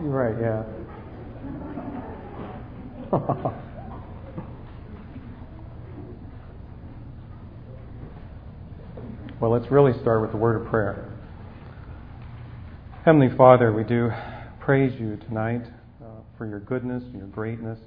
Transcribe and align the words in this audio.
Right, 0.00 0.36
yeah. 0.40 0.62
well, 9.40 9.50
let's 9.50 9.72
really 9.72 9.92
start 10.00 10.22
with 10.22 10.30
the 10.30 10.36
word 10.36 10.62
of 10.62 10.68
prayer. 10.68 11.18
Heavenly 13.04 13.36
Father, 13.36 13.72
we 13.72 13.82
do 13.82 14.12
praise 14.60 14.92
you 15.00 15.16
tonight 15.16 15.62
uh, 16.00 16.20
for 16.36 16.46
your 16.46 16.60
goodness 16.60 17.02
and 17.02 17.16
your 17.16 17.26
greatness. 17.26 17.80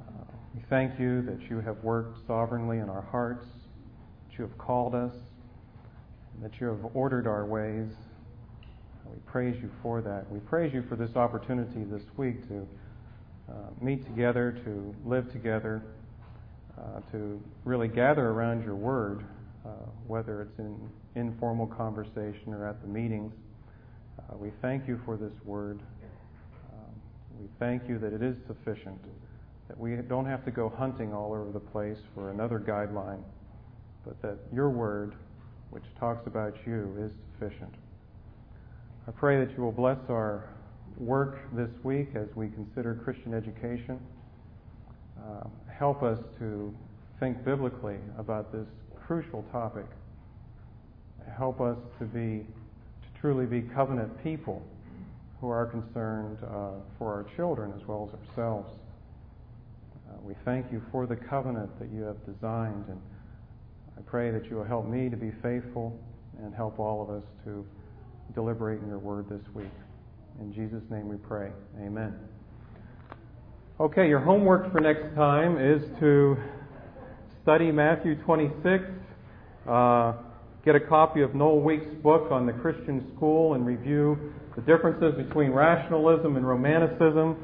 Uh, 0.00 0.22
we 0.54 0.62
thank 0.70 1.00
you 1.00 1.22
that 1.22 1.40
you 1.50 1.58
have 1.58 1.82
worked 1.82 2.16
sovereignly 2.28 2.78
in 2.78 2.88
our 2.88 3.02
hearts, 3.02 3.44
that 4.28 4.38
you 4.38 4.46
have 4.46 4.56
called 4.56 4.94
us, 4.94 5.14
that 6.42 6.60
you 6.60 6.68
have 6.68 6.78
ordered 6.94 7.26
our 7.26 7.44
ways. 7.44 7.88
We 9.10 9.18
praise 9.26 9.56
you 9.60 9.70
for 9.82 10.02
that. 10.02 10.30
We 10.30 10.40
praise 10.40 10.72
you 10.74 10.82
for 10.88 10.96
this 10.96 11.16
opportunity 11.16 11.84
this 11.84 12.02
week 12.16 12.46
to 12.48 12.66
uh, 13.48 13.54
meet 13.80 14.04
together, 14.04 14.60
to 14.64 14.94
live 15.08 15.32
together, 15.32 15.82
uh, 16.78 17.00
to 17.12 17.42
really 17.64 17.88
gather 17.88 18.28
around 18.28 18.62
your 18.62 18.74
word, 18.74 19.24
uh, 19.64 19.70
whether 20.06 20.42
it's 20.42 20.58
in 20.58 20.76
informal 21.14 21.66
conversation 21.66 22.52
or 22.52 22.66
at 22.66 22.80
the 22.82 22.88
meetings. 22.88 23.32
Uh, 24.18 24.36
we 24.36 24.50
thank 24.60 24.86
you 24.86 25.00
for 25.04 25.16
this 25.16 25.32
word. 25.44 25.80
Um, 26.72 26.92
we 27.40 27.48
thank 27.58 27.88
you 27.88 27.98
that 27.98 28.12
it 28.12 28.22
is 28.22 28.36
sufficient, 28.46 28.98
that 29.68 29.78
we 29.78 29.96
don't 29.96 30.26
have 30.26 30.44
to 30.44 30.50
go 30.50 30.68
hunting 30.68 31.14
all 31.14 31.32
over 31.32 31.50
the 31.50 31.60
place 31.60 31.98
for 32.14 32.30
another 32.30 32.58
guideline, 32.60 33.22
but 34.04 34.20
that 34.20 34.36
your 34.52 34.68
word, 34.68 35.14
which 35.70 35.84
talks 35.98 36.26
about 36.26 36.54
you, 36.66 36.94
is 37.00 37.12
sufficient. 37.32 37.74
I 39.08 39.10
pray 39.10 39.42
that 39.42 39.56
you 39.56 39.62
will 39.62 39.72
bless 39.72 39.96
our 40.10 40.44
work 40.98 41.38
this 41.56 41.70
week 41.82 42.08
as 42.14 42.26
we 42.36 42.48
consider 42.48 42.94
Christian 42.94 43.32
education. 43.32 43.98
Uh, 45.18 45.44
help 45.72 46.02
us 46.02 46.18
to 46.38 46.74
think 47.18 47.42
biblically 47.42 47.96
about 48.18 48.52
this 48.52 48.66
crucial 49.06 49.46
topic. 49.50 49.86
Help 51.38 51.58
us 51.62 51.78
to 51.98 52.04
be 52.04 52.44
to 52.44 53.20
truly 53.20 53.46
be 53.46 53.62
covenant 53.62 54.12
people 54.22 54.62
who 55.40 55.48
are 55.48 55.64
concerned 55.64 56.36
uh, 56.44 56.72
for 56.98 57.14
our 57.14 57.24
children 57.34 57.72
as 57.80 57.88
well 57.88 58.10
as 58.12 58.28
ourselves. 58.28 58.68
Uh, 60.06 60.18
we 60.22 60.34
thank 60.44 60.70
you 60.70 60.82
for 60.92 61.06
the 61.06 61.16
covenant 61.16 61.70
that 61.78 61.88
you 61.90 62.02
have 62.02 62.18
designed, 62.26 62.84
and 62.90 63.00
I 63.96 64.02
pray 64.02 64.30
that 64.32 64.50
you 64.50 64.56
will 64.56 64.64
help 64.64 64.86
me 64.86 65.08
to 65.08 65.16
be 65.16 65.32
faithful 65.42 65.98
and 66.42 66.54
help 66.54 66.78
all 66.78 67.00
of 67.00 67.08
us 67.08 67.24
to 67.44 67.64
deliberate 68.34 68.82
in 68.82 68.88
your 68.88 68.98
word 68.98 69.28
this 69.28 69.42
week. 69.54 69.70
In 70.40 70.52
Jesus' 70.52 70.82
name 70.90 71.08
we 71.08 71.16
pray. 71.16 71.50
Amen. 71.80 72.14
Okay, 73.80 74.08
your 74.08 74.20
homework 74.20 74.72
for 74.72 74.80
next 74.80 75.14
time 75.14 75.56
is 75.56 75.82
to 76.00 76.36
study 77.42 77.72
Matthew 77.72 78.14
26, 78.24 78.84
uh, 79.68 80.12
get 80.64 80.74
a 80.74 80.80
copy 80.80 81.22
of 81.22 81.34
Noel 81.34 81.60
Weeks' 81.60 81.86
book 82.02 82.30
on 82.30 82.44
the 82.44 82.52
Christian 82.52 83.10
school, 83.16 83.54
and 83.54 83.64
review 83.64 84.32
the 84.54 84.62
differences 84.62 85.14
between 85.16 85.50
rationalism 85.50 86.36
and 86.36 86.46
romanticism. 86.46 87.36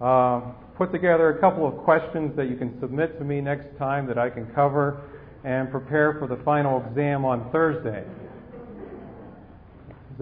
Uh, 0.00 0.40
put 0.76 0.92
together 0.92 1.30
a 1.30 1.40
couple 1.40 1.66
of 1.66 1.76
questions 1.84 2.36
that 2.36 2.48
you 2.48 2.56
can 2.56 2.78
submit 2.80 3.18
to 3.18 3.24
me 3.24 3.40
next 3.40 3.66
time 3.78 4.06
that 4.06 4.18
I 4.18 4.30
can 4.30 4.46
cover, 4.54 5.02
and 5.44 5.70
prepare 5.70 6.16
for 6.18 6.28
the 6.28 6.42
final 6.44 6.84
exam 6.86 7.24
on 7.24 7.50
Thursday. 7.50 8.04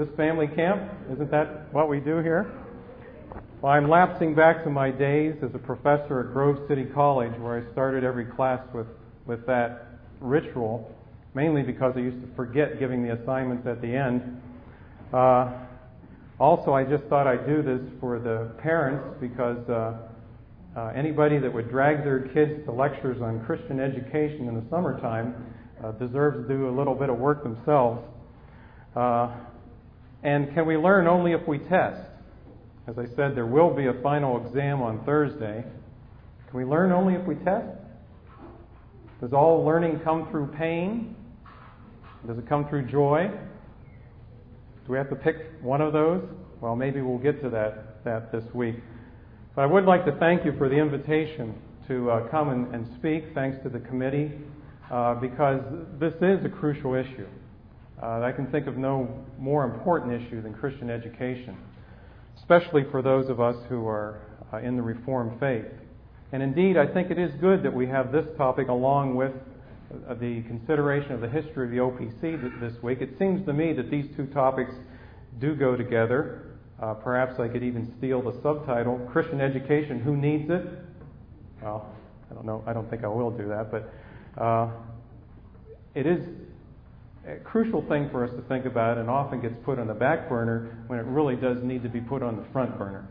Is 0.00 0.06
this 0.08 0.16
family 0.16 0.46
camp? 0.56 0.80
Isn't 1.12 1.30
that 1.30 1.70
what 1.74 1.90
we 1.90 2.00
do 2.00 2.20
here? 2.20 2.50
Well, 3.60 3.72
I'm 3.72 3.90
lapsing 3.90 4.34
back 4.34 4.64
to 4.64 4.70
my 4.70 4.90
days 4.90 5.34
as 5.42 5.50
a 5.54 5.58
professor 5.58 6.20
at 6.20 6.32
Grove 6.32 6.56
City 6.68 6.86
College, 6.94 7.38
where 7.38 7.58
I 7.60 7.72
started 7.72 8.02
every 8.02 8.24
class 8.24 8.66
with, 8.72 8.86
with 9.26 9.44
that 9.46 9.88
ritual, 10.20 10.90
mainly 11.34 11.60
because 11.62 11.92
I 11.96 12.00
used 12.00 12.22
to 12.22 12.34
forget 12.34 12.78
giving 12.78 13.02
the 13.02 13.12
assignments 13.12 13.66
at 13.66 13.82
the 13.82 13.88
end. 13.88 14.40
Uh, 15.12 15.52
also, 16.38 16.72
I 16.72 16.82
just 16.84 17.04
thought 17.10 17.26
I'd 17.26 17.46
do 17.46 17.62
this 17.62 17.82
for 18.00 18.18
the 18.18 18.52
parents 18.62 19.18
because 19.20 19.68
uh, 19.68 19.98
uh, 20.78 20.92
anybody 20.96 21.38
that 21.38 21.52
would 21.52 21.68
drag 21.68 22.04
their 22.04 22.20
kids 22.32 22.64
to 22.64 22.72
lectures 22.72 23.20
on 23.20 23.44
Christian 23.44 23.78
education 23.78 24.48
in 24.48 24.54
the 24.54 24.64
summertime 24.70 25.34
uh, 25.84 25.92
deserves 25.92 26.48
to 26.48 26.56
do 26.56 26.70
a 26.70 26.74
little 26.74 26.94
bit 26.94 27.10
of 27.10 27.18
work 27.18 27.42
themselves. 27.42 28.00
And 30.22 30.52
can 30.54 30.66
we 30.66 30.76
learn 30.76 31.06
only 31.06 31.32
if 31.32 31.46
we 31.48 31.58
test? 31.58 32.00
As 32.86 32.98
I 32.98 33.06
said, 33.16 33.36
there 33.36 33.46
will 33.46 33.74
be 33.74 33.86
a 33.86 33.94
final 34.02 34.44
exam 34.44 34.82
on 34.82 35.04
Thursday. 35.04 35.64
Can 36.48 36.58
we 36.58 36.64
learn 36.64 36.92
only 36.92 37.14
if 37.14 37.26
we 37.26 37.36
test? 37.36 37.68
Does 39.20 39.32
all 39.32 39.64
learning 39.64 40.00
come 40.02 40.28
through 40.30 40.48
pain? 40.58 41.14
Does 42.26 42.38
it 42.38 42.48
come 42.48 42.68
through 42.68 42.90
joy? 42.90 43.30
Do 44.86 44.92
we 44.92 44.98
have 44.98 45.10
to 45.10 45.16
pick 45.16 45.36
one 45.62 45.80
of 45.80 45.92
those? 45.92 46.22
Well, 46.60 46.74
maybe 46.76 47.00
we'll 47.00 47.18
get 47.18 47.40
to 47.42 47.50
that, 47.50 48.04
that 48.04 48.32
this 48.32 48.44
week. 48.54 48.76
But 49.54 49.62
I 49.62 49.66
would 49.66 49.84
like 49.84 50.04
to 50.06 50.12
thank 50.12 50.44
you 50.44 50.52
for 50.58 50.68
the 50.68 50.76
invitation 50.76 51.54
to 51.88 52.10
uh, 52.10 52.28
come 52.28 52.50
and, 52.50 52.74
and, 52.74 52.86
speak, 52.98 53.24
thanks 53.34 53.58
to 53.62 53.68
the 53.68 53.80
committee, 53.80 54.32
uh, 54.90 55.14
because 55.14 55.60
this 55.98 56.14
is 56.14 56.44
a 56.44 56.48
crucial 56.48 56.94
issue. 56.94 57.26
Uh, 58.02 58.22
I 58.22 58.32
can 58.32 58.46
think 58.50 58.66
of 58.66 58.78
no 58.78 59.24
more 59.38 59.64
important 59.64 60.22
issue 60.22 60.40
than 60.40 60.54
Christian 60.54 60.88
education, 60.88 61.56
especially 62.38 62.84
for 62.90 63.02
those 63.02 63.28
of 63.28 63.40
us 63.40 63.56
who 63.68 63.86
are 63.86 64.20
uh, 64.52 64.58
in 64.58 64.76
the 64.76 64.82
Reformed 64.82 65.38
faith. 65.38 65.66
And 66.32 66.42
indeed, 66.42 66.78
I 66.78 66.86
think 66.86 67.10
it 67.10 67.18
is 67.18 67.32
good 67.40 67.62
that 67.62 67.74
we 67.74 67.86
have 67.88 68.10
this 68.10 68.24
topic 68.38 68.68
along 68.68 69.16
with 69.16 69.32
uh, 70.08 70.14
the 70.14 70.42
consideration 70.42 71.12
of 71.12 71.20
the 71.20 71.28
history 71.28 71.66
of 71.66 71.70
the 71.70 71.76
OPC 71.76 72.60
this 72.60 72.80
week. 72.82 73.00
It 73.02 73.18
seems 73.18 73.44
to 73.46 73.52
me 73.52 73.74
that 73.74 73.90
these 73.90 74.06
two 74.16 74.26
topics 74.26 74.72
do 75.38 75.54
go 75.54 75.76
together. 75.76 76.46
Uh, 76.80 76.94
perhaps 76.94 77.38
I 77.38 77.48
could 77.48 77.62
even 77.62 77.92
steal 77.98 78.22
the 78.22 78.40
subtitle 78.42 78.98
Christian 79.12 79.42
Education 79.42 80.00
Who 80.00 80.16
Needs 80.16 80.48
It? 80.48 80.64
Well, 81.62 81.94
I 82.30 82.34
don't 82.34 82.46
know. 82.46 82.64
I 82.66 82.72
don't 82.72 82.88
think 82.88 83.04
I 83.04 83.08
will 83.08 83.30
do 83.30 83.48
that, 83.48 83.70
but 83.70 83.92
uh, 84.40 84.70
it 85.94 86.06
is 86.06 86.24
a 87.30 87.36
crucial 87.44 87.86
thing 87.88 88.08
for 88.10 88.24
us 88.24 88.30
to 88.34 88.42
think 88.48 88.64
about 88.64 88.98
and 88.98 89.08
often 89.08 89.40
gets 89.40 89.54
put 89.64 89.78
on 89.78 89.86
the 89.86 89.94
back 89.94 90.28
burner 90.28 90.76
when 90.88 90.98
it 90.98 91.06
really 91.06 91.36
does 91.36 91.62
need 91.62 91.82
to 91.82 91.88
be 91.88 92.00
put 92.00 92.22
on 92.22 92.36
the 92.36 92.44
front 92.52 92.76
burner, 92.76 93.06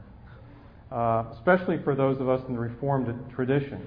uh, 0.91 1.23
especially 1.37 1.77
for 1.83 1.95
those 1.95 2.19
of 2.19 2.27
us 2.27 2.41
in 2.47 2.53
the 2.53 2.59
Reformed 2.59 3.13
tradition. 3.33 3.81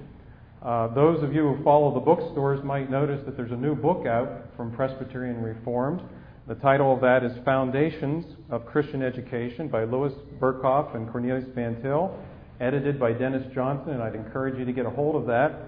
Uh, 0.62 0.88
those 0.94 1.22
of 1.22 1.34
you 1.34 1.54
who 1.54 1.62
follow 1.64 1.92
the 1.92 2.00
bookstores 2.00 2.64
might 2.64 2.90
notice 2.90 3.20
that 3.26 3.36
there's 3.36 3.50
a 3.50 3.56
new 3.56 3.74
book 3.74 4.06
out 4.06 4.44
from 4.56 4.72
Presbyterian 4.72 5.42
Reformed. 5.42 6.00
The 6.48 6.54
title 6.54 6.94
of 6.94 7.00
that 7.02 7.24
is 7.24 7.32
Foundations 7.44 8.24
of 8.48 8.64
Christian 8.64 9.02
Education 9.02 9.68
by 9.68 9.84
Louis 9.84 10.12
Berkhof 10.40 10.94
and 10.94 11.10
Cornelius 11.10 11.44
Van 11.54 11.80
Til, 11.82 12.16
edited 12.60 12.98
by 12.98 13.12
Dennis 13.12 13.42
Johnson, 13.52 13.94
and 13.94 14.02
I'd 14.02 14.14
encourage 14.14 14.58
you 14.58 14.64
to 14.64 14.72
get 14.72 14.86
a 14.86 14.90
hold 14.90 15.16
of 15.16 15.26
that. 15.26 15.58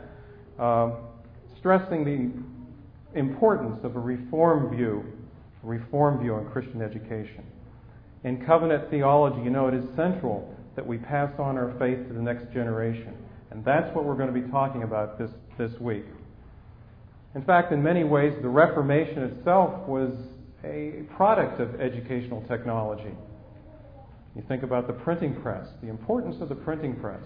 Uh, 0.59 0.93
stressing 1.59 2.05
the 2.05 2.54
importance 3.15 3.79
of 3.85 3.97
a 3.97 4.01
reform 4.01 4.75
view, 4.75 5.05
a 5.63 5.67
reform 5.67 6.21
view 6.21 6.35
on 6.35 6.51
Christian 6.51 6.83
education. 6.83 7.45
In 8.25 8.45
covenant 8.45 8.91
theology, 8.91 9.43
you 9.43 9.51
know, 9.51 9.69
it 9.69 9.75
is 9.75 9.85
central 9.97 10.55
that 10.77 10.87
we 10.87 10.99
pass 10.99 11.31
on 11.39 11.57
our 11.57 11.75
faith 11.79 12.07
to 12.09 12.15
the 12.15 12.23
next 12.23 12.53
generation. 12.53 13.15
And 13.51 13.65
that's 13.65 13.95
what 13.95 14.05
we're 14.05 14.17
going 14.17 14.33
to 14.33 14.41
be 14.41 14.51
talking 14.51 14.83
about 14.83 15.19
this, 15.19 15.31
this 15.59 15.79
week. 15.81 16.05
In 17.35 17.43
fact, 17.45 17.73
in 17.73 17.83
many 17.83 18.05
ways, 18.05 18.33
the 18.43 18.49
Reformation 18.49 19.23
itself 19.25 19.87
was 19.89 20.13
a 20.65 21.05
product 21.17 21.61
of 21.61 21.81
educational 21.81 22.43
technology. 22.49 23.15
You 24.35 24.43
think 24.49 24.63
about 24.63 24.87
the 24.87 24.93
printing 24.93 25.41
press, 25.43 25.69
the 25.83 25.89
importance 25.89 26.37
of 26.41 26.49
the 26.49 26.55
printing 26.55 26.97
press, 26.97 27.23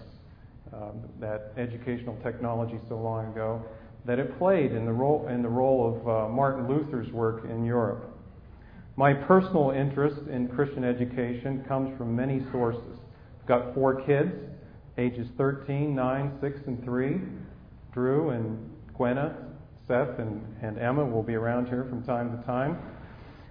um, 0.73 1.01
that 1.19 1.53
educational 1.57 2.17
technology 2.21 2.77
so 2.87 2.97
long 2.97 3.31
ago, 3.31 3.63
that 4.09 4.17
it 4.17 4.35
played 4.39 4.71
in 4.71 4.85
the 4.85 4.91
role, 4.91 5.27
in 5.27 5.43
the 5.43 5.47
role 5.47 5.87
of 5.87 6.07
uh, 6.07 6.33
Martin 6.33 6.67
Luther's 6.67 7.11
work 7.11 7.45
in 7.45 7.63
Europe. 7.63 8.09
My 8.95 9.13
personal 9.13 9.69
interest 9.69 10.17
in 10.27 10.47
Christian 10.47 10.83
education 10.83 11.63
comes 11.67 11.95
from 11.95 12.15
many 12.15 12.43
sources. 12.51 12.97
I've 13.39 13.47
got 13.47 13.75
four 13.75 14.01
kids, 14.01 14.31
ages 14.97 15.27
13, 15.37 15.93
9, 15.93 16.31
6, 16.41 16.59
and 16.65 16.83
3. 16.83 17.17
Drew 17.93 18.31
and 18.31 18.71
Gwenna, 18.97 19.35
Seth, 19.87 20.17
and, 20.17 20.41
and 20.63 20.79
Emma 20.79 21.05
will 21.05 21.21
be 21.21 21.35
around 21.35 21.67
here 21.67 21.85
from 21.87 22.03
time 22.03 22.35
to 22.35 22.43
time. 22.47 22.79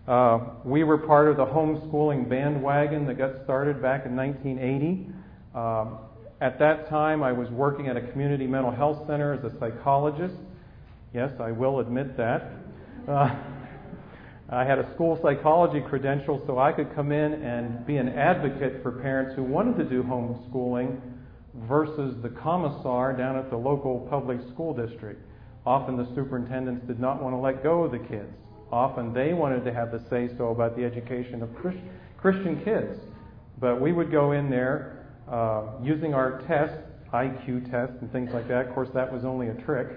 Uh, 0.08 0.40
we 0.64 0.82
were 0.82 0.99
part 0.99 1.28
of 1.28 1.37
the 1.37 1.46
homeschooling 1.46 2.28
bandwagon 2.28 3.06
that 3.06 3.16
got 3.16 3.44
started 3.44 3.81
back 3.81 4.06
in 4.06 4.16
1980. 4.16 5.06
Um, 5.55 5.99
at 6.40 6.58
that 6.58 6.88
time, 6.88 7.22
I 7.22 7.31
was 7.31 7.49
working 7.50 7.87
at 7.87 7.96
a 7.96 8.00
community 8.10 8.49
mental 8.49 8.72
health 8.72 9.06
center 9.06 9.34
as 9.34 9.44
a 9.44 9.56
psychologist. 9.60 10.34
Yes, 11.14 11.32
I 11.40 11.52
will 11.52 11.81
admit 11.81 12.16
that. 12.19 12.52
Uh, 13.08 13.34
I 14.50 14.64
had 14.64 14.78
a 14.78 14.94
school 14.94 15.19
psychology 15.22 15.82
credential, 15.88 16.43
so 16.46 16.58
I 16.58 16.72
could 16.72 16.94
come 16.94 17.12
in 17.12 17.34
and 17.34 17.87
be 17.87 17.96
an 17.96 18.08
advocate 18.08 18.82
for 18.82 18.93
parents 18.93 19.34
who 19.34 19.43
wanted 19.43 19.76
to 19.78 19.84
do 19.84 20.02
homeschooling 20.02 21.00
versus 21.69 22.16
the 22.22 22.31
commissar 22.31 23.14
down 23.14 23.37
at 23.37 23.50
the 23.50 23.56
local 23.56 24.06
public 24.10 24.38
school 24.52 24.75
district. 24.75 25.22
Often 25.66 25.96
the 25.96 26.08
superintendents 26.14 26.87
did 26.87 26.99
not 26.99 27.22
want 27.22 27.34
to 27.34 27.38
let 27.38 27.62
go 27.62 27.84
of 27.84 27.93
the 27.93 27.99
kids. 27.99 28.32
Often 28.70 29.12
they 29.12 29.32
wanted 29.32 29.64
to 29.64 29.72
have 29.72 29.93
the 29.93 30.02
say 30.10 30.28
so 30.37 30.49
about 30.49 30.76
the 30.76 30.84
education 30.84 31.43
of 31.43 31.50
Christian 32.19 32.62
kids. 32.64 33.00
But 33.60 33.81
we 33.81 33.93
would 33.93 34.10
go 34.10 34.32
in 34.32 34.50
there 34.50 35.06
uh, 35.31 35.64
using 35.82 36.14
our 36.14 36.43
tests, 36.46 36.78
IQ 37.12 37.70
tests, 37.70 37.96
and 38.00 38.10
things 38.12 38.31
like 38.32 38.49
that. 38.49 38.69
Of 38.69 38.75
course, 38.75 38.88
that 38.94 39.12
was 39.12 39.25
only 39.25 39.49
a 39.49 39.55
trick. 39.55 39.88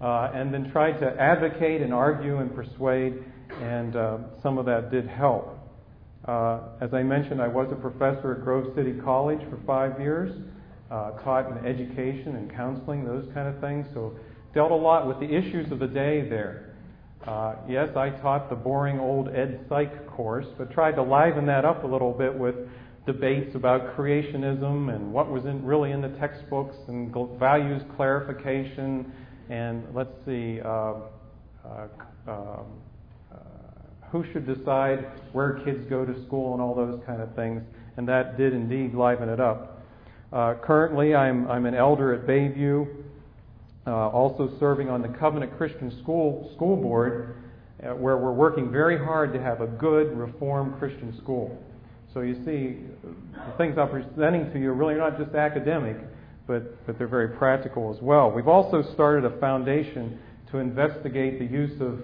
Uh, 0.00 0.30
and 0.34 0.52
then 0.52 0.70
tried 0.70 0.98
to 0.98 1.06
advocate 1.20 1.82
and 1.82 1.92
argue 1.92 2.38
and 2.38 2.54
persuade, 2.54 3.22
and 3.60 3.96
uh, 3.96 4.18
some 4.42 4.56
of 4.56 4.64
that 4.64 4.90
did 4.90 5.06
help. 5.06 5.58
Uh, 6.26 6.60
as 6.80 6.92
I 6.94 7.02
mentioned, 7.02 7.40
I 7.40 7.48
was 7.48 7.68
a 7.72 7.76
professor 7.76 8.32
at 8.32 8.44
Grove 8.44 8.74
City 8.74 8.94
College 9.04 9.40
for 9.50 9.58
five 9.66 10.00
years, 10.00 10.32
uh, 10.90 11.12
taught 11.22 11.50
in 11.50 11.66
education 11.66 12.36
and 12.36 12.50
counseling, 12.50 13.04
those 13.04 13.26
kind 13.34 13.48
of 13.48 13.60
things. 13.60 13.86
So 13.94 14.16
dealt 14.54 14.70
a 14.70 14.76
lot 14.76 15.06
with 15.06 15.20
the 15.20 15.34
issues 15.34 15.70
of 15.70 15.78
the 15.78 15.86
day 15.86 16.28
there. 16.28 16.74
Uh, 17.26 17.56
yes, 17.68 17.88
I 17.96 18.10
taught 18.10 18.48
the 18.48 18.56
boring 18.56 18.98
old 18.98 19.28
Ed 19.28 19.66
Psych 19.68 20.08
course, 20.08 20.46
but 20.56 20.72
tried 20.72 20.92
to 20.92 21.02
liven 21.02 21.46
that 21.46 21.64
up 21.64 21.84
a 21.84 21.86
little 21.86 22.12
bit 22.12 22.34
with 22.34 22.54
debates 23.06 23.54
about 23.54 23.96
creationism 23.96 24.94
and 24.94 25.12
what 25.12 25.30
was 25.30 25.44
in, 25.44 25.64
really 25.64 25.92
in 25.92 26.00
the 26.00 26.08
textbooks 26.18 26.76
and 26.88 27.14
values 27.38 27.82
clarification 27.96 29.12
and 29.50 29.84
let's 29.92 30.12
see, 30.24 30.60
uh, 30.64 30.94
uh, 31.64 31.88
um, 32.28 32.66
uh, 33.32 33.36
who 34.10 34.24
should 34.32 34.46
decide 34.46 35.04
where 35.32 35.54
kids 35.64 35.84
go 35.90 36.06
to 36.06 36.24
school 36.24 36.52
and 36.52 36.62
all 36.62 36.74
those 36.74 37.00
kind 37.04 37.20
of 37.20 37.34
things. 37.34 37.60
And 37.96 38.08
that 38.08 38.38
did 38.38 38.52
indeed 38.52 38.94
liven 38.94 39.28
it 39.28 39.40
up. 39.40 39.82
Uh, 40.32 40.54
currently, 40.62 41.16
I'm, 41.16 41.50
I'm 41.50 41.66
an 41.66 41.74
elder 41.74 42.14
at 42.14 42.26
Bayview, 42.26 42.86
uh, 43.86 43.90
also 43.90 44.52
serving 44.60 44.88
on 44.88 45.02
the 45.02 45.08
Covenant 45.08 45.56
Christian 45.56 46.00
School, 46.00 46.52
School 46.54 46.76
Board, 46.76 47.34
uh, 47.82 47.88
where 47.96 48.16
we're 48.18 48.32
working 48.32 48.70
very 48.70 48.96
hard 48.96 49.32
to 49.32 49.42
have 49.42 49.60
a 49.60 49.66
good 49.66 50.16
Reformed 50.16 50.78
Christian 50.78 51.16
school. 51.18 51.60
So 52.14 52.20
you 52.20 52.34
see, 52.44 52.78
the 53.02 53.56
things 53.58 53.78
I'm 53.78 53.88
presenting 53.88 54.52
to 54.52 54.60
you 54.60 54.70
are 54.70 54.74
really 54.74 54.94
not 54.94 55.18
just 55.18 55.34
academic, 55.34 55.96
but, 56.50 56.84
but 56.84 56.98
they're 56.98 57.06
very 57.06 57.28
practical 57.28 57.94
as 57.94 58.02
well. 58.02 58.28
We've 58.28 58.48
also 58.48 58.82
started 58.92 59.24
a 59.24 59.38
foundation 59.38 60.18
to 60.50 60.58
investigate 60.58 61.38
the 61.38 61.44
use 61.44 61.80
of 61.80 62.00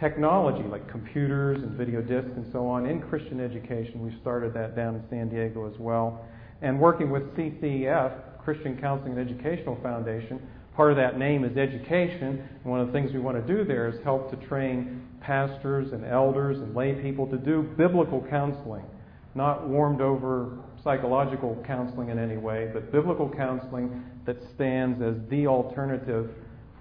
technology 0.00 0.66
like 0.66 0.90
computers 0.90 1.62
and 1.62 1.72
video 1.72 2.00
discs 2.00 2.30
and 2.34 2.50
so 2.52 2.66
on 2.66 2.86
in 2.86 3.02
Christian 3.02 3.38
education. 3.38 4.00
We've 4.00 4.18
started 4.22 4.54
that 4.54 4.74
down 4.74 4.94
in 4.94 5.02
San 5.10 5.28
Diego 5.28 5.70
as 5.70 5.78
well. 5.78 6.24
And 6.62 6.80
working 6.80 7.10
with 7.10 7.22
CCEF, 7.36 8.42
Christian 8.42 8.80
Counseling 8.80 9.18
and 9.18 9.30
Educational 9.30 9.78
Foundation, 9.82 10.40
part 10.74 10.90
of 10.90 10.96
that 10.96 11.18
name 11.18 11.44
is 11.44 11.58
education. 11.58 12.48
And 12.64 12.64
one 12.64 12.80
of 12.80 12.86
the 12.86 12.94
things 12.94 13.12
we 13.12 13.20
want 13.20 13.46
to 13.46 13.54
do 13.54 13.62
there 13.62 13.88
is 13.88 14.02
help 14.04 14.30
to 14.30 14.46
train 14.48 15.06
pastors 15.20 15.92
and 15.92 16.06
elders 16.06 16.56
and 16.56 16.74
lay 16.74 16.94
people 16.94 17.26
to 17.26 17.36
do 17.36 17.62
biblical 17.76 18.26
counseling, 18.30 18.86
not 19.34 19.68
warmed 19.68 20.00
over 20.00 20.60
psychological 20.82 21.62
counseling 21.66 22.08
in 22.08 22.18
any 22.18 22.36
way, 22.36 22.70
but 22.72 22.90
biblical 22.90 23.28
counseling 23.28 24.04
that 24.24 24.36
stands 24.54 25.00
as 25.00 25.16
the 25.28 25.46
alternative 25.46 26.30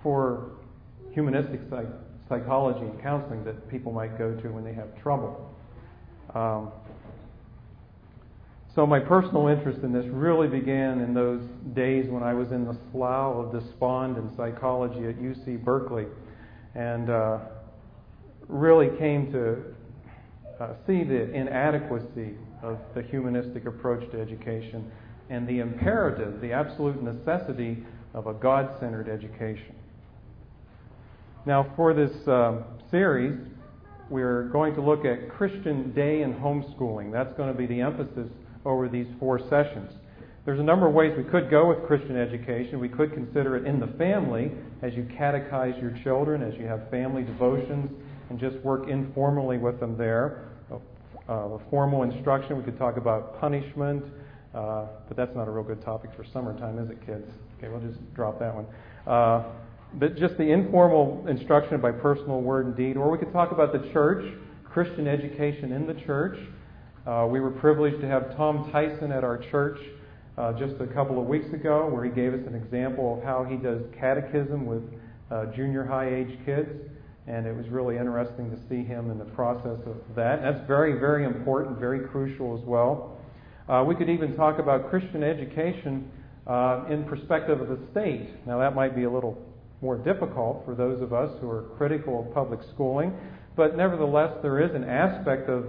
for 0.02 0.52
humanistic 1.12 1.60
psych- 1.70 1.86
psychology 2.28 2.82
and 2.82 3.02
counseling 3.02 3.44
that 3.44 3.70
people 3.70 3.92
might 3.92 4.18
go 4.18 4.34
to 4.34 4.50
when 4.50 4.64
they 4.64 4.74
have 4.74 4.88
trouble. 5.02 5.54
Um, 6.34 6.72
so 8.74 8.88
my 8.88 9.00
personal 9.00 9.48
interest 9.48 9.82
in 9.84 9.92
this 9.92 10.06
really 10.06 10.48
began 10.48 11.02
in 11.02 11.14
those 11.14 11.42
days 11.74 12.08
when 12.10 12.24
I 12.24 12.34
was 12.34 12.52
in 12.54 12.66
the 12.66 12.78
slough 12.92 13.36
of 13.36 13.52
despond 13.52 14.18
in 14.18 14.34
psychology 14.38 15.08
at 15.08 15.18
UC 15.18 15.62
Berkeley, 15.62 16.06
and 16.74 17.10
uh, 17.10 17.40
really 18.48 18.98
came 18.98 19.30
to 19.34 19.62
uh, 20.62 20.74
see 20.88 21.04
the 21.04 21.34
inadequacy 21.34 22.36
of 22.64 22.78
the 22.96 23.02
humanistic 23.02 23.66
approach 23.66 24.10
to 24.12 24.20
education 24.20 24.92
and 25.30 25.48
the 25.48 25.60
imperative, 25.60 26.42
the 26.42 26.52
absolute 26.52 27.02
necessity 27.02 27.84
of 28.14 28.28
a 28.28 28.34
God 28.34 28.70
centered 28.80 29.08
education. 29.08 29.76
Now, 31.46 31.72
for 31.76 31.94
this 31.94 32.12
um, 32.28 32.66
series, 32.92 33.40
we're 34.10 34.50
going 34.50 34.76
to 34.76 34.82
look 34.82 35.06
at 35.06 35.30
Christian 35.30 35.92
day 35.94 36.22
and 36.22 36.36
homeschooling. 36.36 37.12
That's 37.12 37.36
going 37.38 37.52
to 37.52 37.58
be 37.58 37.66
the 37.66 37.82
emphasis 37.82 38.28
over 38.66 38.90
these 38.90 39.08
four 39.20 39.40
sessions. 39.50 39.92
There's 40.46 40.60
a 40.60 40.64
number 40.64 40.88
of 40.88 40.94
ways 40.94 41.14
we 41.18 41.24
could 41.24 41.50
go 41.50 41.70
with 41.70 41.86
Christian 41.88 42.18
education. 42.18 42.80
We 42.80 42.90
could 42.90 43.14
consider 43.14 43.58
it 43.58 43.66
in 43.66 43.80
the 43.80 43.88
family 43.98 44.52
as 44.82 44.94
you 44.94 45.04
catechize 45.04 45.80
your 45.82 45.98
children, 46.04 46.44
as 46.44 46.56
you 46.60 46.66
have 46.66 46.90
family 46.90 47.24
devotions, 47.24 47.90
and 48.30 48.40
just 48.40 48.58
work 48.58 48.90
informally 48.90 49.58
with 49.58 49.80
them 49.80 49.98
there 49.98 50.51
uh, 51.32 51.58
formal 51.70 52.04
instruction. 52.04 52.58
We 52.58 52.64
could 52.64 52.78
talk 52.78 52.98
about 52.98 53.40
punishment, 53.40 54.04
uh, 54.54 54.88
but 55.08 55.16
that's 55.16 55.36
not 55.36 55.48
a 55.48 55.52
real 55.52 55.64
good 55.64 55.82
topic 55.82 56.12
for 56.16 56.26
summertime, 56.26 56.78
is 56.78 56.90
it, 56.90 57.06
kids? 57.06 57.32
Okay, 57.58 57.70
we'll 57.70 57.80
just 57.80 58.00
drop 58.14 58.40
that 58.40 58.54
one. 58.54 58.66
Uh, 59.08 59.44
but 59.94 60.18
just 60.18 60.38
the 60.38 60.44
informal 60.44 61.26
instruction 61.28 61.80
by 61.80 61.92
personal 61.92 62.42
word 62.42 62.66
and 62.66 62.76
deed. 62.76 62.98
Or 62.98 63.10
we 63.10 63.18
could 63.18 63.32
talk 63.32 63.52
about 63.52 63.72
the 63.72 63.90
church, 63.92 64.34
Christian 64.66 65.08
education 65.08 65.72
in 65.72 65.88
the 65.88 65.94
church. 65.94 66.38
Uh, 67.08 67.28
we 67.30 67.40
were 67.40 67.52
privileged 67.52 68.02
to 68.02 68.08
have 68.08 68.36
Tom 68.36 68.70
Tyson 68.72 69.12
at 69.12 69.24
our 69.24 69.38
church 69.38 69.80
uh, 70.38 70.54
just 70.54 70.82
a 70.82 70.88
couple 70.88 71.20
of 71.20 71.28
weeks 71.28 71.52
ago, 71.54 71.88
where 71.88 72.04
he 72.04 72.12
gave 72.12 72.34
us 72.34 72.42
an 72.46 72.56
example 72.56 73.18
of 73.18 73.24
how 73.24 73.44
he 73.44 73.56
does 73.56 73.82
catechism 73.98 74.66
with 74.66 74.84
uh, 75.30 75.46
junior 75.48 75.86
high 75.86 76.14
age 76.14 76.38
kids 76.46 76.70
and 77.28 77.46
it 77.46 77.56
was 77.56 77.68
really 77.70 77.98
interesting 77.98 78.50
to 78.50 78.58
see 78.68 78.84
him 78.84 79.12
in 79.12 79.20
the 79.20 79.26
process 79.26 79.80
of 79.86 79.98
that. 80.16 80.42
That's 80.42 80.66
very, 80.68 81.00
very 81.00 81.26
important, 81.26 81.80
very 81.80 82.08
crucial 82.08 82.58
as 82.58 82.66
well. 82.66 83.18
Uh, 83.70 83.84
we 83.88 83.96
could 83.96 84.10
even 84.10 84.36
talk 84.36 84.60
about 84.60 84.90
Christian 84.90 85.24
education 85.24 86.10
uh, 86.48 86.86
in 86.90 87.04
perspective 87.06 87.62
of 87.62 87.68
the 87.70 87.80
state. 87.92 88.30
Now, 88.48 88.58
that 88.60 88.76
might 88.76 88.96
be 88.96 89.04
a 89.04 89.12
little 89.12 89.38
more 89.82 89.98
difficult 89.98 90.64
for 90.66 90.76
those 90.76 91.02
of 91.02 91.14
us 91.14 91.32
who 91.40 91.50
are 91.50 91.64
critical 91.78 92.26
of 92.26 92.34
public 92.34 92.60
schooling, 92.74 93.14
but 93.56 93.78
nevertheless, 93.78 94.34
there 94.42 94.60
is 94.60 94.74
an 94.76 94.84
aspect 94.84 95.50
of, 95.50 95.66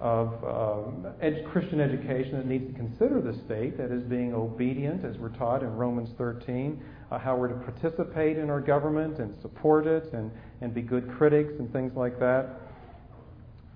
of 0.00 0.28
um, 0.44 1.06
ed- 1.22 1.44
Christian 1.50 1.80
education 1.80 2.32
that 2.32 2.46
needs 2.46 2.66
to 2.72 2.78
consider 2.78 3.20
the 3.20 3.38
state, 3.46 3.78
that 3.78 3.90
is 3.90 4.02
being 4.04 4.34
obedient, 4.34 5.04
as 5.04 5.16
we're 5.16 5.36
taught 5.36 5.62
in 5.62 5.74
Romans 5.74 6.10
13, 6.18 6.82
uh, 7.10 7.18
how 7.18 7.36
we're 7.36 7.48
to 7.48 7.54
participate 7.54 8.38
in 8.38 8.50
our 8.50 8.60
government 8.60 9.18
and 9.18 9.34
support 9.42 9.86
it 9.86 10.12
and, 10.12 10.30
and 10.60 10.74
be 10.74 10.82
good 10.82 11.10
critics 11.16 11.52
and 11.58 11.72
things 11.72 11.92
like 11.96 12.18
that. 12.20 12.60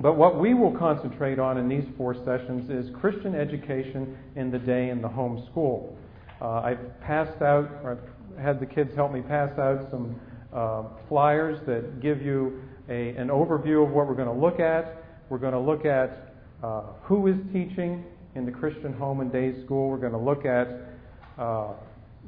But 0.00 0.16
what 0.16 0.40
we 0.40 0.54
will 0.54 0.76
concentrate 0.76 1.38
on 1.38 1.56
in 1.56 1.68
these 1.68 1.84
four 1.96 2.14
sessions 2.24 2.68
is 2.70 2.94
Christian 3.00 3.34
education 3.34 4.16
in 4.36 4.50
the 4.50 4.58
day 4.58 4.90
in 4.90 5.00
the 5.00 5.08
home 5.08 5.46
school. 5.50 5.96
Uh, 6.40 6.60
I've 6.60 7.00
passed 7.00 7.40
out, 7.42 7.70
or 7.82 7.92
I've 7.92 8.42
had 8.42 8.60
the 8.60 8.66
kids 8.66 8.94
help 8.94 9.12
me 9.12 9.20
pass 9.20 9.56
out 9.58 9.88
some 9.90 10.20
uh, 10.52 10.84
flyers 11.08 11.58
that 11.66 12.00
give 12.00 12.20
you 12.22 12.60
a, 12.88 13.10
an 13.10 13.28
overview 13.28 13.84
of 13.84 13.90
what 13.90 14.06
we're 14.08 14.14
going 14.14 14.28
to 14.28 14.34
look 14.34 14.60
at. 14.60 15.04
We're 15.28 15.38
going 15.38 15.52
to 15.52 15.60
look 15.60 15.86
at 15.86 16.34
uh, 16.62 16.82
who 17.02 17.28
is 17.28 17.36
teaching 17.52 18.04
in 18.34 18.44
the 18.44 18.52
Christian 18.52 18.92
home 18.92 19.20
and 19.20 19.32
day 19.32 19.64
school. 19.64 19.88
We're 19.88 19.96
going 19.98 20.12
to 20.12 20.18
look 20.18 20.44
at 20.44 20.68
uh, 21.38 21.74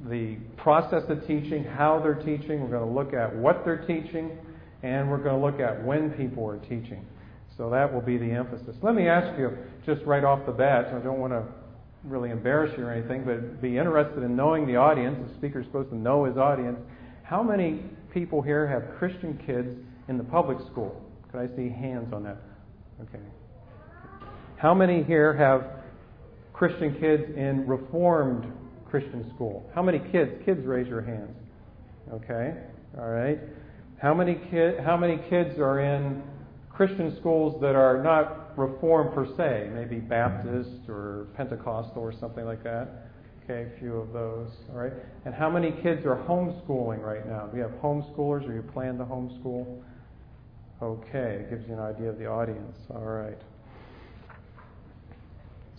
the 0.04 0.36
process 0.56 1.02
of 1.08 1.26
teaching, 1.26 1.64
how 1.64 2.00
they're 2.00 2.14
teaching. 2.14 2.60
We're 2.60 2.78
going 2.78 2.86
to 2.86 2.94
look 2.94 3.14
at 3.14 3.34
what 3.34 3.64
they're 3.64 3.84
teaching, 3.86 4.38
and 4.82 5.10
we're 5.10 5.22
going 5.22 5.40
to 5.40 5.44
look 5.44 5.60
at 5.60 5.84
when 5.84 6.10
people 6.10 6.46
are 6.46 6.58
teaching. 6.58 7.04
So 7.56 7.70
that 7.70 7.92
will 7.92 8.02
be 8.02 8.18
the 8.18 8.30
emphasis. 8.30 8.76
Let 8.82 8.94
me 8.94 9.08
ask 9.08 9.38
you, 9.38 9.56
just 9.86 10.02
right 10.04 10.24
off 10.24 10.44
the 10.44 10.52
bat, 10.52 10.86
I 10.94 10.98
don't 10.98 11.18
want 11.18 11.32
to 11.32 11.44
really 12.04 12.30
embarrass 12.30 12.72
you 12.76 12.84
or 12.84 12.92
anything, 12.92 13.24
but 13.24 13.60
be 13.62 13.78
interested 13.78 14.22
in 14.22 14.36
knowing 14.36 14.66
the 14.66 14.76
audience. 14.76 15.18
The 15.28 15.34
speaker 15.38 15.60
is 15.60 15.66
supposed 15.66 15.90
to 15.90 15.96
know 15.96 16.24
his 16.24 16.36
audience. 16.36 16.78
How 17.22 17.42
many 17.42 17.82
people 18.12 18.42
here 18.42 18.66
have 18.66 18.98
Christian 18.98 19.40
kids 19.46 19.68
in 20.08 20.18
the 20.18 20.24
public 20.24 20.58
school? 20.70 21.02
Could 21.32 21.40
I 21.40 21.56
see 21.56 21.68
hands 21.68 22.12
on 22.12 22.22
that? 22.24 22.38
Okay. 23.02 23.24
How 24.58 24.74
many 24.74 25.02
here 25.02 25.34
have 25.34 25.64
Christian 26.52 26.98
kids 27.00 27.24
in 27.36 27.66
Reformed 27.66 28.46
Christian 28.98 29.30
school? 29.34 29.68
How 29.74 29.82
many 29.82 29.98
kids? 30.10 30.30
Kids, 30.46 30.64
raise 30.64 30.88
your 30.88 31.02
hands. 31.02 31.36
Okay, 32.14 32.54
all 32.96 33.10
right. 33.10 33.38
How 34.00 34.14
many 34.14 34.40
kid? 34.50 34.80
How 34.80 34.96
many 34.96 35.18
kids 35.28 35.58
are 35.58 35.80
in 35.80 36.22
Christian 36.70 37.14
schools 37.20 37.60
that 37.60 37.74
are 37.74 38.02
not 38.02 38.56
Reformed 38.56 39.12
per 39.12 39.26
se, 39.36 39.68
maybe 39.74 39.96
Baptist 39.96 40.88
or 40.88 41.26
Pentecostal 41.36 42.00
or 42.00 42.14
something 42.18 42.46
like 42.46 42.64
that? 42.64 43.10
Okay, 43.44 43.70
a 43.76 43.78
few 43.78 43.96
of 43.96 44.14
those. 44.14 44.48
All 44.70 44.78
right. 44.78 44.94
And 45.26 45.34
how 45.34 45.50
many 45.50 45.72
kids 45.82 46.06
are 46.06 46.16
homeschooling 46.26 47.02
right 47.02 47.28
now? 47.28 47.48
Do 47.48 47.58
you 47.58 47.64
have 47.64 47.72
homeschoolers 47.82 48.48
or 48.48 48.54
you 48.54 48.62
plan 48.62 48.96
to 48.96 49.04
homeschool? 49.04 49.82
Okay, 50.82 51.44
it 51.44 51.50
gives 51.50 51.68
you 51.68 51.74
an 51.74 51.80
idea 51.80 52.08
of 52.08 52.18
the 52.18 52.26
audience. 52.26 52.78
All 52.94 53.04
right. 53.04 53.38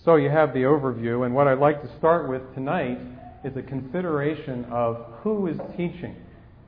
So 0.08 0.16
you 0.16 0.30
have 0.30 0.54
the 0.54 0.62
overview, 0.62 1.26
and 1.26 1.36
what 1.36 1.50
I'd 1.50 1.60
like 1.60 1.82
to 1.82 1.98
start 1.98 2.30
with 2.30 2.42
tonight 2.56 2.98
is 3.44 3.58
a 3.58 3.62
consideration 3.62 4.64
of 4.72 5.06
who 5.22 5.48
is 5.48 5.58
teaching. 5.76 6.16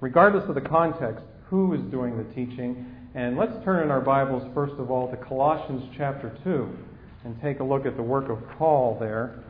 Regardless 0.02 0.44
of 0.50 0.56
the 0.56 0.62
context, 0.70 1.24
who 1.46 1.74
is 1.74 1.80
doing 1.90 2.18
the 2.18 2.26
teaching. 2.36 2.86
And 3.16 3.38
let's 3.38 3.54
turn 3.64 3.82
in 3.82 3.92
our 3.92 4.02
Bibles, 4.02 4.44
first 4.54 4.74
of 4.74 4.92
all, 4.92 5.10
to 5.10 5.16
Colossians 5.16 5.84
chapter 5.98 6.38
2 6.44 6.70
and 7.24 7.42
take 7.42 7.62
a 7.62 7.64
look 7.64 7.86
at 7.86 7.96
the 7.96 8.04
work 8.04 8.28
of 8.28 8.40
Paul 8.58 8.98
there. 9.00 9.42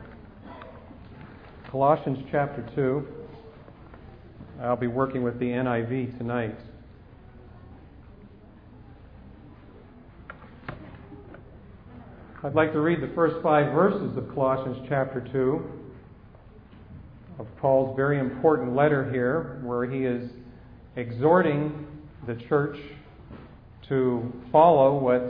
Colossians 1.68 2.24
chapter 2.30 2.64
2. 2.76 3.04
I'll 4.62 4.76
be 4.76 4.86
working 4.86 5.24
with 5.24 5.40
the 5.40 5.46
NIV 5.46 6.16
tonight. 6.16 6.56
I'd 12.42 12.54
like 12.54 12.72
to 12.72 12.80
read 12.80 13.02
the 13.02 13.14
first 13.14 13.36
five 13.42 13.74
verses 13.74 14.16
of 14.16 14.26
Colossians 14.32 14.78
chapter 14.88 15.20
2 15.30 15.62
of 17.38 17.46
Paul's 17.58 17.94
very 17.94 18.18
important 18.18 18.74
letter 18.74 19.12
here, 19.12 19.60
where 19.62 19.84
he 19.84 20.06
is 20.06 20.30
exhorting 20.96 21.86
the 22.26 22.36
church 22.48 22.78
to 23.90 24.32
follow 24.50 24.98
what 24.98 25.22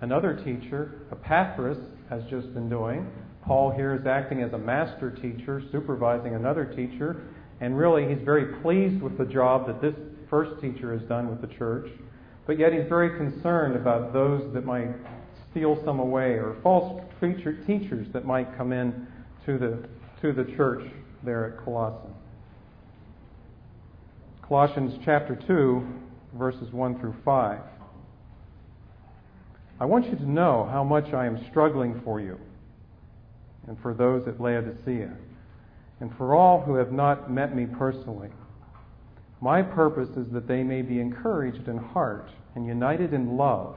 another 0.00 0.42
teacher, 0.42 1.02
Epaphras, 1.12 1.76
has 2.08 2.22
just 2.30 2.54
been 2.54 2.70
doing. 2.70 3.10
Paul 3.44 3.70
here 3.70 3.94
is 3.94 4.06
acting 4.06 4.40
as 4.40 4.54
a 4.54 4.58
master 4.58 5.10
teacher, 5.10 5.62
supervising 5.70 6.34
another 6.34 6.64
teacher, 6.64 7.24
and 7.60 7.76
really 7.76 8.08
he's 8.08 8.24
very 8.24 8.58
pleased 8.62 9.02
with 9.02 9.18
the 9.18 9.26
job 9.26 9.66
that 9.66 9.82
this 9.82 9.94
first 10.30 10.62
teacher 10.62 10.96
has 10.96 11.06
done 11.10 11.28
with 11.28 11.42
the 11.42 11.54
church. 11.58 11.90
But 12.46 12.58
yet 12.58 12.72
he's 12.72 12.88
very 12.88 13.18
concerned 13.18 13.76
about 13.76 14.14
those 14.14 14.50
that 14.54 14.64
might 14.64 14.88
steal 15.54 15.80
some 15.84 16.00
away 16.00 16.32
or 16.32 16.56
false 16.64 17.00
teachers 17.20 18.08
that 18.12 18.26
might 18.26 18.56
come 18.56 18.72
in 18.72 19.06
to 19.46 19.56
the, 19.56 19.88
to 20.20 20.32
the 20.32 20.44
church 20.56 20.84
there 21.22 21.46
at 21.46 21.64
Colossae. 21.64 22.12
Colossians 24.42 24.98
chapter 25.04 25.36
2, 25.46 25.86
verses 26.34 26.72
1 26.72 26.98
through 26.98 27.14
5. 27.24 27.60
I 29.78 29.84
want 29.84 30.06
you 30.06 30.16
to 30.16 30.28
know 30.28 30.68
how 30.70 30.82
much 30.82 31.14
I 31.14 31.24
am 31.24 31.46
struggling 31.50 32.00
for 32.04 32.20
you 32.20 32.38
and 33.68 33.78
for 33.80 33.94
those 33.94 34.26
at 34.26 34.40
Laodicea 34.40 35.16
and 36.00 36.14
for 36.16 36.34
all 36.34 36.60
who 36.62 36.74
have 36.74 36.90
not 36.90 37.30
met 37.30 37.54
me 37.54 37.66
personally. 37.66 38.30
My 39.40 39.62
purpose 39.62 40.10
is 40.16 40.26
that 40.32 40.48
they 40.48 40.64
may 40.64 40.82
be 40.82 40.98
encouraged 40.98 41.68
in 41.68 41.78
heart 41.78 42.28
and 42.56 42.66
united 42.66 43.14
in 43.14 43.36
love, 43.36 43.76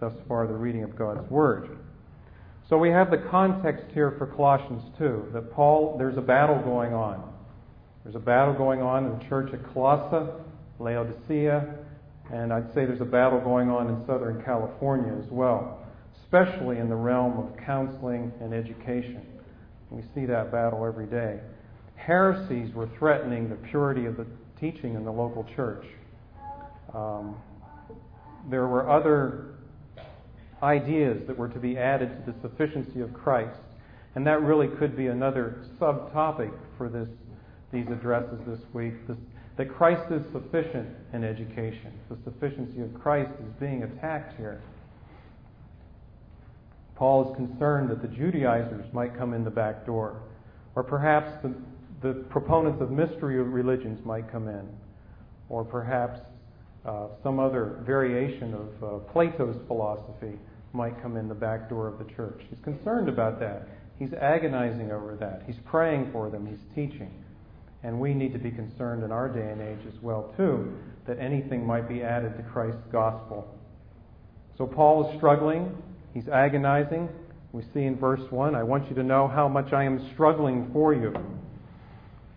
Thus 0.00 0.12
far, 0.28 0.46
the 0.46 0.54
reading 0.54 0.84
of 0.84 0.96
God's 0.96 1.28
Word. 1.30 1.78
So 2.68 2.76
we 2.78 2.90
have 2.90 3.10
the 3.10 3.18
context 3.18 3.86
here 3.94 4.14
for 4.18 4.26
Colossians 4.26 4.82
2 4.98 5.30
that 5.32 5.52
Paul, 5.52 5.96
there's 5.98 6.18
a 6.18 6.22
battle 6.22 6.60
going 6.60 6.92
on. 6.92 7.32
There's 8.04 8.14
a 8.14 8.20
battle 8.20 8.54
going 8.54 8.80
on 8.80 9.06
in 9.06 9.18
the 9.18 9.24
church 9.24 9.52
at 9.52 9.72
Colossae, 9.72 10.30
Laodicea, 10.78 11.74
and 12.32 12.52
I'd 12.52 12.68
say 12.68 12.84
there's 12.84 13.00
a 13.00 13.06
battle 13.06 13.40
going 13.40 13.70
on 13.70 13.88
in 13.88 14.06
Southern 14.06 14.42
California 14.44 15.12
as 15.14 15.30
well, 15.30 15.82
especially 16.22 16.78
in 16.78 16.88
the 16.88 16.94
realm 16.94 17.38
of 17.38 17.56
counseling 17.64 18.32
and 18.40 18.52
education. 18.52 19.22
We 19.90 20.02
see 20.14 20.26
that 20.26 20.52
battle 20.52 20.84
every 20.84 21.06
day. 21.06 21.40
Heresies 21.96 22.74
were 22.74 22.88
threatening 22.98 23.48
the 23.48 23.56
purity 23.56 24.06
of 24.06 24.16
the 24.16 24.26
teaching 24.60 24.94
in 24.94 25.04
the 25.04 25.12
local 25.12 25.44
church. 25.56 25.84
Um, 26.94 27.36
there 28.50 28.66
were 28.66 28.88
other 28.90 29.57
ideas 30.62 31.22
that 31.26 31.36
were 31.36 31.48
to 31.48 31.58
be 31.58 31.78
added 31.78 32.24
to 32.24 32.32
the 32.32 32.40
sufficiency 32.40 33.00
of 33.00 33.12
Christ. 33.14 33.60
And 34.14 34.26
that 34.26 34.42
really 34.42 34.68
could 34.78 34.96
be 34.96 35.06
another 35.06 35.64
subtopic 35.80 36.52
for 36.76 36.88
this, 36.88 37.08
these 37.72 37.86
addresses 37.88 38.38
this 38.46 38.60
week. 38.72 38.94
This, 39.06 39.16
that 39.56 39.72
Christ 39.72 40.10
is 40.10 40.22
sufficient 40.32 40.88
in 41.12 41.24
education. 41.24 41.92
The 42.08 42.16
sufficiency 42.24 42.80
of 42.80 42.94
Christ 42.94 43.30
is 43.40 43.52
being 43.60 43.82
attacked 43.82 44.36
here. 44.36 44.62
Paul 46.96 47.30
is 47.30 47.36
concerned 47.36 47.90
that 47.90 48.02
the 48.02 48.08
Judaizers 48.08 48.92
might 48.92 49.16
come 49.16 49.34
in 49.34 49.44
the 49.44 49.50
back 49.50 49.86
door, 49.86 50.22
or 50.74 50.82
perhaps 50.82 51.30
the, 51.42 51.54
the 52.02 52.24
proponents 52.24 52.82
of 52.82 52.90
mystery 52.90 53.40
religions 53.40 54.04
might 54.04 54.30
come 54.32 54.48
in, 54.48 54.68
or 55.48 55.64
perhaps 55.64 56.18
uh, 56.84 57.06
some 57.22 57.38
other 57.38 57.80
variation 57.84 58.54
of 58.54 58.82
uh, 58.82 58.98
Plato's 59.12 59.56
philosophy 59.68 60.38
might 60.72 61.00
come 61.02 61.16
in 61.16 61.28
the 61.28 61.34
back 61.34 61.68
door 61.68 61.88
of 61.88 61.98
the 61.98 62.12
church. 62.14 62.42
He's 62.48 62.60
concerned 62.60 63.08
about 63.08 63.40
that. 63.40 63.68
He's 63.98 64.12
agonizing 64.12 64.92
over 64.92 65.16
that. 65.16 65.42
He's 65.46 65.58
praying 65.64 66.10
for 66.12 66.30
them. 66.30 66.46
He's 66.46 66.62
teaching. 66.74 67.10
And 67.82 68.00
we 68.00 68.14
need 68.14 68.32
to 68.32 68.38
be 68.38 68.50
concerned 68.50 69.02
in 69.02 69.12
our 69.12 69.28
day 69.28 69.50
and 69.50 69.60
age 69.60 69.86
as 69.86 70.00
well, 70.02 70.32
too, 70.36 70.76
that 71.06 71.18
anything 71.18 71.66
might 71.66 71.88
be 71.88 72.02
added 72.02 72.36
to 72.36 72.42
Christ's 72.44 72.82
gospel. 72.92 73.54
So 74.56 74.66
Paul 74.66 75.08
is 75.08 75.16
struggling. 75.16 75.80
He's 76.14 76.28
agonizing. 76.28 77.08
We 77.52 77.62
see 77.72 77.84
in 77.84 77.96
verse 77.96 78.20
1 78.30 78.54
I 78.54 78.62
want 78.62 78.88
you 78.88 78.94
to 78.96 79.02
know 79.02 79.28
how 79.28 79.48
much 79.48 79.72
I 79.72 79.84
am 79.84 80.10
struggling 80.12 80.70
for 80.72 80.92
you. 80.92 81.14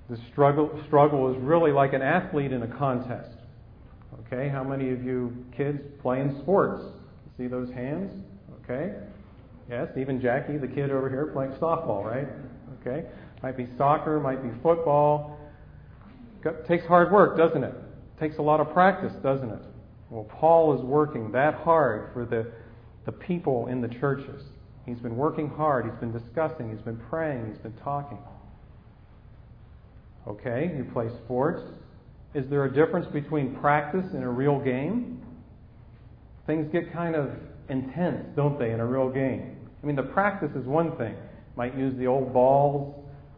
The 0.10 0.18
struggle, 0.32 0.70
struggle 0.88 1.34
is 1.34 1.42
really 1.42 1.72
like 1.72 1.94
an 1.94 2.02
athlete 2.02 2.52
in 2.52 2.64
a 2.64 2.68
contest. 2.68 3.38
Okay, 4.26 4.50
how 4.50 4.64
many 4.64 4.92
of 4.92 5.04
you 5.04 5.46
kids 5.56 5.80
play 6.02 6.22
in 6.22 6.40
sports? 6.42 6.84
See 7.42 7.48
those 7.48 7.72
hands? 7.72 8.12
Okay. 8.64 8.94
Yes, 9.68 9.88
even 9.98 10.22
Jackie, 10.22 10.58
the 10.58 10.68
kid 10.68 10.92
over 10.92 11.10
here, 11.10 11.26
playing 11.34 11.54
softball, 11.54 12.06
right? 12.06 12.28
Okay. 12.80 13.08
Might 13.42 13.58
be 13.58 13.68
soccer, 13.80 14.20
might 14.20 14.44
be 14.44 14.50
football. 14.62 15.40
It 16.46 16.68
takes 16.68 16.86
hard 16.86 17.12
work, 17.12 17.38
doesn't 17.38 17.64
it? 17.64 17.74
it? 17.74 18.20
Takes 18.20 18.38
a 18.38 18.44
lot 18.44 18.60
of 18.60 18.72
practice, 18.74 19.14
doesn't 19.24 19.50
it? 19.50 19.64
Well, 20.12 20.26
Paul 20.26 20.78
is 20.78 20.84
working 20.84 21.32
that 21.32 21.56
hard 21.56 22.14
for 22.14 22.26
the, 22.26 22.52
the 23.08 23.12
people 23.12 23.66
in 23.66 23.82
the 23.82 23.88
churches. 23.88 24.44
He's 24.86 25.00
been 25.00 25.16
working 25.16 25.50
hard. 25.50 25.86
He's 25.86 26.00
been 26.00 26.12
discussing. 26.12 26.70
He's 26.70 26.86
been 26.86 27.02
praying. 27.10 27.48
He's 27.48 27.58
been 27.58 27.78
talking. 27.84 28.20
Okay, 30.28 30.76
you 30.78 30.84
play 30.94 31.10
sports. 31.26 31.64
Is 32.36 32.48
there 32.52 32.66
a 32.66 32.72
difference 32.72 33.08
between 33.08 33.56
practice 33.56 34.06
and 34.14 34.24
a 34.24 34.30
real 34.30 34.60
game? 34.60 35.24
Things 36.48 36.68
get 36.72 36.92
kind 36.94 37.16
of 37.16 37.30
intense, 37.70 38.26
don't 38.36 38.60
they, 38.60 38.72
in 38.72 38.80
a 38.80 38.86
real 38.86 39.10
game? 39.10 39.58
I 39.82 39.86
mean, 39.86 39.96
the 39.96 40.04
practice 40.04 40.52
is 40.56 40.66
one 40.66 40.96
thing. 40.98 41.14
You 41.14 41.56
might 41.56 41.78
use 41.78 41.98
the 41.98 42.08
old 42.08 42.34
balls, 42.34 42.96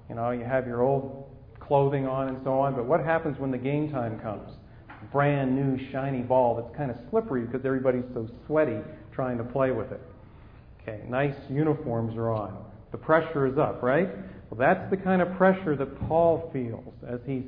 you 0.09 0.15
know, 0.15 0.31
you 0.31 0.43
have 0.43 0.67
your 0.67 0.81
old 0.81 1.29
clothing 1.59 2.07
on 2.07 2.29
and 2.29 2.37
so 2.43 2.59
on, 2.59 2.75
but 2.75 2.85
what 2.85 3.03
happens 3.03 3.39
when 3.39 3.51
the 3.51 3.57
game 3.57 3.91
time 3.91 4.19
comes? 4.19 4.49
Brand 5.11 5.55
new 5.55 5.91
shiny 5.91 6.21
ball 6.21 6.55
that's 6.55 6.75
kind 6.75 6.89
of 6.89 6.97
slippery 7.09 7.45
because 7.45 7.65
everybody's 7.65 8.05
so 8.13 8.29
sweaty 8.45 8.79
trying 9.13 9.37
to 9.37 9.43
play 9.43 9.71
with 9.71 9.91
it. 9.91 10.01
Okay, 10.81 11.01
nice 11.07 11.35
uniforms 11.49 12.15
are 12.17 12.29
on. 12.29 12.65
The 12.91 12.97
pressure 12.97 13.47
is 13.47 13.57
up, 13.57 13.81
right? 13.81 14.09
Well, 14.49 14.59
that's 14.59 14.89
the 14.89 14.97
kind 14.97 15.21
of 15.21 15.33
pressure 15.35 15.75
that 15.75 15.99
Paul 16.07 16.49
feels 16.53 16.93
as 17.07 17.19
he's 17.25 17.43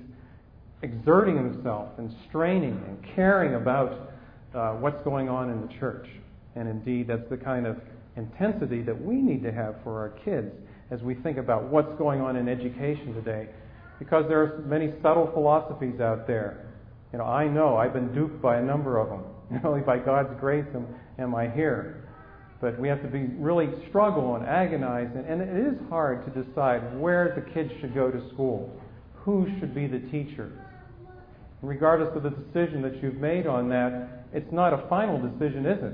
exerting 0.81 1.35
himself 1.35 1.89
and 1.97 2.13
straining 2.27 2.81
and 2.87 2.97
caring 3.15 3.55
about 3.55 4.11
uh, 4.55 4.71
what's 4.73 5.03
going 5.03 5.29
on 5.29 5.49
in 5.49 5.61
the 5.61 5.73
church. 5.79 6.07
And 6.55 6.67
indeed, 6.69 7.07
that's 7.07 7.29
the 7.29 7.37
kind 7.37 7.67
of 7.67 7.77
intensity 8.15 8.81
that 8.81 8.99
we 8.99 9.15
need 9.15 9.43
to 9.43 9.51
have 9.51 9.75
for 9.83 9.99
our 9.99 10.09
kids 10.23 10.51
as 10.91 11.01
we 11.01 11.15
think 11.15 11.37
about 11.37 11.65
what's 11.65 11.93
going 11.97 12.21
on 12.21 12.35
in 12.35 12.47
education 12.47 13.13
today. 13.13 13.49
Because 13.99 14.25
there 14.27 14.41
are 14.41 14.59
many 14.65 14.93
subtle 15.01 15.29
philosophies 15.33 15.99
out 15.99 16.27
there. 16.27 16.73
You 17.11 17.19
know, 17.19 17.25
I 17.25 17.47
know 17.47 17.77
I've 17.77 17.93
been 17.93 18.13
duped 18.13 18.41
by 18.41 18.57
a 18.57 18.61
number 18.61 18.99
of 18.99 19.09
them. 19.09 19.61
Only 19.65 19.81
by 19.81 19.99
God's 19.99 20.37
grace 20.39 20.65
am, 20.73 20.87
am 21.19 21.35
I 21.35 21.49
here. 21.49 22.07
But 22.61 22.79
we 22.79 22.87
have 22.87 23.01
to 23.01 23.07
be 23.07 23.23
really 23.37 23.67
struggle 23.89 24.35
and 24.35 24.45
agonize, 24.45 25.09
and, 25.15 25.25
and 25.25 25.41
it 25.41 25.73
is 25.73 25.79
hard 25.89 26.25
to 26.25 26.43
decide 26.43 26.97
where 26.99 27.33
the 27.35 27.53
kids 27.53 27.69
should 27.79 27.93
go 27.93 28.09
to 28.09 28.29
school, 28.33 28.71
who 29.13 29.47
should 29.59 29.75
be 29.75 29.87
the 29.87 29.99
teacher. 30.09 30.51
regardless 31.61 32.15
of 32.15 32.23
the 32.23 32.29
decision 32.29 32.81
that 32.81 33.01
you've 33.03 33.17
made 33.17 33.45
on 33.47 33.69
that, 33.69 34.24
it's 34.35 34.51
not 34.51 34.73
a 34.73 34.87
final 34.89 35.17
decision, 35.17 35.65
is 35.65 35.81
it? 35.81 35.93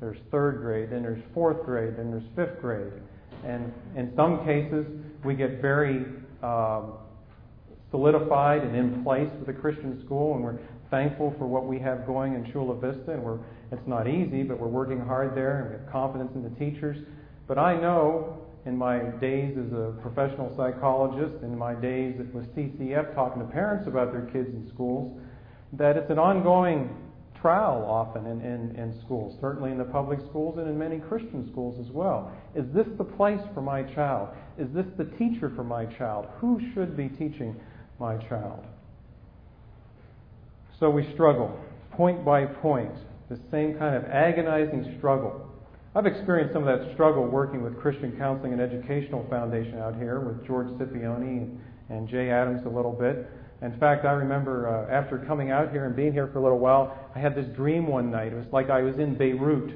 There's 0.00 0.18
third 0.30 0.62
grade, 0.62 0.90
then 0.90 1.02
there's 1.02 1.22
fourth 1.34 1.64
grade, 1.64 1.94
then 1.98 2.10
there's 2.10 2.24
fifth 2.36 2.60
grade. 2.60 2.92
And 3.44 3.72
in 3.96 4.12
some 4.14 4.44
cases, 4.46 4.86
we 5.24 5.34
get 5.34 5.60
very 5.60 6.06
um, 6.42 6.92
solidified 7.90 8.62
and 8.62 8.76
in 8.76 9.02
place 9.02 9.28
with 9.38 9.48
a 9.54 9.60
Christian 9.60 10.02
school, 10.06 10.34
and 10.34 10.44
we're 10.44 10.58
thankful 10.90 11.34
for 11.36 11.46
what 11.46 11.66
we 11.66 11.78
have 11.80 12.06
going 12.06 12.34
in 12.34 12.50
Chula 12.52 12.76
Vista. 12.76 13.12
And 13.12 13.22
we're, 13.22 13.38
it's 13.72 13.86
not 13.86 14.06
easy, 14.06 14.44
but 14.44 14.58
we're 14.58 14.68
working 14.68 15.00
hard 15.00 15.36
there, 15.36 15.60
and 15.60 15.70
we 15.70 15.76
have 15.76 15.92
confidence 15.92 16.30
in 16.34 16.42
the 16.42 16.50
teachers. 16.50 16.96
But 17.48 17.58
I 17.58 17.74
know 17.74 18.46
in 18.66 18.76
my 18.76 18.98
days 19.20 19.56
as 19.58 19.72
a 19.72 19.94
professional 20.00 20.54
psychologist, 20.56 21.42
in 21.42 21.58
my 21.58 21.74
days 21.74 22.14
with 22.32 22.46
CCF 22.54 23.14
talking 23.14 23.42
to 23.42 23.48
parents 23.48 23.88
about 23.88 24.12
their 24.12 24.26
kids 24.26 24.48
in 24.48 24.70
schools, 24.72 25.18
that 25.72 25.96
it's 25.96 26.10
an 26.10 26.18
ongoing 26.18 26.90
trial 27.40 27.84
often 27.88 28.26
in, 28.26 28.40
in, 28.40 28.76
in 28.76 29.00
schools, 29.04 29.36
certainly 29.40 29.70
in 29.70 29.78
the 29.78 29.84
public 29.84 30.20
schools 30.28 30.58
and 30.58 30.68
in 30.68 30.78
many 30.78 30.98
Christian 30.98 31.48
schools 31.50 31.84
as 31.84 31.92
well. 31.92 32.32
Is 32.54 32.66
this 32.74 32.86
the 32.98 33.04
place 33.04 33.40
for 33.54 33.62
my 33.62 33.82
child? 33.94 34.28
Is 34.58 34.68
this 34.74 34.86
the 34.98 35.04
teacher 35.16 35.50
for 35.54 35.64
my 35.64 35.86
child? 35.86 36.26
Who 36.40 36.60
should 36.74 36.96
be 36.96 37.08
teaching 37.08 37.56
my 37.98 38.16
child? 38.28 38.64
So 40.78 40.90
we 40.90 41.10
struggle, 41.12 41.58
point 41.92 42.24
by 42.24 42.46
point, 42.46 42.94
the 43.28 43.38
same 43.50 43.76
kind 43.78 43.94
of 43.94 44.04
agonizing 44.04 44.94
struggle. 44.98 45.46
I've 45.94 46.06
experienced 46.06 46.54
some 46.54 46.66
of 46.66 46.78
that 46.78 46.94
struggle 46.94 47.26
working 47.26 47.62
with 47.62 47.78
Christian 47.80 48.16
Counseling 48.16 48.52
and 48.52 48.62
Educational 48.62 49.26
Foundation 49.28 49.78
out 49.78 49.96
here 49.96 50.20
with 50.20 50.46
George 50.46 50.68
Scipione 50.68 51.42
and, 51.42 51.60
and 51.90 52.08
Jay 52.08 52.30
Adams 52.30 52.62
a 52.64 52.68
little 52.68 52.92
bit. 52.92 53.28
In 53.62 53.78
fact, 53.78 54.06
I 54.06 54.12
remember 54.12 54.68
uh, 54.68 54.90
after 54.90 55.18
coming 55.18 55.50
out 55.50 55.70
here 55.70 55.84
and 55.84 55.94
being 55.94 56.12
here 56.12 56.28
for 56.28 56.38
a 56.38 56.42
little 56.42 56.58
while, 56.58 56.96
I 57.14 57.18
had 57.18 57.34
this 57.34 57.46
dream 57.54 57.86
one 57.86 58.10
night. 58.10 58.32
It 58.32 58.36
was 58.36 58.46
like 58.52 58.70
I 58.70 58.80
was 58.80 58.98
in 58.98 59.14
Beirut. 59.16 59.74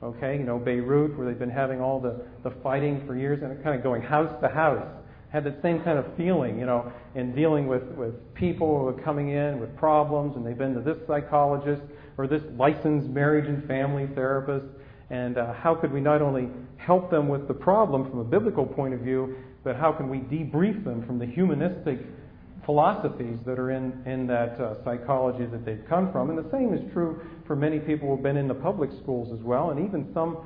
Okay, 0.00 0.38
you 0.38 0.44
know, 0.44 0.58
Beirut, 0.58 1.18
where 1.18 1.26
they've 1.26 1.38
been 1.38 1.50
having 1.50 1.80
all 1.80 1.98
the, 1.98 2.24
the 2.44 2.52
fighting 2.62 3.04
for 3.04 3.16
years, 3.16 3.42
and 3.42 3.62
kind 3.64 3.74
of 3.74 3.82
going 3.82 4.02
house 4.02 4.32
to 4.40 4.48
house. 4.48 4.86
Had 5.32 5.42
that 5.44 5.60
same 5.60 5.82
kind 5.82 5.98
of 5.98 6.06
feeling, 6.16 6.58
you 6.58 6.66
know, 6.66 6.92
in 7.16 7.34
dealing 7.34 7.66
with, 7.66 7.82
with 7.96 8.14
people 8.34 8.78
who 8.78 8.86
are 8.86 9.02
coming 9.02 9.30
in 9.30 9.58
with 9.58 9.76
problems, 9.76 10.36
and 10.36 10.46
they've 10.46 10.56
been 10.56 10.74
to 10.74 10.80
this 10.80 10.98
psychologist 11.08 11.82
or 12.16 12.28
this 12.28 12.42
licensed 12.56 13.08
marriage 13.08 13.48
and 13.48 13.66
family 13.66 14.06
therapist. 14.14 14.66
And 15.10 15.38
uh, 15.38 15.54
how 15.54 15.74
could 15.74 15.92
we 15.92 16.00
not 16.00 16.22
only 16.22 16.48
help 16.76 17.10
them 17.10 17.28
with 17.28 17.48
the 17.48 17.54
problem 17.54 18.08
from 18.08 18.20
a 18.20 18.24
biblical 18.24 18.64
point 18.64 18.94
of 18.94 19.00
view, 19.00 19.36
but 19.64 19.74
how 19.74 19.90
can 19.90 20.08
we 20.08 20.18
debrief 20.18 20.84
them 20.84 21.04
from 21.04 21.18
the 21.18 21.26
humanistic 21.26 21.98
philosophies 22.68 23.38
that 23.46 23.58
are 23.58 23.70
in, 23.70 23.98
in 24.04 24.26
that 24.26 24.60
uh, 24.60 24.74
psychology 24.84 25.46
that 25.46 25.64
they've 25.64 25.86
come 25.88 26.12
from. 26.12 26.28
And 26.28 26.38
the 26.38 26.50
same 26.50 26.74
is 26.74 26.92
true 26.92 27.18
for 27.46 27.56
many 27.56 27.78
people 27.78 28.08
who 28.08 28.14
have 28.16 28.22
been 28.22 28.36
in 28.36 28.46
the 28.46 28.52
public 28.52 28.90
schools 29.02 29.32
as 29.32 29.42
well, 29.42 29.70
and 29.70 29.88
even 29.88 30.12
some, 30.12 30.36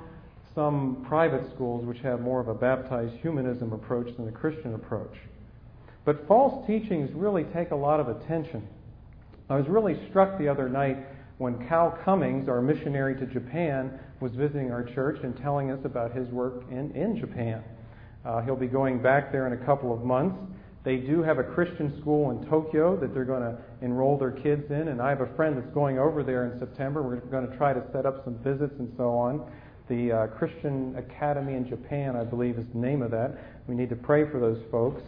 some 0.55 1.05
private 1.09 1.43
schools 1.53 1.85
which 1.85 1.99
have 1.99 2.21
more 2.21 2.39
of 2.39 2.47
a 2.47 2.55
baptized 2.55 3.15
humanism 3.23 3.73
approach 3.73 4.07
than 4.17 4.29
a 4.29 4.31
Christian 4.31 4.77
approach. 4.77 5.17
But 6.05 6.29
false 6.29 6.65
teachings 6.65 7.11
really 7.13 7.43
take 7.53 7.73
a 7.73 7.77
lot 7.77 7.99
of 7.99 8.07
attention. 8.07 8.69
I 9.51 9.57
was 9.57 9.67
really 9.67 9.99
struck 10.09 10.39
the 10.39 10.47
other 10.47 10.69
night 10.69 10.99
when 11.39 11.67
Cal 11.67 11.99
Cummings, 12.05 12.49
our 12.49 12.63
missionary 12.63 13.17
to 13.17 13.27
Japan, 13.27 13.99
was 14.21 14.31
visiting 14.37 14.71
our 14.71 14.85
church 14.85 15.19
and 15.25 15.37
telling 15.39 15.73
us 15.73 15.81
about 15.85 16.13
his 16.13 16.29
work 16.29 16.63
in, 16.71 16.93
in 16.93 17.19
Japan. 17.19 17.65
Uh, 18.25 18.43
he'll 18.43 18.55
be 18.55 18.69
going 18.69 19.03
back 19.03 19.33
there 19.33 19.49
in 19.49 19.61
a 19.61 19.67
couple 19.67 19.93
of 19.93 20.05
months. 20.05 20.37
They 20.85 20.97
do 20.97 21.23
have 21.23 21.39
a 21.39 21.45
Christian 21.45 21.97
school 22.01 22.31
in 22.33 22.45
Tokyo 22.49 22.97
that 22.97 23.15
they're 23.15 23.25
going 23.25 23.43
to 23.43 23.57
enroll 23.83 24.19
their 24.19 24.33
kids 24.33 24.65
in, 24.71 24.89
and 24.89 25.01
I 25.01 25.11
have 25.11 25.21
a 25.21 25.33
friend 25.37 25.57
that's 25.57 25.73
going 25.73 25.99
over 25.99 26.25
there 26.25 26.53
in 26.53 26.59
September. 26.59 27.03
We're 27.03 27.17
going 27.17 27.49
to 27.49 27.57
try 27.57 27.73
to 27.73 27.83
set 27.93 28.05
up 28.05 28.25
some 28.25 28.39
visits 28.39 28.75
and 28.79 28.93
so 28.97 29.11
on. 29.11 29.49
The 29.89 30.13
uh, 30.13 30.27
Christian 30.39 30.97
Academy 30.97 31.55
in 31.55 31.69
Japan, 31.69 32.17
I 32.17 32.25
believe, 32.25 32.59
is 32.59 32.67
the 32.73 32.81
name 32.81 33.03
of 33.03 33.13
that. 33.13 33.39
We 33.69 33.77
need 33.77 33.91
to 33.91 33.97
pray 33.97 34.29
for 34.29 34.41
those 34.41 34.59
folks. 34.73 35.03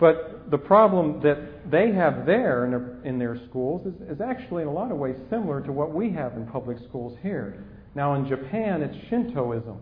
But 0.00 0.50
the 0.50 0.58
problem 0.58 1.20
that 1.22 1.70
they 1.70 1.92
have 1.92 2.24
there 2.24 2.64
in 2.64 2.70
their, 2.70 3.00
in 3.04 3.18
their 3.18 3.38
schools 3.50 3.86
is, 3.86 4.16
is 4.16 4.20
actually, 4.20 4.62
in 4.62 4.68
a 4.68 4.72
lot 4.72 4.92
of 4.92 4.96
ways, 4.96 5.16
similar 5.28 5.60
to 5.62 5.72
what 5.72 5.92
we 5.92 6.10
have 6.12 6.34
in 6.34 6.46
public 6.46 6.78
schools 6.88 7.18
here. 7.22 7.64
Now, 7.94 8.14
in 8.14 8.26
Japan, 8.26 8.80
it's 8.80 8.96
Shintoism. 9.08 9.76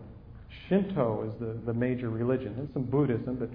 Shinto 0.67 1.29
is 1.29 1.39
the, 1.39 1.57
the 1.65 1.73
major 1.73 2.09
religion. 2.09 2.55
There's 2.57 2.73
some 2.73 2.83
Buddhism, 2.83 3.35
but 3.35 3.49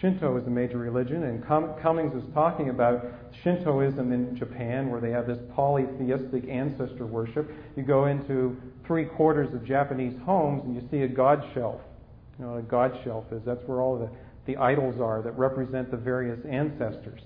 Shinto 0.00 0.36
is 0.36 0.44
the 0.44 0.50
major 0.50 0.78
religion, 0.78 1.22
and 1.24 1.44
Cummings 1.46 2.14
is 2.14 2.34
talking 2.34 2.70
about 2.70 3.04
Shintoism 3.42 4.12
in 4.12 4.36
Japan, 4.36 4.90
where 4.90 5.00
they 5.00 5.10
have 5.10 5.26
this 5.26 5.38
polytheistic 5.54 6.48
ancestor 6.48 7.06
worship. 7.06 7.50
You 7.76 7.82
go 7.82 8.06
into 8.06 8.56
three 8.86 9.04
quarters 9.04 9.52
of 9.54 9.64
Japanese 9.64 10.14
homes, 10.24 10.62
and 10.64 10.74
you 10.74 10.86
see 10.90 11.02
a 11.02 11.08
god 11.08 11.42
shelf. 11.54 11.80
You 12.38 12.44
know 12.44 12.52
what 12.52 12.58
a 12.58 12.62
god 12.62 12.98
shelf 13.04 13.24
is? 13.32 13.42
That's 13.46 13.62
where 13.66 13.80
all 13.80 13.98
the, 13.98 14.10
the 14.46 14.58
idols 14.58 15.00
are 15.00 15.22
that 15.22 15.32
represent 15.38 15.90
the 15.90 15.96
various 15.96 16.40
ancestors. 16.44 17.20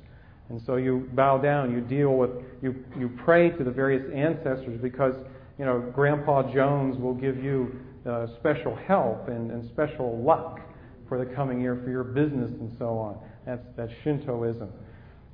And 0.49 0.61
so 0.65 0.77
you 0.77 1.09
bow 1.13 1.39
down, 1.39 1.73
you 1.73 1.81
deal 1.81 2.15
with, 2.15 2.31
you, 2.63 2.85
you 2.99 3.11
pray 3.25 3.51
to 3.51 3.65
the 3.65 3.71
various 3.71 4.05
ancestors 4.15 4.81
because, 4.81 5.15
you 5.59 5.65
know, 5.65 5.81
Grandpa 5.95 6.53
Jones 6.53 6.97
will 6.99 7.15
give 7.15 7.43
you 7.43 7.81
uh, 8.09 8.27
special 8.39 8.75
help 8.87 9.29
and, 9.29 9.51
and 9.51 9.69
special 9.71 10.23
luck 10.23 10.61
for 11.09 11.25
the 11.25 11.35
coming 11.35 11.61
year 11.61 11.81
for 11.83 11.91
your 11.91 12.05
business 12.05 12.51
and 12.61 12.71
so 12.79 12.99
on. 12.99 13.19
That's, 13.47 13.65
that's 13.77 13.93
Shintoism. 14.05 14.69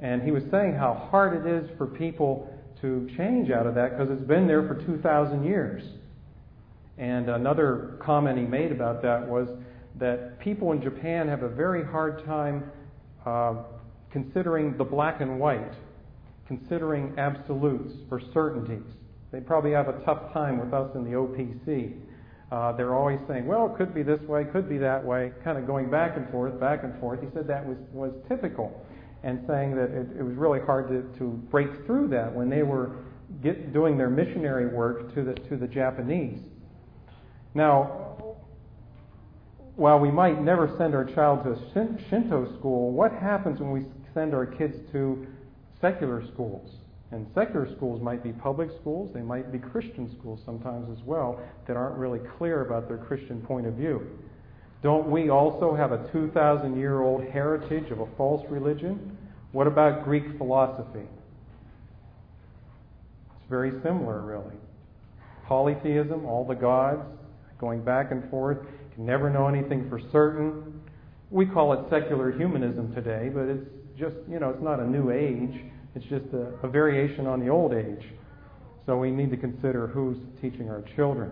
And 0.01 0.23
he 0.23 0.31
was 0.31 0.43
saying 0.51 0.75
how 0.75 1.09
hard 1.11 1.47
it 1.47 1.51
is 1.51 1.71
for 1.77 1.87
people 1.87 2.51
to 2.81 3.09
change 3.17 3.51
out 3.51 3.67
of 3.67 3.75
that 3.75 3.97
because 3.97 4.11
it's 4.11 4.27
been 4.27 4.47
there 4.47 4.67
for 4.67 4.75
2,000 4.75 5.45
years. 5.45 5.83
And 6.99 7.29
another 7.29 7.99
comment 8.05 8.39
he 8.39 8.45
made 8.45 8.71
about 8.71 9.03
that 9.03 9.27
was 9.27 9.49
that 9.99 10.39
people 10.41 10.73
in 10.73 10.83
Japan 10.83 11.29
have 11.29 11.43
a 11.43 11.49
very 11.49 11.85
hard 11.85 12.25
time 12.25 12.65
uh, 13.27 13.55
considering 14.11 14.77
the 14.77 14.85
black 14.85 15.21
and 15.21 15.41
white, 15.41 15.73
considering 16.47 17.15
absolutes 17.19 17.95
or 18.11 18.21
certainties. 18.33 18.85
They 19.33 19.41
probably 19.41 19.73
have 19.73 19.89
a 19.89 20.05
tough 20.05 20.33
time 20.33 20.59
with 20.59 20.73
us 20.73 20.91
in 20.95 21.05
the 21.05 21.11
OPC 21.11 21.95
uh, 22.53 22.73
they're 22.73 22.95
always 22.95 23.19
saying, 23.27 23.47
well, 23.47 23.67
it 23.67 23.77
could 23.77 23.95
be 23.95 24.03
this 24.03 24.21
way, 24.23 24.45
could 24.45 24.69
be 24.69 24.79
that 24.79 25.05
way, 25.05 25.33
kind 25.43 25.59
of 25.59 25.67
going 25.67 25.91
back 25.91 26.17
and 26.17 26.29
forth, 26.31 26.59
back 26.61 26.85
and 26.85 26.99
forth. 27.01 27.21
He 27.21 27.29
said 27.35 27.47
that 27.49 27.67
was, 27.67 27.79
was 27.93 28.13
typical 28.29 28.85
and 29.23 29.43
saying 29.49 29.75
that 29.75 29.91
it, 29.91 30.19
it 30.19 30.23
was 30.23 30.35
really 30.37 30.61
hard 30.61 30.89
to, 30.89 31.19
to 31.19 31.31
break 31.51 31.87
through 31.87 32.09
that 32.09 32.33
when 32.33 32.51
they 32.51 32.63
were 32.63 32.97
get, 33.43 33.73
doing 33.73 33.97
their 33.97 34.11
missionary 34.11 34.67
work 34.67 35.15
to 35.15 35.25
the, 35.25 35.35
to 35.49 35.57
the 35.57 35.67
Japanese. 35.67 36.41
Now, 37.55 38.37
while 39.77 39.99
we 39.99 40.11
might 40.11 40.41
never 40.41 40.73
send 40.79 40.95
our 40.95 41.05
child 41.05 41.43
to 41.45 41.53
a 41.53 42.11
Shinto 42.11 42.57
school, 42.59 42.93
what 42.93 43.13
happens 43.13 43.61
when 43.61 43.73
we 43.73 43.85
send 44.13 44.35
our 44.35 44.47
kids 44.47 44.77
to 44.93 45.27
secular 45.81 46.25
schools? 46.33 46.71
And 47.15 47.29
secular 47.33 47.73
schools 47.77 48.03
might 48.03 48.25
be 48.25 48.33
public 48.33 48.71
schools, 48.81 49.13
they 49.15 49.21
might 49.21 49.53
be 49.53 49.59
Christian 49.59 50.11
schools 50.19 50.41
sometimes 50.45 50.89
as 50.91 51.07
well, 51.07 51.41
that 51.69 51.77
aren't 51.77 51.97
really 51.97 52.19
clear 52.39 52.63
about 52.63 52.89
their 52.89 52.99
Christian 52.99 53.41
point 53.41 53.69
of 53.69 53.75
view. 53.75 54.05
Don't 54.83 55.09
we 55.09 55.31
also 55.31 55.77
have 55.77 55.93
a 55.93 56.11
2,000 56.11 56.77
year 56.77 57.03
old 57.03 57.23
heritage 57.29 57.93
of 57.93 58.01
a 58.01 58.07
false 58.17 58.45
religion? 58.51 59.17
What 59.53 59.69
about 59.69 60.03
Greek 60.03 60.25
philosophy? 60.39 61.07
It's 63.37 63.49
very 63.49 63.71
similar, 63.85 64.21
really. 64.21 64.57
Polytheism, 65.47 66.27
all 66.27 66.45
the 66.45 66.57
gods, 66.57 67.07
going 67.61 67.85
back 67.85 68.11
and 68.11 68.29
forth, 68.29 68.59
can 68.93 69.07
never 69.07 69.31
know 69.31 69.47
anything 69.47 69.89
for 69.89 70.01
certain. 70.11 70.81
We 71.31 71.47
call 71.47 71.75
it 71.75 71.89
secular 71.91 72.33
humanism 72.33 72.93
today, 72.93 73.31
but 73.33 73.43
it's 73.43 73.71
just, 73.97 74.17
you 74.29 74.41
know, 74.41 74.51
it's 74.51 74.63
not 74.65 74.81
a 74.81 74.87
new 74.87 75.13
age. 75.13 75.71
It's 75.95 76.05
just 76.07 76.27
a, 76.33 76.53
a 76.63 76.69
variation 76.69 77.27
on 77.27 77.41
the 77.41 77.49
old 77.49 77.73
age. 77.73 78.05
So 78.87 78.99
we 78.99 79.11
need 79.11 79.31
to 79.31 79.37
consider 79.37 79.87
who's 79.87 80.19
teaching 80.41 80.69
our 80.69 80.83
children. 80.97 81.31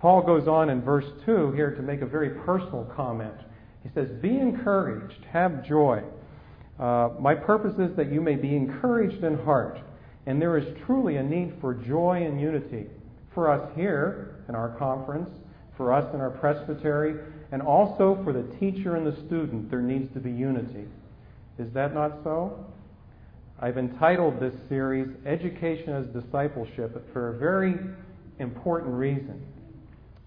Paul 0.00 0.22
goes 0.22 0.48
on 0.48 0.70
in 0.70 0.80
verse 0.80 1.06
2 1.26 1.52
here 1.52 1.74
to 1.74 1.82
make 1.82 2.02
a 2.02 2.06
very 2.06 2.30
personal 2.30 2.90
comment. 2.96 3.34
He 3.82 3.90
says, 3.94 4.08
Be 4.20 4.36
encouraged, 4.38 5.24
have 5.32 5.66
joy. 5.66 6.02
Uh, 6.78 7.10
my 7.18 7.34
purpose 7.34 7.74
is 7.78 7.96
that 7.96 8.12
you 8.12 8.20
may 8.20 8.36
be 8.36 8.54
encouraged 8.54 9.24
in 9.24 9.36
heart. 9.38 9.80
And 10.26 10.40
there 10.40 10.56
is 10.58 10.66
truly 10.84 11.16
a 11.16 11.22
need 11.22 11.54
for 11.60 11.74
joy 11.74 12.22
and 12.24 12.40
unity 12.40 12.86
for 13.34 13.50
us 13.50 13.68
here 13.74 14.44
in 14.48 14.54
our 14.54 14.70
conference, 14.78 15.30
for 15.76 15.92
us 15.92 16.12
in 16.14 16.20
our 16.20 16.30
presbytery, 16.30 17.14
and 17.50 17.62
also 17.62 18.20
for 18.24 18.32
the 18.32 18.42
teacher 18.58 18.96
and 18.96 19.06
the 19.06 19.16
student. 19.26 19.70
There 19.70 19.80
needs 19.80 20.12
to 20.14 20.20
be 20.20 20.30
unity. 20.30 20.86
Is 21.58 21.72
that 21.72 21.94
not 21.94 22.18
so? 22.22 22.66
I've 23.60 23.76
entitled 23.76 24.38
this 24.38 24.54
series 24.68 25.08
Education 25.26 25.92
as 25.92 26.22
Discipleship 26.22 27.12
for 27.12 27.34
a 27.34 27.38
very 27.38 27.74
important 28.38 28.94
reason. 28.94 29.42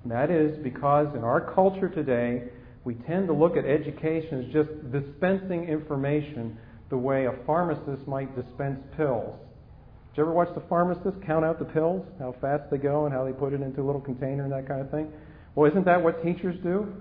And 0.03 0.11
that 0.11 0.29
is 0.29 0.61
because 0.61 1.07
in 1.15 1.23
our 1.23 1.53
culture 1.53 1.87
today, 1.87 2.43
we 2.83 2.95
tend 3.07 3.27
to 3.27 3.33
look 3.33 3.55
at 3.55 3.63
education 3.63 4.43
as 4.43 4.51
just 4.51 4.91
dispensing 4.91 5.63
information 5.63 6.57
the 6.89 6.97
way 6.97 7.25
a 7.25 7.31
pharmacist 7.45 8.05
might 8.05 8.35
dispense 8.35 8.81
pills. 8.97 9.39
Did 10.09 10.17
you 10.17 10.23
ever 10.23 10.33
watch 10.33 10.49
the 10.53 10.63
pharmacist 10.67 11.25
count 11.25 11.45
out 11.45 11.57
the 11.57 11.63
pills, 11.63 12.05
how 12.19 12.35
fast 12.41 12.69
they 12.69 12.79
go, 12.79 13.05
and 13.05 13.13
how 13.13 13.23
they 13.23 13.31
put 13.31 13.53
it 13.53 13.61
into 13.61 13.81
a 13.81 13.85
little 13.85 14.01
container 14.01 14.43
and 14.43 14.51
that 14.51 14.67
kind 14.67 14.81
of 14.81 14.91
thing? 14.91 15.07
Well, 15.55 15.71
isn't 15.71 15.85
that 15.85 16.03
what 16.03 16.21
teachers 16.21 16.57
do? 16.63 16.93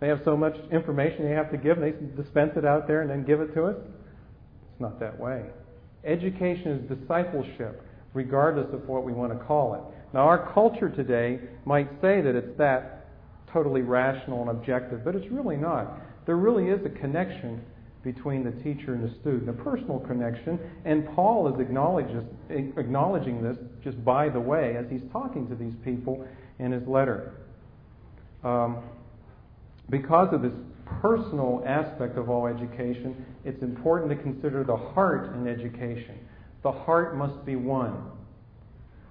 They 0.00 0.08
have 0.08 0.20
so 0.26 0.36
much 0.36 0.56
information 0.70 1.24
they 1.24 1.30
have 1.30 1.50
to 1.50 1.56
give, 1.56 1.78
and 1.78 1.82
they 1.82 2.22
dispense 2.22 2.52
it 2.56 2.66
out 2.66 2.86
there 2.86 3.00
and 3.00 3.08
then 3.08 3.24
give 3.24 3.40
it 3.40 3.54
to 3.54 3.64
us? 3.64 3.76
It's 3.78 4.80
not 4.80 5.00
that 5.00 5.18
way. 5.18 5.44
Education 6.04 6.72
is 6.72 6.98
discipleship, 6.98 7.82
regardless 8.14 8.72
of 8.72 8.88
what 8.88 9.04
we 9.04 9.12
want 9.12 9.32
to 9.32 9.44
call 9.44 9.74
it. 9.74 9.80
Now, 10.14 10.20
our 10.20 10.52
culture 10.52 10.90
today 10.90 11.40
might 11.64 11.88
say 12.00 12.20
that 12.20 12.34
it's 12.34 12.58
that 12.58 13.06
totally 13.52 13.82
rational 13.82 14.40
and 14.40 14.50
objective, 14.50 15.04
but 15.04 15.14
it's 15.14 15.30
really 15.30 15.56
not. 15.56 16.00
There 16.26 16.36
really 16.36 16.68
is 16.68 16.84
a 16.84 16.90
connection 16.90 17.62
between 18.02 18.42
the 18.42 18.50
teacher 18.62 18.94
and 18.94 19.08
the 19.08 19.14
student, 19.20 19.48
a 19.48 19.52
personal 19.52 20.00
connection, 20.00 20.58
and 20.84 21.06
Paul 21.14 21.54
is 21.54 21.60
acknowledging 21.60 23.42
this 23.42 23.56
just 23.84 24.04
by 24.04 24.28
the 24.28 24.40
way 24.40 24.76
as 24.76 24.86
he's 24.90 25.02
talking 25.12 25.48
to 25.48 25.54
these 25.54 25.74
people 25.84 26.26
in 26.58 26.72
his 26.72 26.86
letter. 26.88 27.32
Um, 28.42 28.82
because 29.88 30.34
of 30.34 30.42
this 30.42 30.52
personal 31.00 31.62
aspect 31.66 32.18
of 32.18 32.28
all 32.28 32.46
education, 32.46 33.24
it's 33.44 33.62
important 33.62 34.10
to 34.10 34.16
consider 34.22 34.64
the 34.64 34.76
heart 34.76 35.34
in 35.34 35.46
education. 35.46 36.18
The 36.62 36.72
heart 36.72 37.16
must 37.16 37.44
be 37.44 37.56
one. 37.56 38.10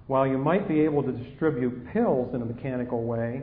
While 0.06 0.26
you 0.26 0.38
might 0.38 0.68
be 0.68 0.80
able 0.80 1.02
to 1.02 1.12
distribute 1.12 1.92
pills 1.92 2.34
in 2.34 2.42
a 2.42 2.44
mechanical 2.44 3.04
way 3.04 3.42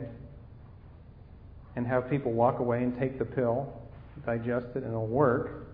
and 1.76 1.86
have 1.86 2.10
people 2.10 2.32
walk 2.32 2.58
away 2.58 2.82
and 2.82 2.98
take 2.98 3.18
the 3.18 3.24
pill, 3.24 3.72
digest 4.26 4.66
it, 4.74 4.82
and 4.82 4.88
it'll 4.88 5.06
work. 5.06 5.68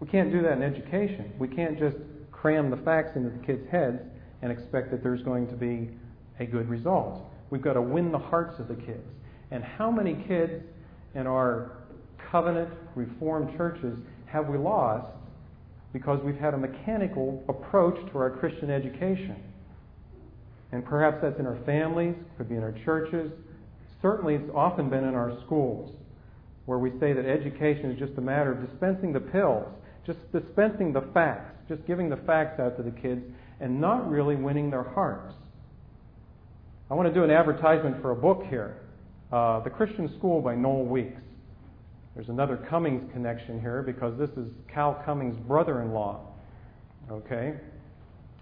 We 0.00 0.08
can't 0.08 0.30
do 0.30 0.42
that 0.42 0.52
in 0.52 0.62
education. 0.62 1.32
We 1.38 1.48
can't 1.48 1.78
just 1.78 1.96
cram 2.30 2.70
the 2.70 2.76
facts 2.78 3.16
into 3.16 3.30
the 3.30 3.44
kids' 3.44 3.66
heads 3.70 4.00
and 4.42 4.50
expect 4.50 4.90
that 4.90 5.02
there's 5.02 5.22
going 5.22 5.48
to 5.48 5.54
be 5.54 5.90
a 6.38 6.46
good 6.46 6.68
result. 6.68 7.22
We've 7.50 7.62
got 7.62 7.74
to 7.74 7.82
win 7.82 8.12
the 8.12 8.18
hearts 8.18 8.58
of 8.58 8.68
the 8.68 8.74
kids. 8.74 9.06
And 9.50 9.64
how 9.64 9.90
many 9.90 10.14
kids 10.26 10.62
in 11.14 11.26
our 11.26 11.72
covenant 12.30 12.70
reformed 12.94 13.56
churches 13.56 13.96
have 14.26 14.46
we 14.48 14.58
lost 14.58 15.12
because 15.92 16.20
we've 16.24 16.38
had 16.38 16.54
a 16.54 16.58
mechanical 16.58 17.44
approach 17.48 17.96
to 18.12 18.18
our 18.18 18.30
Christian 18.30 18.70
education? 18.70 19.36
And 20.72 20.84
perhaps 20.84 21.18
that's 21.20 21.38
in 21.40 21.46
our 21.46 21.58
families, 21.66 22.14
could 22.36 22.48
be 22.48 22.54
in 22.54 22.62
our 22.62 22.74
churches. 22.84 23.32
Certainly, 24.00 24.36
it's 24.36 24.50
often 24.54 24.88
been 24.88 25.04
in 25.04 25.14
our 25.14 25.36
schools 25.44 25.92
where 26.66 26.78
we 26.78 26.90
say 27.00 27.12
that 27.12 27.26
education 27.26 27.90
is 27.90 27.98
just 27.98 28.16
a 28.18 28.20
matter 28.20 28.52
of 28.52 28.68
dispensing 28.70 29.12
the 29.12 29.20
pills, 29.20 29.66
just 30.06 30.18
dispensing 30.32 30.92
the 30.92 31.02
facts, 31.12 31.56
just 31.68 31.84
giving 31.86 32.08
the 32.08 32.16
facts 32.18 32.60
out 32.60 32.76
to 32.76 32.82
the 32.84 32.92
kids, 32.92 33.22
and 33.60 33.80
not 33.80 34.08
really 34.08 34.36
winning 34.36 34.70
their 34.70 34.84
hearts. 34.84 35.34
I 36.88 36.94
want 36.94 37.08
to 37.08 37.14
do 37.14 37.24
an 37.24 37.30
advertisement 37.30 38.00
for 38.00 38.12
a 38.12 38.16
book 38.16 38.44
here 38.48 38.79
uh, 39.32 39.60
The 39.60 39.70
Christian 39.70 40.12
School 40.18 40.40
by 40.40 40.54
Noel 40.54 40.84
Weeks. 40.84 41.20
There's 42.14 42.28
another 42.28 42.56
Cummings 42.68 43.10
connection 43.12 43.60
here 43.60 43.82
because 43.82 44.18
this 44.18 44.30
is 44.30 44.50
Cal 44.72 45.00
Cummings' 45.04 45.38
brother 45.46 45.82
in 45.82 45.92
law. 45.92 46.20
Okay? 47.10 47.54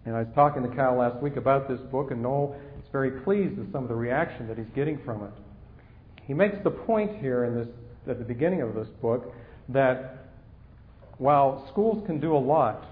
And 0.06 0.16
I 0.16 0.20
was 0.20 0.28
talking 0.34 0.62
to 0.62 0.74
Cal 0.74 0.96
last 0.96 1.22
week 1.22 1.36
about 1.36 1.68
this 1.68 1.80
book, 1.92 2.10
and 2.10 2.22
Noel 2.22 2.56
is 2.78 2.84
very 2.90 3.20
pleased 3.22 3.58
with 3.58 3.70
some 3.72 3.82
of 3.82 3.88
the 3.88 3.94
reaction 3.94 4.48
that 4.48 4.56
he's 4.56 4.70
getting 4.74 4.98
from 5.04 5.24
it. 5.24 5.32
He 6.24 6.34
makes 6.34 6.56
the 6.64 6.70
point 6.70 7.18
here 7.20 7.44
in 7.44 7.54
this 7.54 7.68
at 8.08 8.18
the 8.18 8.24
beginning 8.24 8.62
of 8.62 8.74
this 8.74 8.88
book 9.02 9.34
that 9.68 10.28
while 11.18 11.68
schools 11.70 12.02
can 12.06 12.20
do 12.20 12.34
a 12.34 12.38
lot 12.38 12.86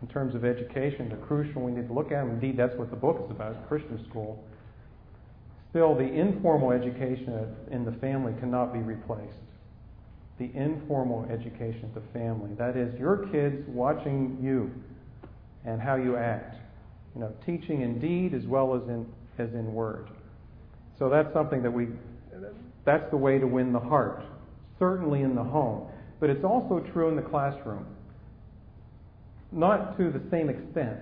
in 0.00 0.08
terms 0.08 0.34
of 0.34 0.44
education, 0.44 1.08
they're 1.08 1.18
crucial, 1.18 1.62
we 1.62 1.72
need 1.72 1.88
to 1.88 1.92
look 1.92 2.06
at 2.06 2.22
them. 2.22 2.30
Indeed, 2.30 2.56
that's 2.56 2.74
what 2.76 2.90
the 2.90 2.96
book 2.96 3.20
is 3.24 3.30
about, 3.30 3.68
Christian 3.68 4.04
school. 4.08 4.42
Still, 5.76 5.94
the 5.94 6.04
informal 6.04 6.70
education 6.70 7.54
in 7.70 7.84
the 7.84 7.92
family 8.00 8.32
cannot 8.40 8.72
be 8.72 8.78
replaced. 8.78 9.36
The 10.38 10.50
informal 10.54 11.26
education 11.30 11.84
of 11.84 12.02
the 12.02 12.18
family. 12.18 12.52
That 12.56 12.78
is, 12.78 12.98
your 12.98 13.28
kids 13.30 13.62
watching 13.68 14.38
you 14.40 14.70
and 15.66 15.78
how 15.78 15.96
you 15.96 16.16
act. 16.16 16.56
You 17.14 17.20
know, 17.20 17.32
teaching 17.44 17.82
in 17.82 17.98
deed 17.98 18.32
as 18.32 18.46
well 18.46 18.74
as 18.74 18.88
in, 18.88 19.04
as 19.36 19.50
in 19.52 19.74
word. 19.74 20.08
So 20.98 21.10
that's 21.10 21.30
something 21.34 21.62
that 21.62 21.70
we, 21.70 21.88
that's 22.86 23.10
the 23.10 23.18
way 23.18 23.38
to 23.38 23.46
win 23.46 23.74
the 23.74 23.78
heart 23.78 24.24
certainly 24.78 25.20
in 25.20 25.34
the 25.34 25.44
home, 25.44 25.88
but 26.20 26.30
it's 26.30 26.44
also 26.44 26.82
true 26.94 27.10
in 27.10 27.16
the 27.16 27.28
classroom. 27.28 27.84
Not 29.52 29.98
to 29.98 30.10
the 30.10 30.22
same 30.30 30.48
extent, 30.48 31.00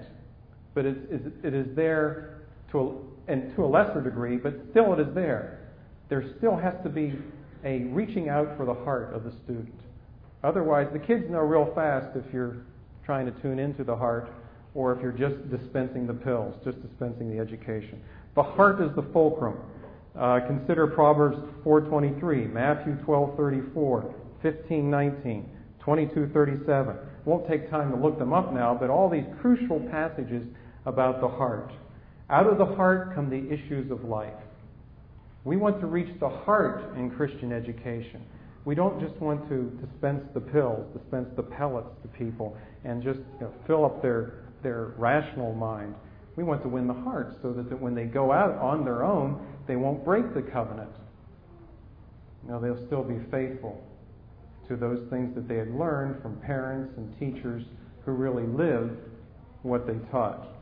but 0.74 0.84
it, 0.84 0.96
it 1.44 1.54
is 1.54 1.76
there 1.76 2.40
to 2.72 3.13
and 3.28 3.54
to 3.56 3.64
a 3.64 3.66
lesser 3.66 4.00
degree, 4.00 4.36
but 4.36 4.54
still 4.70 4.92
it 4.92 5.00
is 5.00 5.14
there. 5.14 5.60
There 6.08 6.24
still 6.38 6.56
has 6.56 6.74
to 6.82 6.88
be 6.88 7.14
a 7.64 7.84
reaching 7.84 8.28
out 8.28 8.56
for 8.56 8.66
the 8.66 8.74
heart 8.74 9.14
of 9.14 9.24
the 9.24 9.32
student. 9.44 9.80
Otherwise, 10.42 10.88
the 10.92 10.98
kids 10.98 11.24
know 11.30 11.38
real 11.38 11.72
fast 11.74 12.14
if 12.16 12.24
you're 12.32 12.58
trying 13.04 13.26
to 13.26 13.32
tune 13.40 13.58
into 13.58 13.84
the 13.84 13.96
heart 13.96 14.28
or 14.74 14.92
if 14.92 15.00
you're 15.00 15.12
just 15.12 15.50
dispensing 15.50 16.06
the 16.06 16.12
pills, 16.12 16.54
just 16.64 16.82
dispensing 16.82 17.30
the 17.30 17.40
education. 17.40 18.00
The 18.34 18.42
heart 18.42 18.80
is 18.82 18.94
the 18.96 19.04
fulcrum. 19.12 19.56
Uh, 20.18 20.40
consider 20.46 20.86
Proverbs 20.86 21.38
4:23, 21.64 22.46
Matthew 22.52 22.96
12:34, 23.04 24.14
15:19, 24.42 25.44
22:37. 25.80 26.96
Won't 27.24 27.48
take 27.48 27.70
time 27.70 27.90
to 27.90 27.96
look 27.96 28.18
them 28.18 28.32
up 28.32 28.52
now, 28.52 28.76
but 28.78 28.90
all 28.90 29.08
these 29.08 29.24
crucial 29.40 29.80
passages 29.90 30.46
about 30.86 31.20
the 31.20 31.28
heart. 31.28 31.72
Out 32.30 32.46
of 32.46 32.58
the 32.58 32.64
heart 32.64 33.14
come 33.14 33.28
the 33.28 33.52
issues 33.52 33.90
of 33.90 34.04
life. 34.04 34.32
We 35.44 35.56
want 35.56 35.80
to 35.80 35.86
reach 35.86 36.08
the 36.20 36.28
heart 36.28 36.96
in 36.96 37.10
Christian 37.10 37.52
education. 37.52 38.22
We 38.64 38.74
don't 38.74 38.98
just 38.98 39.14
want 39.20 39.46
to 39.50 39.70
dispense 39.86 40.24
the 40.32 40.40
pills, 40.40 40.86
dispense 40.96 41.28
the 41.36 41.42
pellets 41.42 41.90
to 42.02 42.08
people, 42.08 42.56
and 42.84 43.02
just 43.02 43.18
you 43.18 43.40
know, 43.42 43.52
fill 43.66 43.84
up 43.84 44.00
their, 44.00 44.44
their 44.62 44.94
rational 44.96 45.52
mind. 45.54 45.94
We 46.36 46.44
want 46.44 46.62
to 46.62 46.68
win 46.68 46.86
the 46.86 46.94
heart 46.94 47.36
so 47.42 47.52
that, 47.52 47.68
that 47.68 47.80
when 47.80 47.94
they 47.94 48.04
go 48.04 48.32
out 48.32 48.56
on 48.56 48.84
their 48.84 49.04
own, 49.04 49.46
they 49.68 49.76
won't 49.76 50.02
break 50.02 50.34
the 50.34 50.42
covenant. 50.42 50.90
No, 52.48 52.58
they'll 52.58 52.86
still 52.86 53.04
be 53.04 53.18
faithful 53.30 53.82
to 54.68 54.76
those 54.76 55.06
things 55.10 55.34
that 55.34 55.46
they 55.46 55.56
had 55.56 55.70
learned 55.74 56.22
from 56.22 56.36
parents 56.38 56.94
and 56.96 57.18
teachers 57.18 57.64
who 58.04 58.12
really 58.12 58.46
lived 58.46 58.98
what 59.62 59.86
they 59.86 59.96
taught. 60.10 60.53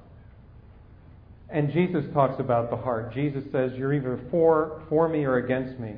And 1.52 1.70
Jesus 1.70 2.04
talks 2.14 2.40
about 2.40 2.70
the 2.70 2.76
heart. 2.76 3.12
Jesus 3.12 3.44
says, 3.52 3.72
You're 3.76 3.92
either 3.92 4.18
for, 4.30 4.82
for 4.88 5.08
me 5.08 5.24
or 5.24 5.36
against 5.36 5.78
me. 5.78 5.94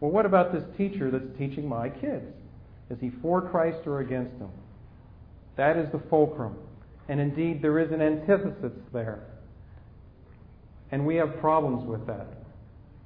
Well, 0.00 0.12
what 0.12 0.26
about 0.26 0.52
this 0.52 0.62
teacher 0.78 1.10
that's 1.10 1.36
teaching 1.38 1.68
my 1.68 1.88
kids? 1.88 2.24
Is 2.88 2.98
he 3.00 3.10
for 3.20 3.42
Christ 3.50 3.86
or 3.86 4.00
against 4.00 4.38
him? 4.38 4.50
That 5.56 5.76
is 5.76 5.90
the 5.92 6.00
fulcrum. 6.08 6.56
And 7.08 7.20
indeed, 7.20 7.60
there 7.62 7.80
is 7.80 7.90
an 7.90 8.00
antithesis 8.00 8.72
there. 8.92 9.26
And 10.92 11.04
we 11.04 11.16
have 11.16 11.40
problems 11.40 11.86
with 11.88 12.06
that. 12.06 12.26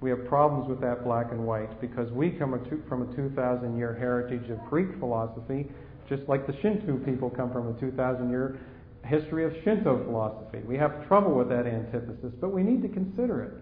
We 0.01 0.11
have 0.11 0.27
problems 0.27 0.69
with 0.69 0.81
that 0.83 1.03
black 1.03 1.33
and 1.33 1.47
white 1.47 1.81
because 1.81 2.11
we 2.13 2.31
come 2.31 2.61
from 2.89 3.11
a 3.11 3.17
2,000 3.17 3.79
year 3.79 3.95
heritage 3.95 4.51
of 4.51 4.59
Greek 4.69 4.89
philosophy, 4.99 5.67
just 6.09 6.23
like 6.29 6.47
the 6.47 6.53
Shinto 6.61 6.99
people 7.05 7.31
come 7.31 7.51
from 7.53 7.75
a 7.75 7.81
2,000 7.81 8.29
year 8.29 8.59
history 9.07 9.45
of 9.45 9.53
Shinto 9.65 10.05
philosophy. 10.05 10.59
We 10.67 10.77
have 10.77 11.07
trouble 11.07 11.35
with 11.35 11.49
that 11.49 11.67
antithesis, 11.67 12.33
but 12.41 12.53
we 12.53 12.63
need 12.63 12.83
to 12.83 12.89
consider 12.89 13.43
it. 13.43 13.53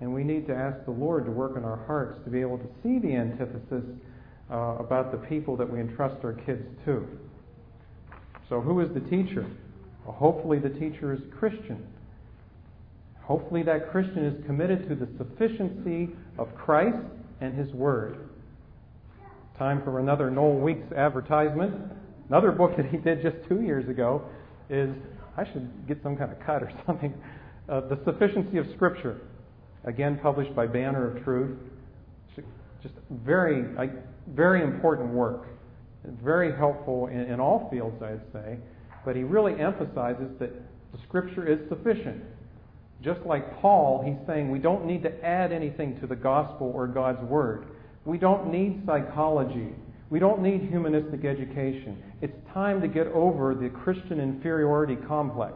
And 0.00 0.12
we 0.12 0.24
need 0.24 0.46
to 0.46 0.54
ask 0.54 0.84
the 0.84 0.90
Lord 0.90 1.26
to 1.26 1.30
work 1.30 1.56
in 1.56 1.64
our 1.64 1.84
hearts 1.86 2.18
to 2.24 2.30
be 2.30 2.40
able 2.40 2.58
to 2.58 2.66
see 2.82 2.98
the 2.98 3.14
antithesis 3.14 3.84
uh, 4.50 4.76
about 4.78 5.12
the 5.12 5.18
people 5.28 5.56
that 5.56 5.70
we 5.70 5.78
entrust 5.78 6.24
our 6.24 6.32
kids 6.32 6.64
to. 6.86 7.06
So, 8.48 8.60
who 8.60 8.80
is 8.80 8.88
the 8.94 9.00
teacher? 9.00 9.46
Well, 10.04 10.16
hopefully, 10.16 10.58
the 10.58 10.70
teacher 10.70 11.12
is 11.12 11.20
Christian. 11.38 11.86
Hopefully, 13.22 13.62
that 13.64 13.92
Christian 13.92 14.24
is 14.24 14.44
committed 14.46 14.88
to 14.88 14.94
the 14.94 15.08
sufficiency 15.18 16.08
of 16.38 16.48
Christ 16.56 16.96
and 17.40 17.54
His 17.54 17.72
Word. 17.72 18.30
Time 19.58 19.82
for 19.84 20.00
another 20.00 20.30
Noel 20.30 20.58
Weeks 20.58 20.90
advertisement. 20.96 21.74
Another 22.28 22.50
book 22.50 22.76
that 22.76 22.86
he 22.86 22.96
did 22.96 23.22
just 23.22 23.36
two 23.48 23.60
years 23.60 23.88
ago 23.88 24.22
is 24.70 24.94
I 25.36 25.44
should 25.44 25.68
get 25.86 26.02
some 26.02 26.16
kind 26.16 26.32
of 26.32 26.40
cut 26.40 26.62
or 26.62 26.72
something. 26.86 27.12
Uh, 27.68 27.80
the 27.82 27.98
Sufficiency 28.04 28.58
of 28.58 28.66
Scripture, 28.74 29.20
again 29.84 30.18
published 30.22 30.54
by 30.54 30.66
Banner 30.66 31.16
of 31.16 31.24
Truth. 31.24 31.58
Just 32.82 32.94
very, 33.10 33.64
very 34.28 34.62
important 34.62 35.10
work. 35.10 35.48
Very 36.24 36.56
helpful 36.56 37.08
in, 37.08 37.20
in 37.20 37.40
all 37.40 37.68
fields, 37.70 38.02
I'd 38.02 38.22
say. 38.32 38.58
But 39.04 39.16
he 39.16 39.22
really 39.22 39.60
emphasizes 39.60 40.28
that 40.38 40.50
the 40.92 40.98
Scripture 41.06 41.46
is 41.46 41.58
sufficient. 41.68 42.22
Just 43.02 43.20
like 43.26 43.60
Paul, 43.60 44.02
he's 44.04 44.26
saying 44.26 44.50
we 44.50 44.58
don't 44.58 44.84
need 44.84 45.02
to 45.02 45.24
add 45.24 45.52
anything 45.52 45.98
to 46.00 46.06
the 46.06 46.16
gospel 46.16 46.72
or 46.74 46.86
God's 46.86 47.22
word. 47.22 47.66
We 48.04 48.18
don't 48.18 48.50
need 48.50 48.82
psychology. 48.86 49.68
We 50.10 50.18
don't 50.18 50.42
need 50.42 50.68
humanistic 50.68 51.24
education. 51.24 52.02
It's 52.22 52.36
time 52.52 52.80
to 52.82 52.88
get 52.88 53.06
over 53.08 53.54
the 53.54 53.68
Christian 53.68 54.20
inferiority 54.20 54.96
complex. 54.96 55.54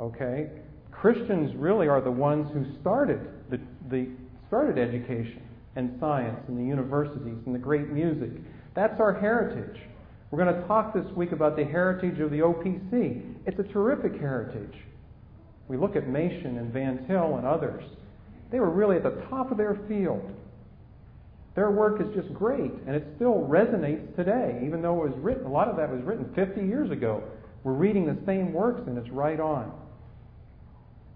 Okay? 0.00 0.48
Christians 0.90 1.54
really 1.56 1.88
are 1.88 2.00
the 2.00 2.10
ones 2.10 2.48
who 2.52 2.64
started 2.80 3.20
the, 3.50 3.60
the 3.90 4.08
started 4.48 4.78
education 4.78 5.42
and 5.76 5.96
science 6.00 6.40
and 6.48 6.58
the 6.58 6.64
universities 6.64 7.38
and 7.46 7.54
the 7.54 7.58
great 7.58 7.88
music. 7.88 8.30
That's 8.74 8.98
our 9.00 9.12
heritage. 9.12 9.80
We're 10.30 10.44
going 10.44 10.60
to 10.60 10.66
talk 10.66 10.94
this 10.94 11.06
week 11.16 11.32
about 11.32 11.56
the 11.56 11.64
heritage 11.64 12.20
of 12.20 12.30
the 12.30 12.38
OPC. 12.38 13.34
It's 13.46 13.58
a 13.58 13.72
terrific 13.72 14.18
heritage. 14.20 14.74
We 15.68 15.76
look 15.76 15.96
at 15.96 16.08
Machen 16.08 16.58
and 16.58 16.72
Van 16.72 17.06
Til 17.06 17.36
and 17.36 17.46
others. 17.46 17.84
They 18.50 18.60
were 18.60 18.70
really 18.70 18.96
at 18.96 19.02
the 19.02 19.22
top 19.28 19.50
of 19.50 19.56
their 19.56 19.78
field. 19.88 20.28
Their 21.54 21.70
work 21.70 22.00
is 22.00 22.06
just 22.14 22.32
great, 22.32 22.70
and 22.86 22.94
it 22.94 23.06
still 23.16 23.46
resonates 23.48 24.14
today, 24.14 24.62
even 24.64 24.82
though 24.82 25.04
it 25.04 25.10
was 25.10 25.18
written, 25.18 25.46
a 25.46 25.50
lot 25.50 25.68
of 25.68 25.76
that 25.76 25.90
was 25.90 26.02
written 26.02 26.32
50 26.34 26.60
years 26.60 26.90
ago. 26.90 27.22
We're 27.64 27.72
reading 27.72 28.06
the 28.06 28.18
same 28.24 28.52
works, 28.52 28.82
and 28.86 28.96
it's 28.96 29.10
right 29.10 29.40
on. 29.40 29.72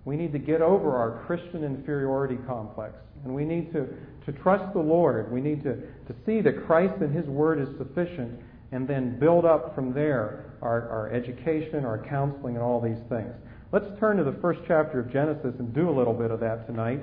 We 0.04 0.16
need 0.16 0.32
to 0.32 0.38
get 0.38 0.60
over 0.60 0.96
our 0.96 1.24
Christian 1.26 1.64
inferiority 1.64 2.36
complex, 2.46 2.94
and 3.24 3.34
we 3.34 3.44
need 3.44 3.72
to, 3.72 3.86
to 4.26 4.32
trust 4.42 4.72
the 4.74 4.80
Lord. 4.80 5.32
We 5.32 5.40
need 5.40 5.62
to, 5.62 5.76
to 5.76 6.14
see 6.26 6.40
that 6.42 6.66
Christ 6.66 6.94
and 7.00 7.14
His 7.14 7.26
Word 7.26 7.60
is 7.60 7.68
sufficient, 7.78 8.40
and 8.72 8.88
then 8.88 9.18
build 9.18 9.44
up 9.44 9.74
from 9.74 9.94
there 9.94 10.52
our, 10.60 10.88
our 10.88 11.12
education, 11.12 11.84
our 11.84 12.04
counseling, 12.08 12.56
and 12.56 12.62
all 12.62 12.80
these 12.80 13.02
things. 13.08 13.32
Let's 13.72 13.86
turn 13.98 14.16
to 14.18 14.24
the 14.24 14.36
first 14.40 14.60
chapter 14.66 15.00
of 15.00 15.12
Genesis 15.12 15.54
and 15.58 15.72
do 15.72 15.88
a 15.88 15.94
little 15.96 16.12
bit 16.12 16.30
of 16.30 16.40
that 16.40 16.66
tonight. 16.66 17.00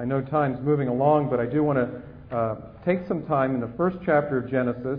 I 0.00 0.06
know 0.06 0.22
time's 0.22 0.58
moving 0.64 0.88
along, 0.88 1.28
but 1.28 1.40
I 1.40 1.44
do 1.44 1.62
want 1.62 1.78
to 1.78 2.34
uh, 2.34 2.56
take 2.86 3.06
some 3.06 3.26
time 3.26 3.54
in 3.54 3.60
the 3.60 3.70
first 3.76 3.98
chapter 4.02 4.38
of 4.38 4.50
Genesis 4.50 4.98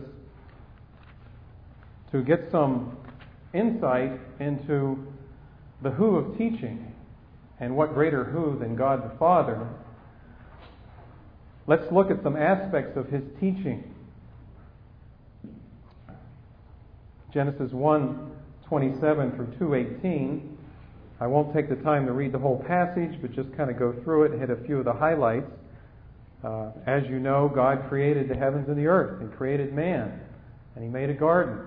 to 2.12 2.22
get 2.22 2.52
some 2.52 2.98
insight 3.52 4.20
into 4.40 5.08
the 5.82 5.90
who 5.90 6.18
of 6.18 6.38
teaching. 6.38 6.94
And 7.60 7.76
what 7.76 7.96
greater 7.96 8.24
who 8.24 8.60
than 8.60 8.76
God 8.76 9.04
the 9.04 9.18
Father? 9.18 9.68
Let's 11.66 11.92
look 11.92 12.12
at 12.12 12.22
some 12.22 12.36
aspects 12.36 12.96
of 12.96 13.10
his 13.10 13.24
teaching. 13.40 13.96
Genesis 17.34 17.72
1 17.72 18.32
27 18.68 19.32
through 19.32 19.48
218. 19.58 20.51
I 21.22 21.28
won't 21.28 21.54
take 21.54 21.70
the 21.70 21.76
time 21.76 22.08
to 22.08 22.14
read 22.14 22.32
the 22.32 22.40
whole 22.40 22.66
passage, 22.68 23.22
but 23.22 23.32
just 23.32 23.56
kind 23.56 23.70
of 23.70 23.78
go 23.78 23.94
through 24.04 24.24
it 24.24 24.32
and 24.32 24.42
hit 24.42 24.50
a 24.50 24.56
few 24.66 24.80
of 24.80 24.86
the 24.86 24.94
highlights. 24.94 25.46
Uh, 26.44 26.72
as 26.88 27.04
you 27.12 27.20
know, 27.20 27.48
God 27.54 27.88
created 27.88 28.28
the 28.28 28.34
heavens 28.34 28.68
and 28.68 28.76
the 28.76 28.88
earth 28.88 29.22
and 29.22 29.32
created 29.32 29.72
man, 29.72 30.20
and 30.74 30.84
He 30.84 30.90
made 30.90 31.12
a 31.12 31.14
garden. 31.14 31.60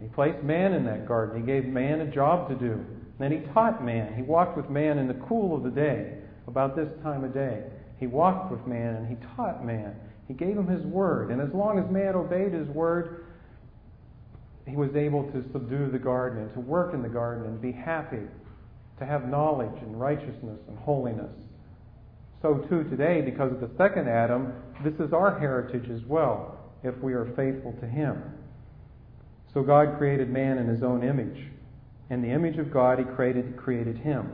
He 0.00 0.08
placed 0.08 0.42
man 0.42 0.72
in 0.72 0.84
that 0.86 1.06
garden. 1.06 1.40
He 1.40 1.46
gave 1.46 1.64
man 1.66 2.00
a 2.00 2.10
job 2.12 2.48
to 2.48 2.56
do. 2.56 2.84
Then 3.20 3.30
He 3.30 3.38
taught 3.54 3.84
man. 3.84 4.14
He 4.16 4.22
walked 4.22 4.56
with 4.56 4.68
man 4.68 4.98
in 4.98 5.06
the 5.06 5.26
cool 5.28 5.56
of 5.56 5.62
the 5.62 5.70
day, 5.70 6.18
about 6.48 6.74
this 6.74 6.88
time 7.04 7.22
of 7.22 7.32
day. 7.32 7.62
He 8.00 8.08
walked 8.08 8.50
with 8.50 8.66
man 8.66 8.96
and 8.96 9.06
He 9.06 9.14
taught 9.36 9.64
man. 9.64 9.94
He 10.26 10.34
gave 10.34 10.56
him 10.56 10.66
His 10.66 10.84
word. 10.86 11.30
And 11.30 11.40
as 11.40 11.54
long 11.54 11.78
as 11.78 11.88
man 11.88 12.16
obeyed 12.16 12.52
His 12.52 12.66
word, 12.66 13.26
he 14.66 14.76
was 14.76 14.90
able 14.94 15.24
to 15.32 15.44
subdue 15.52 15.90
the 15.90 15.98
garden 15.98 16.42
and 16.42 16.52
to 16.54 16.60
work 16.60 16.94
in 16.94 17.02
the 17.02 17.08
garden 17.08 17.46
and 17.46 17.60
be 17.60 17.72
happy 17.72 18.22
to 19.02 19.10
have 19.10 19.28
knowledge 19.28 19.82
and 19.82 20.00
righteousness 20.00 20.60
and 20.68 20.78
holiness. 20.78 21.34
So, 22.40 22.64
too, 22.68 22.84
today, 22.84 23.20
because 23.20 23.52
of 23.52 23.60
the 23.60 23.70
second 23.76 24.08
Adam, 24.08 24.52
this 24.84 24.94
is 24.94 25.12
our 25.12 25.38
heritage 25.38 25.90
as 25.90 26.02
well, 26.06 26.58
if 26.82 26.96
we 26.98 27.12
are 27.12 27.26
faithful 27.36 27.72
to 27.80 27.86
Him. 27.86 28.22
So, 29.52 29.62
God 29.62 29.98
created 29.98 30.30
man 30.30 30.58
in 30.58 30.68
His 30.68 30.82
own 30.82 31.02
image. 31.02 31.50
In 32.10 32.22
the 32.22 32.30
image 32.30 32.58
of 32.58 32.72
God, 32.72 32.98
He 32.98 33.04
created, 33.04 33.56
created 33.56 33.96
him. 33.98 34.30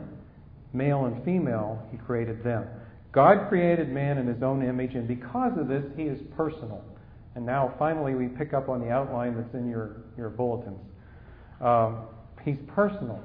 Male 0.73 1.05
and 1.05 1.23
female, 1.23 1.81
He 1.91 1.97
created 1.97 2.43
them. 2.43 2.65
God 3.11 3.49
created 3.49 3.89
man 3.89 4.17
in 4.17 4.27
His 4.27 4.43
own 4.43 4.63
image, 4.63 4.93
and 4.93 5.07
because 5.07 5.57
of 5.57 5.67
this, 5.67 5.83
He 5.95 6.03
is 6.03 6.19
personal. 6.35 6.83
And 7.35 7.45
now, 7.45 7.73
finally, 7.79 8.13
we 8.15 8.27
pick 8.27 8.53
up 8.53 8.69
on 8.69 8.81
the 8.81 8.89
outline 8.89 9.35
that's 9.35 9.53
in 9.53 9.67
your, 9.69 10.03
your 10.17 10.29
bulletins. 10.29 10.79
Um, 11.61 12.03
he's 12.43 12.57
personal 12.67 13.21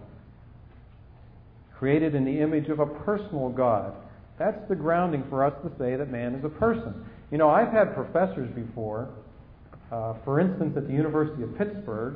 created 1.85 2.15
in 2.15 2.25
the 2.25 2.41
image 2.41 2.71
of 2.71 2.81
a 2.81 2.87
personal 2.87 3.51
God. 3.51 3.93
That's 4.39 4.57
the 4.71 4.75
grounding 4.75 5.23
for 5.29 5.45
us 5.45 5.53
to 5.65 5.69
say 5.79 5.97
that 5.97 6.11
man 6.11 6.35
is 6.35 6.43
a 6.43 6.49
person. 6.49 7.05
You 7.31 7.37
know, 7.37 7.51
I've 7.51 7.71
had 7.71 7.95
professors 7.95 8.49
before, 8.55 9.11
uh, 9.93 10.15
for 10.25 10.41
instance, 10.41 10.73
at 10.79 10.87
the 10.87 10.95
University 10.95 11.43
of 11.43 11.59
Pittsburgh, 11.59 12.15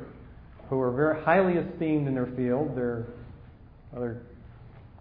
who 0.71 0.79
are 0.79 0.91
very 0.91 1.23
highly 1.23 1.53
esteemed 1.53 2.07
in 2.07 2.15
their 2.15 2.33
field. 2.35 2.75
They're, 2.75 3.05
well, 3.91 4.01
they're 4.01 4.21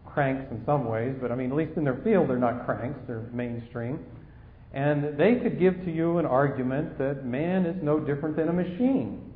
cranks 0.05 0.45
in 0.51 0.63
some 0.67 0.87
ways, 0.87 1.17
but 1.19 1.33
I 1.33 1.35
mean, 1.35 1.51
at 1.51 1.57
least 1.57 1.79
in 1.79 1.85
their 1.85 2.03
field, 2.05 2.29
they're 2.29 2.37
not 2.37 2.67
cranks, 2.67 3.01
they're 3.07 3.25
mainstream. 3.33 4.01
And 4.75 5.19
they 5.19 5.37
could 5.43 5.59
give 5.59 5.83
to 5.87 5.91
you 5.91 6.19
an 6.19 6.27
argument 6.27 6.99
that 6.99 7.25
man 7.25 7.65
is 7.65 7.83
no 7.83 7.99
different 7.99 8.37
than 8.37 8.51
a 8.51 8.53
machine 8.53 9.28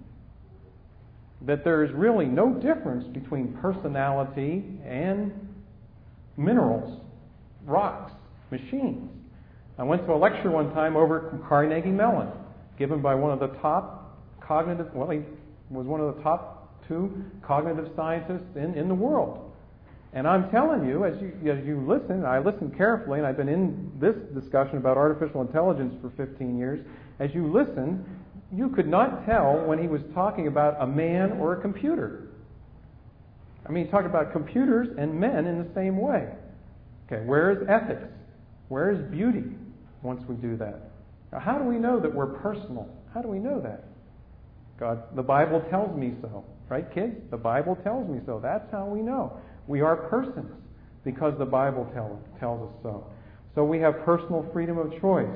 that 1.47 1.65
there 1.65 1.85
is 1.85 1.91
really 1.93 2.27
no 2.27 2.55
difference 2.55 3.05
between 3.09 3.57
personality 3.61 4.65
and 4.85 5.33
minerals, 6.37 7.01
rocks, 7.65 8.13
machines. 8.51 9.11
I 9.79 9.83
went 9.83 10.07
to 10.07 10.13
a 10.13 10.17
lecture 10.17 10.51
one 10.51 10.73
time 10.75 10.97
over 10.97 11.31
at 11.31 11.49
Carnegie 11.49 11.91
Mellon, 11.91 12.29
given 12.79 13.03
by 13.03 13.15
one 13.15 13.33
of 13.33 13.41
the 13.41 13.59
top 13.59 14.21
cognitive, 14.41 14.87
well, 14.95 15.11
he 15.11 15.21
was 15.71 15.87
one 15.87 16.01
of 16.01 16.17
the 16.17 16.23
top 16.23 16.87
two 16.87 17.25
cognitive 17.43 17.89
scientists 17.97 18.57
in, 18.57 18.75
in 18.75 18.89
the 18.89 18.95
world. 18.95 19.53
And 20.15 20.29
I'm 20.29 20.51
telling 20.51 20.87
you, 20.87 21.07
as 21.07 21.15
you, 21.23 21.51
as 21.51 21.65
you 21.65 21.81
listen, 21.89 22.25
I 22.25 22.39
listen 22.39 22.71
carefully, 22.77 23.19
and 23.19 23.27
I've 23.27 23.37
been 23.37 23.49
in 23.49 23.91
this 23.99 24.15
discussion 24.39 24.77
about 24.77 24.99
artificial 24.99 25.41
intelligence 25.41 25.95
for 26.03 26.11
15 26.11 26.59
years. 26.59 26.81
As 27.19 27.31
you 27.35 27.51
listen, 27.51 28.05
you 28.55 28.69
could 28.69 28.87
not 28.87 29.25
tell 29.27 29.65
when 29.67 29.81
he 29.81 29.89
was 29.89 30.03
talking 30.15 30.47
about 30.47 30.81
a 30.81 30.87
man 30.87 31.33
or 31.33 31.55
a 31.55 31.61
computer. 31.63 32.29
I 33.67 33.71
mean, 33.71 33.87
he 33.87 33.91
talked 33.91 34.07
about 34.07 34.33
computers 34.33 34.89
and 34.99 35.19
men 35.19 35.47
in 35.47 35.59
the 35.59 35.69
same 35.75 35.97
way. 35.97 36.29
Okay, 37.07 37.25
where 37.25 37.51
is 37.53 37.69
ethics? 37.69 38.09
Where 38.69 38.91
is 38.91 39.11
beauty 39.11 39.45
once 40.03 40.23
we 40.29 40.35
do 40.37 40.57
that? 40.57 40.91
Now, 41.33 41.41
how 41.41 41.59
do 41.59 41.65
we 41.65 41.77
know 41.77 42.01
that 42.01 42.13
we're 42.13 42.27
personal? 42.27 42.89
How 43.15 43.23
do 43.23 43.29
we 43.29 43.39
know 43.39 43.61
that? 43.61 43.85
God, 44.79 45.15
the 45.17 45.23
Bible 45.23 45.63
tells 45.71 45.97
me 45.97 46.15
so. 46.21 46.45
Right, 46.69 46.93
kids? 46.95 47.15
The 47.31 47.37
Bible 47.37 47.77
tells 47.85 48.09
me 48.09 48.21
so. 48.27 48.41
That's 48.43 48.71
how 48.73 48.87
we 48.87 49.01
know. 49.01 49.39
We 49.67 49.81
are 49.81 49.97
persons 49.97 50.51
because 51.05 51.35
the 51.39 51.45
Bible 51.45 51.89
tell, 51.95 52.21
tells 52.41 52.69
us 52.69 52.75
so. 52.83 53.07
So 53.55 53.65
we 53.65 53.79
have 53.81 54.05
personal 54.05 54.49
freedom 54.53 54.79
of 54.79 54.91
choice. 55.01 55.29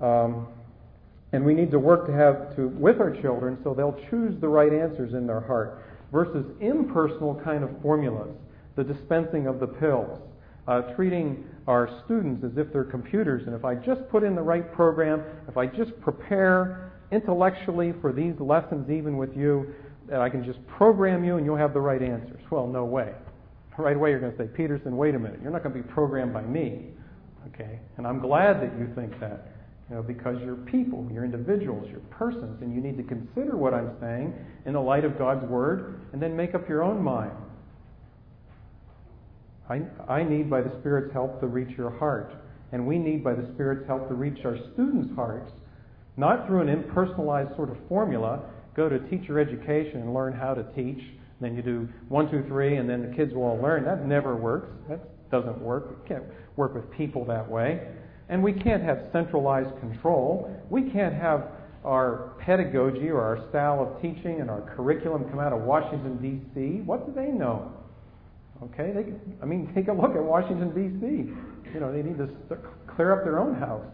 Um, 0.00 0.46
and 1.34 1.44
we 1.44 1.52
need 1.52 1.72
to 1.72 1.80
work 1.80 2.06
to 2.06 2.12
have 2.12 2.54
to 2.54 2.68
with 2.68 3.00
our 3.00 3.10
children 3.20 3.58
so 3.64 3.74
they'll 3.74 4.00
choose 4.08 4.40
the 4.40 4.48
right 4.48 4.72
answers 4.72 5.14
in 5.14 5.26
their 5.26 5.40
heart 5.40 5.84
versus 6.12 6.46
impersonal 6.60 7.34
kind 7.42 7.64
of 7.64 7.70
formulas, 7.82 8.36
the 8.76 8.84
dispensing 8.84 9.48
of 9.48 9.58
the 9.58 9.66
pills, 9.66 10.20
uh, 10.68 10.82
treating 10.94 11.44
our 11.66 11.90
students 12.04 12.44
as 12.44 12.56
if 12.56 12.72
they're 12.72 12.84
computers. 12.84 13.42
And 13.46 13.54
if 13.54 13.64
I 13.64 13.74
just 13.74 14.08
put 14.10 14.22
in 14.22 14.36
the 14.36 14.42
right 14.42 14.72
program, 14.72 15.24
if 15.48 15.56
I 15.56 15.66
just 15.66 16.00
prepare 16.00 16.92
intellectually 17.10 17.92
for 18.00 18.12
these 18.12 18.38
lessons, 18.38 18.88
even 18.88 19.16
with 19.16 19.36
you, 19.36 19.74
that 20.08 20.20
I 20.20 20.28
can 20.28 20.44
just 20.44 20.64
program 20.68 21.24
you 21.24 21.36
and 21.36 21.44
you'll 21.44 21.56
have 21.56 21.74
the 21.74 21.80
right 21.80 22.00
answers. 22.00 22.40
Well, 22.48 22.68
no 22.68 22.84
way. 22.84 23.12
Right 23.76 23.96
away, 23.96 24.10
you're 24.10 24.20
going 24.20 24.36
to 24.36 24.38
say, 24.38 24.46
Peterson, 24.46 24.96
wait 24.96 25.16
a 25.16 25.18
minute. 25.18 25.40
You're 25.42 25.50
not 25.50 25.64
going 25.64 25.74
to 25.74 25.82
be 25.82 25.88
programmed 25.92 26.32
by 26.32 26.42
me. 26.42 26.90
Okay? 27.48 27.80
And 27.96 28.06
I'm 28.06 28.20
glad 28.20 28.62
that 28.62 28.78
you 28.78 28.88
think 28.94 29.18
that. 29.18 29.53
You 29.90 29.96
know, 29.96 30.02
because 30.02 30.36
you're 30.42 30.56
people, 30.56 31.06
you're 31.12 31.24
individuals, 31.24 31.86
you're 31.90 32.00
persons, 32.10 32.62
and 32.62 32.74
you 32.74 32.80
need 32.80 32.96
to 32.96 33.02
consider 33.02 33.56
what 33.56 33.74
I'm 33.74 33.90
saying 34.00 34.32
in 34.64 34.72
the 34.72 34.80
light 34.80 35.04
of 35.04 35.18
God's 35.18 35.44
Word 35.46 36.00
and 36.12 36.22
then 36.22 36.34
make 36.34 36.54
up 36.54 36.68
your 36.68 36.82
own 36.82 37.02
mind. 37.02 37.32
I, 39.68 39.82
I 40.08 40.22
need, 40.22 40.48
by 40.48 40.62
the 40.62 40.72
Spirit's 40.80 41.12
help, 41.12 41.40
to 41.40 41.46
reach 41.46 41.76
your 41.76 41.90
heart. 41.90 42.34
And 42.72 42.86
we 42.86 42.98
need, 42.98 43.22
by 43.22 43.34
the 43.34 43.46
Spirit's 43.54 43.86
help, 43.86 44.08
to 44.08 44.14
reach 44.14 44.44
our 44.44 44.56
students' 44.72 45.14
hearts, 45.14 45.52
not 46.16 46.46
through 46.46 46.62
an 46.62 46.68
impersonalized 46.68 47.54
sort 47.56 47.70
of 47.70 47.76
formula. 47.88 48.40
Go 48.74 48.88
to 48.88 48.98
teacher 49.10 49.38
education 49.38 50.00
and 50.00 50.14
learn 50.14 50.32
how 50.32 50.54
to 50.54 50.64
teach. 50.74 51.02
Then 51.40 51.56
you 51.56 51.62
do 51.62 51.88
one, 52.08 52.30
two, 52.30 52.44
three, 52.48 52.76
and 52.76 52.88
then 52.88 53.08
the 53.08 53.14
kids 53.14 53.34
will 53.34 53.42
all 53.42 53.60
learn. 53.60 53.84
That 53.84 54.06
never 54.06 54.34
works. 54.34 54.68
That 54.88 55.30
doesn't 55.30 55.60
work. 55.60 55.88
You 55.90 56.08
can't 56.08 56.24
work 56.56 56.74
with 56.74 56.90
people 56.90 57.24
that 57.26 57.48
way. 57.48 57.86
And 58.28 58.42
we 58.42 58.52
can't 58.52 58.82
have 58.82 59.08
centralized 59.12 59.78
control. 59.80 60.50
We 60.70 60.90
can't 60.90 61.14
have 61.14 61.48
our 61.84 62.32
pedagogy 62.40 63.10
or 63.10 63.20
our 63.20 63.48
style 63.50 63.82
of 63.82 64.00
teaching 64.00 64.40
and 64.40 64.48
our 64.48 64.62
curriculum 64.74 65.28
come 65.28 65.38
out 65.38 65.52
of 65.52 65.60
Washington, 65.60 66.16
D.C. 66.22 66.80
What 66.82 67.06
do 67.06 67.12
they 67.12 67.30
know? 67.30 67.70
Okay, 68.62 68.92
they, 68.92 69.12
I 69.42 69.46
mean, 69.46 69.70
take 69.74 69.88
a 69.88 69.92
look 69.92 70.16
at 70.16 70.22
Washington, 70.22 70.70
D.C. 70.74 71.72
You 71.74 71.80
know, 71.80 71.92
they 71.92 72.02
need 72.02 72.18
to 72.18 72.28
clear 72.86 73.12
up 73.12 73.24
their 73.24 73.38
own 73.38 73.54
house. 73.54 73.84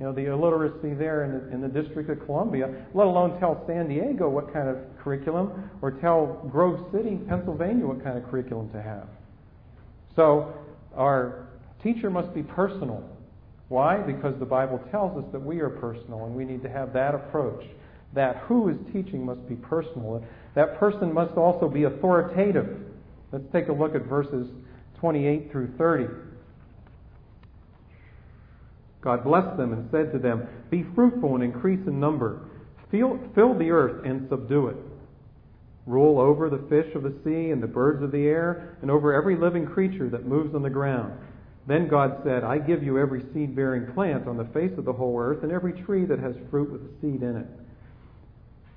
you 0.00 0.06
know, 0.06 0.12
the 0.12 0.32
illiteracy 0.32 0.94
there 0.94 1.24
in 1.24 1.32
the, 1.32 1.54
in 1.54 1.60
the 1.60 1.68
District 1.68 2.10
of 2.10 2.24
Columbia, 2.26 2.86
let 2.94 3.06
alone 3.06 3.38
tell 3.38 3.62
San 3.66 3.88
Diego 3.88 4.28
what 4.28 4.52
kind 4.52 4.68
of 4.68 4.76
curriculum 5.02 5.70
or 5.82 5.92
tell 5.92 6.48
Grove 6.50 6.90
City, 6.92 7.18
Pennsylvania, 7.28 7.86
what 7.86 8.02
kind 8.02 8.18
of 8.18 8.28
curriculum 8.28 8.70
to 8.70 8.82
have. 8.82 9.06
So 10.16 10.52
our 10.96 11.48
teacher 11.82 12.10
must 12.10 12.34
be 12.34 12.42
personal. 12.42 13.08
Why? 13.68 13.98
Because 13.98 14.34
the 14.38 14.46
Bible 14.46 14.80
tells 14.90 15.22
us 15.22 15.30
that 15.32 15.40
we 15.40 15.60
are 15.60 15.68
personal 15.68 16.24
and 16.24 16.34
we 16.34 16.44
need 16.44 16.62
to 16.62 16.70
have 16.70 16.92
that 16.94 17.14
approach. 17.14 17.62
That 18.14 18.38
who 18.48 18.70
is 18.70 18.76
teaching 18.92 19.24
must 19.24 19.46
be 19.48 19.54
personal. 19.56 20.24
That 20.54 20.78
person 20.78 21.12
must 21.12 21.36
also 21.36 21.68
be 21.68 21.84
authoritative. 21.84 22.78
Let's 23.30 23.44
take 23.52 23.68
a 23.68 23.72
look 23.72 23.94
at 23.94 24.06
verses 24.06 24.48
28 25.00 25.52
through 25.52 25.74
30. 25.76 26.06
God 29.02 29.22
blessed 29.24 29.56
them 29.56 29.72
and 29.72 29.88
said 29.90 30.12
to 30.12 30.18
them, 30.18 30.48
Be 30.70 30.84
fruitful 30.94 31.34
and 31.34 31.44
increase 31.44 31.80
in 31.86 32.00
number. 32.00 32.48
Fill, 32.90 33.20
fill 33.34 33.56
the 33.56 33.70
earth 33.70 34.04
and 34.04 34.26
subdue 34.28 34.68
it. 34.68 34.76
Rule 35.86 36.20
over 36.20 36.50
the 36.50 36.66
fish 36.68 36.94
of 36.94 37.02
the 37.02 37.14
sea 37.24 37.50
and 37.50 37.62
the 37.62 37.66
birds 37.66 38.02
of 38.02 38.12
the 38.12 38.26
air, 38.26 38.76
and 38.82 38.90
over 38.90 39.14
every 39.14 39.36
living 39.36 39.66
creature 39.66 40.08
that 40.10 40.26
moves 40.26 40.54
on 40.54 40.62
the 40.62 40.70
ground. 40.70 41.12
Then 41.68 41.86
God 41.86 42.22
said, 42.24 42.44
I 42.44 42.56
give 42.58 42.82
you 42.82 42.98
every 42.98 43.22
seed 43.34 43.54
bearing 43.54 43.92
plant 43.92 44.26
on 44.26 44.38
the 44.38 44.46
face 44.46 44.72
of 44.78 44.86
the 44.86 44.92
whole 44.92 45.20
earth, 45.20 45.42
and 45.42 45.52
every 45.52 45.74
tree 45.84 46.06
that 46.06 46.18
has 46.18 46.34
fruit 46.50 46.72
with 46.72 46.80
a 46.80 47.00
seed 47.02 47.22
in 47.22 47.36
it. 47.36 47.46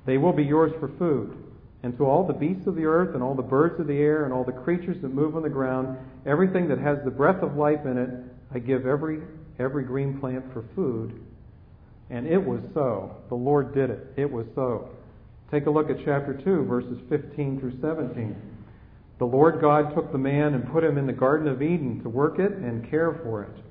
They 0.06 0.18
will 0.18 0.34
be 0.34 0.44
yours 0.44 0.74
for 0.78 0.90
food. 1.00 1.38
And 1.84 1.98
to 1.98 2.06
all 2.06 2.28
the 2.28 2.34
beasts 2.34 2.68
of 2.68 2.76
the 2.76 2.84
earth, 2.84 3.16
and 3.16 3.24
all 3.24 3.34
the 3.34 3.42
birds 3.42 3.80
of 3.80 3.88
the 3.88 3.98
air, 3.98 4.26
and 4.26 4.34
all 4.34 4.44
the 4.44 4.52
creatures 4.52 5.02
that 5.02 5.14
move 5.14 5.38
on 5.38 5.42
the 5.42 5.50
ground, 5.50 5.98
everything 6.26 6.68
that 6.68 6.80
has 6.80 6.98
the 7.06 7.12
breath 7.12 7.42
of 7.42 7.56
life 7.56 7.86
in 7.86 7.98
it, 7.98 8.10
I 8.54 8.60
give 8.60 8.86
every 8.86 9.22
every 9.58 9.84
green 9.84 10.20
plant 10.20 10.44
for 10.52 10.66
food. 10.76 11.24
And 12.10 12.28
it 12.28 12.44
was 12.44 12.60
so. 12.74 13.16
The 13.30 13.36
Lord 13.36 13.74
did 13.74 13.90
it. 13.90 14.00
It 14.18 14.30
was 14.30 14.46
so. 14.54 14.90
Take 15.50 15.66
a 15.66 15.70
look 15.70 15.90
at 15.90 15.98
chapter 16.04 16.34
2, 16.34 16.66
verses 16.66 17.00
15 17.10 17.60
through 17.60 17.80
17. 17.80 18.36
The 19.22 19.28
Lord 19.28 19.62
God 19.62 19.94
took 19.94 20.12
the 20.12 20.18
man 20.18 20.56
and 20.56 20.72
put 20.72 20.84
him 20.84 20.98
in 20.98 21.06
the 21.06 21.14
Garden 21.14 21.48
of 21.48 21.62
Eden 21.62 22.02
to 22.02 22.10
work 22.10 22.40
it 22.40 22.54
and 22.54 22.90
care 22.90 23.20
for 23.24 23.44
it. 23.44 23.64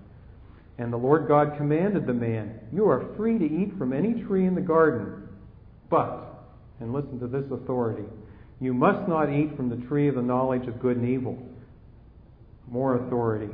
And 0.79 0.93
the 0.93 0.97
Lord 0.97 1.27
God 1.27 1.57
commanded 1.57 2.07
the 2.07 2.15
man, 2.15 2.61
You 2.73 2.89
are 2.89 3.13
free 3.17 3.37
to 3.37 3.45
eat 3.45 3.77
from 3.77 3.93
any 3.93 4.23
tree 4.23 4.47
in 4.47 4.55
the 4.55 4.61
garden, 4.61 5.29
but, 5.91 6.45
and 6.79 6.93
listen 6.93 7.19
to 7.19 7.27
this 7.27 7.43
authority, 7.51 8.05
you 8.61 8.73
must 8.73 9.09
not 9.09 9.29
eat 9.29 9.57
from 9.57 9.69
the 9.69 9.85
tree 9.89 10.07
of 10.07 10.15
the 10.15 10.23
knowledge 10.23 10.69
of 10.69 10.81
good 10.81 10.97
and 10.99 11.09
evil. 11.09 11.37
More 12.69 13.05
authority. 13.05 13.53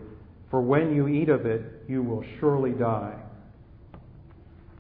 For 0.51 0.61
when 0.61 0.95
you 0.95 1.09
eat 1.09 1.31
of 1.31 1.47
it, 1.47 1.63
you 1.89 2.03
will 2.03 2.23
surely 2.41 2.73
die. 2.73 3.15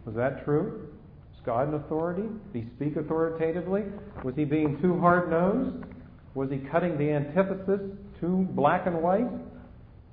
Was 0.05 0.15
that 0.17 0.45
true? 0.45 0.91
Is 1.35 1.41
God 1.47 1.69
an 1.69 1.77
authority? 1.77 2.29
Did 2.53 2.65
he 2.65 2.69
speak 2.77 2.97
authoritatively? 2.97 3.85
Was 4.23 4.35
he 4.37 4.45
being 4.45 4.79
too 4.83 5.01
hard 5.01 5.31
nosed? 5.31 5.96
Was 6.37 6.51
he 6.51 6.59
cutting 6.71 6.99
the 6.99 7.11
antithesis 7.11 7.81
to 8.21 8.47
black 8.51 8.87
and 8.87 9.03
white? 9.03 9.31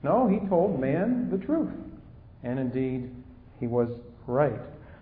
No, 0.03 0.25
he 0.25 0.39
told 0.47 0.79
man 0.79 1.27
the 1.29 1.37
truth. 1.45 1.73
And 2.43 2.57
indeed, 2.57 3.11
he 3.59 3.67
was 3.67 3.89
right. 4.25 4.59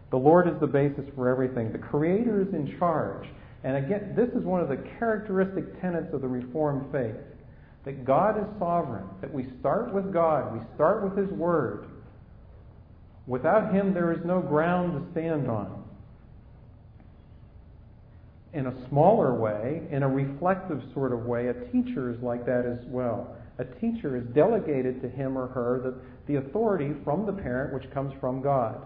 The 0.10 0.18
Lord 0.18 0.48
is 0.48 0.60
the 0.60 0.66
basis 0.66 1.06
for 1.16 1.30
everything. 1.30 1.72
The 1.72 1.78
Creator 1.78 2.42
is 2.42 2.54
in 2.56 2.76
charge. 2.80 3.28
And 3.64 3.78
again, 3.78 4.16
this 4.16 4.30
is 4.30 4.44
one 4.44 4.62
of 4.62 4.70
the 4.70 4.84
characteristic 4.98 5.80
tenets 5.80 6.12
of 6.12 6.22
the 6.22 6.28
Reformed 6.28 6.92
faith 6.92 7.16
that 7.86 8.04
God 8.04 8.40
is 8.40 8.46
sovereign, 8.58 9.06
that 9.22 9.32
we 9.32 9.46
start 9.60 9.94
with 9.94 10.12
God, 10.12 10.54
we 10.54 10.60
start 10.74 11.04
with 11.04 11.16
His 11.16 11.30
Word. 11.38 11.86
Without 13.28 13.72
Him, 13.72 13.94
there 13.94 14.12
is 14.12 14.26
no 14.26 14.42
ground 14.42 14.94
to 14.94 15.12
stand 15.12 15.48
on. 15.50 15.81
In 18.54 18.68
a 18.68 18.90
smaller 18.90 19.34
way, 19.34 19.82
in 19.92 20.04
a 20.04 20.10
reflective 20.10 20.82
sort 20.94 21.14
of 21.14 21.26
way, 21.26 21.48
a 21.48 21.54
teacher 21.72 22.12
is 22.12 22.22
like 22.22 22.46
that 22.46 22.66
as 22.66 22.86
well. 22.88 23.36
A 23.60 23.66
teacher 23.80 24.18
is 24.18 24.24
delegated 24.34 25.02
to 25.02 25.10
him 25.10 25.38
or 25.38 25.48
her 25.48 25.80
the, 26.28 26.34
the 26.34 26.40
authority 26.40 26.94
from 27.04 27.26
the 27.26 27.32
parent 27.32 27.74
which 27.74 27.90
comes 27.94 28.14
from 28.20 28.42
God. 28.42 28.82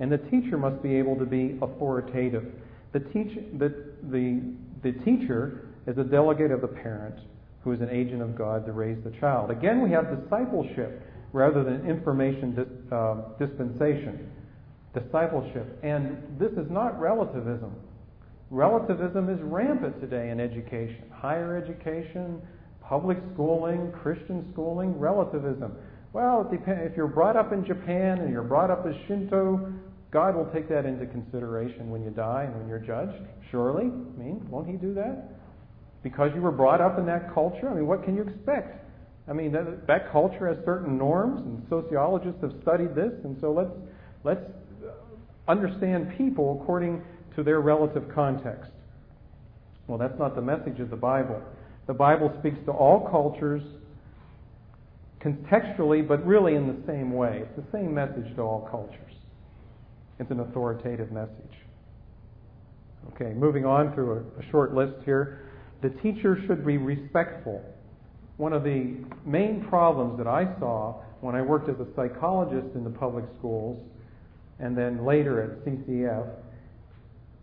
And 0.00 0.10
the 0.10 0.18
teacher 0.18 0.56
must 0.56 0.82
be 0.82 0.96
able 0.96 1.16
to 1.16 1.26
be 1.26 1.58
authoritative. 1.62 2.44
The, 2.92 3.00
teach, 3.00 3.38
the, 3.58 3.92
the, 4.10 4.40
the 4.82 4.92
teacher 5.04 5.68
is 5.86 5.98
a 5.98 6.04
delegate 6.04 6.50
of 6.50 6.60
the 6.60 6.68
parent 6.68 7.16
who 7.62 7.72
is 7.72 7.80
an 7.80 7.90
agent 7.90 8.22
of 8.22 8.36
God 8.36 8.64
to 8.66 8.72
raise 8.72 8.98
the 9.04 9.12
child. 9.20 9.50
Again, 9.50 9.82
we 9.82 9.90
have 9.90 10.06
discipleship 10.22 11.02
rather 11.32 11.62
than 11.62 11.86
information 11.88 12.54
dis, 12.54 12.92
uh, 12.92 13.16
dispensation. 13.38 14.30
Discipleship. 14.94 15.78
And 15.84 16.38
this 16.38 16.50
is 16.52 16.68
not 16.70 16.98
relativism. 16.98 17.72
Relativism 18.50 19.28
is 19.28 19.38
rampant 19.42 20.00
today 20.00 20.30
in 20.30 20.40
education. 20.40 21.04
Higher 21.12 21.56
education, 21.56 22.42
public 22.82 23.18
schooling, 23.32 23.92
Christian 24.02 24.50
schooling, 24.52 24.98
relativism. 24.98 25.76
Well, 26.12 26.50
if 26.52 26.96
you're 26.96 27.06
brought 27.06 27.36
up 27.36 27.52
in 27.52 27.64
Japan 27.64 28.18
and 28.18 28.32
you're 28.32 28.42
brought 28.42 28.70
up 28.70 28.84
as 28.86 28.94
Shinto, 29.06 29.72
God 30.10 30.34
will 30.34 30.50
take 30.52 30.68
that 30.68 30.84
into 30.84 31.06
consideration 31.06 31.90
when 31.90 32.02
you 32.02 32.10
die 32.10 32.44
and 32.44 32.56
when 32.58 32.68
you're 32.68 32.80
judged. 32.80 33.22
Surely. 33.52 33.84
I 33.84 34.18
mean, 34.18 34.44
won't 34.50 34.66
He 34.66 34.74
do 34.74 34.92
that? 34.94 35.40
because 36.02 36.30
you 36.34 36.40
were 36.40 36.52
brought 36.52 36.80
up 36.80 36.98
in 36.98 37.06
that 37.06 37.32
culture? 37.34 37.68
I 37.68 37.74
mean, 37.74 37.86
what 37.86 38.04
can 38.04 38.16
you 38.16 38.22
expect? 38.22 38.86
I 39.28 39.32
mean, 39.32 39.52
that, 39.52 39.86
that 39.86 40.10
culture 40.10 40.48
has 40.48 40.56
certain 40.64 40.96
norms, 40.96 41.40
and 41.40 41.62
sociologists 41.68 42.40
have 42.42 42.52
studied 42.62 42.94
this, 42.94 43.12
and 43.24 43.36
so 43.40 43.52
let's 43.52 43.70
let's 44.24 44.44
understand 45.48 46.12
people 46.16 46.60
according 46.62 47.02
to 47.36 47.42
their 47.42 47.60
relative 47.60 48.04
context. 48.14 48.70
Well, 49.86 49.98
that's 49.98 50.18
not 50.18 50.34
the 50.34 50.42
message 50.42 50.80
of 50.80 50.90
the 50.90 50.96
Bible. 50.96 51.42
The 51.86 51.94
Bible 51.94 52.32
speaks 52.38 52.58
to 52.66 52.72
all 52.72 53.08
cultures 53.10 53.62
contextually, 55.20 56.06
but 56.06 56.24
really 56.24 56.54
in 56.54 56.66
the 56.66 56.76
same 56.86 57.12
way. 57.12 57.42
It's 57.42 57.56
the 57.56 57.76
same 57.76 57.92
message 57.94 58.34
to 58.36 58.42
all 58.42 58.68
cultures. 58.70 59.12
It's 60.18 60.30
an 60.30 60.40
authoritative 60.40 61.10
message. 61.12 61.56
Okay, 63.14 63.32
moving 63.34 63.64
on 63.64 63.94
through 63.94 64.12
a, 64.38 64.40
a 64.40 64.50
short 64.50 64.74
list 64.74 65.04
here. 65.04 65.50
The 65.82 65.90
teacher 66.02 66.38
should 66.46 66.64
be 66.64 66.76
respectful. 66.76 67.64
One 68.36 68.52
of 68.52 68.62
the 68.62 68.96
main 69.26 69.66
problems 69.68 70.18
that 70.18 70.26
I 70.26 70.44
saw 70.58 71.02
when 71.20 71.34
I 71.34 71.42
worked 71.42 71.68
as 71.68 71.76
a 71.76 71.86
psychologist 71.96 72.74
in 72.74 72.84
the 72.84 72.90
public 72.90 73.24
schools 73.38 73.82
and 74.58 74.76
then 74.76 75.04
later 75.04 75.42
at 75.42 75.64
CCF, 75.64 76.28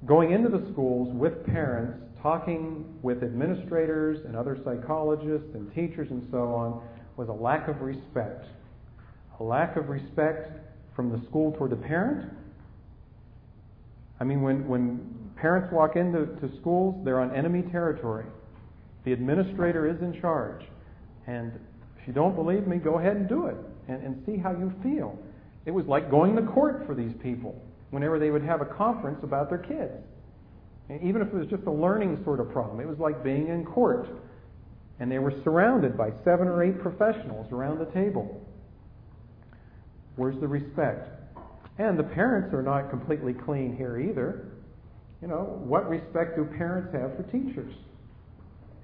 going 0.05 0.31
into 0.31 0.49
the 0.49 0.69
schools 0.71 1.13
with 1.13 1.45
parents, 1.45 1.99
talking 2.21 2.86
with 3.01 3.23
administrators 3.23 4.25
and 4.25 4.36
other 4.36 4.57
psychologists 4.63 5.49
and 5.53 5.73
teachers 5.73 6.10
and 6.12 6.27
so 6.31 6.39
on, 6.53 6.81
was 7.15 7.29
a 7.29 7.33
lack 7.33 7.67
of 7.67 7.81
respect. 7.81 8.45
A 9.39 9.43
lack 9.43 9.75
of 9.75 9.89
respect 9.89 10.51
from 10.95 11.12
the 11.12 11.25
school 11.27 11.51
toward 11.53 11.71
the 11.71 11.75
parent. 11.75 12.31
I 14.19 14.23
mean, 14.23 14.41
when, 14.41 14.67
when 14.67 15.17
Parents 15.38 15.71
walk 15.71 15.95
into 15.95 16.25
to 16.25 16.49
schools, 16.60 16.99
they're 17.05 17.21
on 17.21 17.33
enemy 17.36 17.62
territory. 17.71 18.25
The 19.05 19.13
administrator 19.13 19.88
is 19.88 20.01
in 20.01 20.19
charge. 20.19 20.63
And 21.27 21.51
if 22.01 22.07
you 22.07 22.13
don't 22.13 22.36
believe 22.36 22.67
me, 22.67 22.77
go 22.77 22.97
ahead 22.97 23.15
and 23.15 23.29
do 23.29 23.45
it 23.45 23.55
and, 23.88 24.03
and 24.03 24.23
see 24.25 24.38
how 24.38 24.51
you 24.51 24.73
feel. 24.81 25.17
It 25.65 25.71
was 25.71 25.86
like 25.86 26.10
going 26.10 26.36
to 26.36 26.41
court 26.41 26.83
for 26.88 26.95
these 26.95 27.13
people 27.21 27.62
whenever 27.91 28.19
they 28.19 28.32
would 28.32 28.43
have 28.43 28.62
a 28.62 28.65
conference 28.65 29.19
about 29.23 29.50
their 29.50 29.60
kids. 29.60 29.93
And 30.89 31.02
even 31.04 31.21
if 31.21 31.28
it 31.30 31.34
was 31.34 31.47
just 31.47 31.63
a 31.63 31.71
learning 31.71 32.21
sort 32.23 32.39
of 32.39 32.52
problem, 32.52 32.80
it 32.80 32.88
was 32.88 32.97
like 33.00 33.23
being 33.23 33.47
in 33.47 33.65
court. 33.65 34.08
And 35.00 35.12
they 35.12 35.19
were 35.19 35.34
surrounded 35.43 35.97
by 35.97 36.12
seven 36.23 36.47
or 36.47 36.63
eight 36.63 36.80
professionals 36.80 37.52
around 37.52 37.80
the 37.80 37.91
table. 37.91 38.41
Where's 40.15 40.39
the 40.39 40.47
respect? 40.47 41.10
And 41.78 42.00
the 42.00 42.04
parents 42.04 42.54
are 42.54 42.63
not 42.63 42.89
completely 42.89 43.34
clean 43.34 43.76
here 43.76 44.00
either 44.00 44.58
you 45.21 45.27
know, 45.27 45.60
what 45.63 45.90
respect 45.90 46.35
do 46.35 46.46
parents 46.46 46.94
have 46.94 47.15
for 47.17 47.23
teachers? 47.31 47.73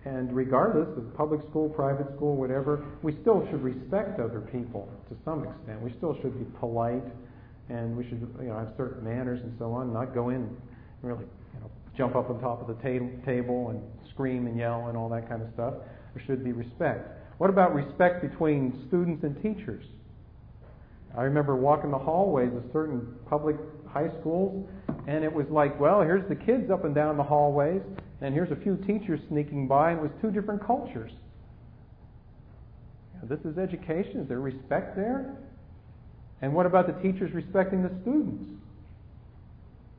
And 0.05 0.35
regardless 0.35 0.89
of 0.97 1.15
public 1.15 1.41
school, 1.49 1.69
private 1.69 2.07
school, 2.15 2.35
whatever, 2.35 2.83
we 3.03 3.15
still 3.21 3.47
should 3.49 3.61
respect 3.61 4.19
other 4.19 4.41
people 4.41 4.89
to 5.09 5.15
some 5.23 5.45
extent. 5.47 5.81
We 5.81 5.93
still 5.97 6.17
should 6.21 6.37
be 6.37 6.59
polite, 6.59 7.03
and 7.69 7.95
we 7.95 8.03
should 8.03 8.27
you 8.41 8.49
know 8.49 8.57
have 8.57 8.73
certain 8.77 9.03
manners 9.03 9.39
and 9.43 9.53
so 9.59 9.71
on. 9.71 9.93
Not 9.93 10.13
go 10.13 10.29
in 10.29 10.35
and 10.35 10.57
really 11.01 11.25
you 11.53 11.59
know 11.61 11.71
jump 11.97 12.15
up 12.15 12.29
on 12.29 12.39
top 12.39 12.61
of 12.61 12.67
the 12.67 12.81
ta- 12.81 13.25
table 13.25 13.69
and 13.69 13.81
scream 14.13 14.47
and 14.47 14.57
yell 14.57 14.87
and 14.87 14.97
all 14.97 15.09
that 15.09 15.29
kind 15.29 15.41
of 15.41 15.47
stuff. 15.53 15.73
There 16.13 16.23
should 16.25 16.43
be 16.43 16.51
respect. 16.51 17.09
What 17.37 17.49
about 17.49 17.73
respect 17.73 18.21
between 18.21 18.85
students 18.87 19.23
and 19.23 19.35
teachers? 19.41 19.85
I 21.17 21.23
remember 21.23 21.55
walking 21.55 21.91
the 21.91 21.97
hallways 21.97 22.51
of 22.55 22.63
certain 22.71 23.07
public 23.29 23.55
high 23.87 24.09
schools, 24.19 24.67
and 25.07 25.23
it 25.23 25.31
was 25.31 25.45
like, 25.51 25.79
well, 25.79 26.01
here's 26.01 26.27
the 26.27 26.35
kids 26.35 26.71
up 26.71 26.85
and 26.85 26.95
down 26.95 27.17
the 27.17 27.23
hallways, 27.23 27.81
and 28.21 28.33
here's 28.33 28.51
a 28.51 28.55
few 28.55 28.77
teachers 28.77 29.19
sneaking 29.29 29.67
by, 29.67 29.91
and 29.91 29.99
it 29.99 30.01
was 30.01 30.11
two 30.21 30.31
different 30.31 30.65
cultures. 30.65 31.11
This 33.29 33.39
is 33.45 33.57
education. 33.57 34.21
Is 34.21 34.27
there 34.27 34.41
respect 34.41 34.95
there? 34.95 35.37
And 36.43 36.53
what 36.53 36.65
about 36.65 36.87
the 36.87 37.01
teachers 37.01 37.33
respecting 37.33 37.83
the 37.83 37.91
students? 38.01 38.43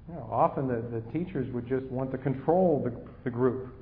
You 0.09 0.15
know, 0.15 0.29
often 0.31 0.69
the, 0.69 0.85
the 0.93 1.01
teachers 1.11 1.51
would 1.55 1.67
just 1.67 1.87
want 1.87 2.13
to 2.13 2.19
control 2.19 2.83
the, 2.85 2.93
the 3.25 3.31
group, 3.31 3.75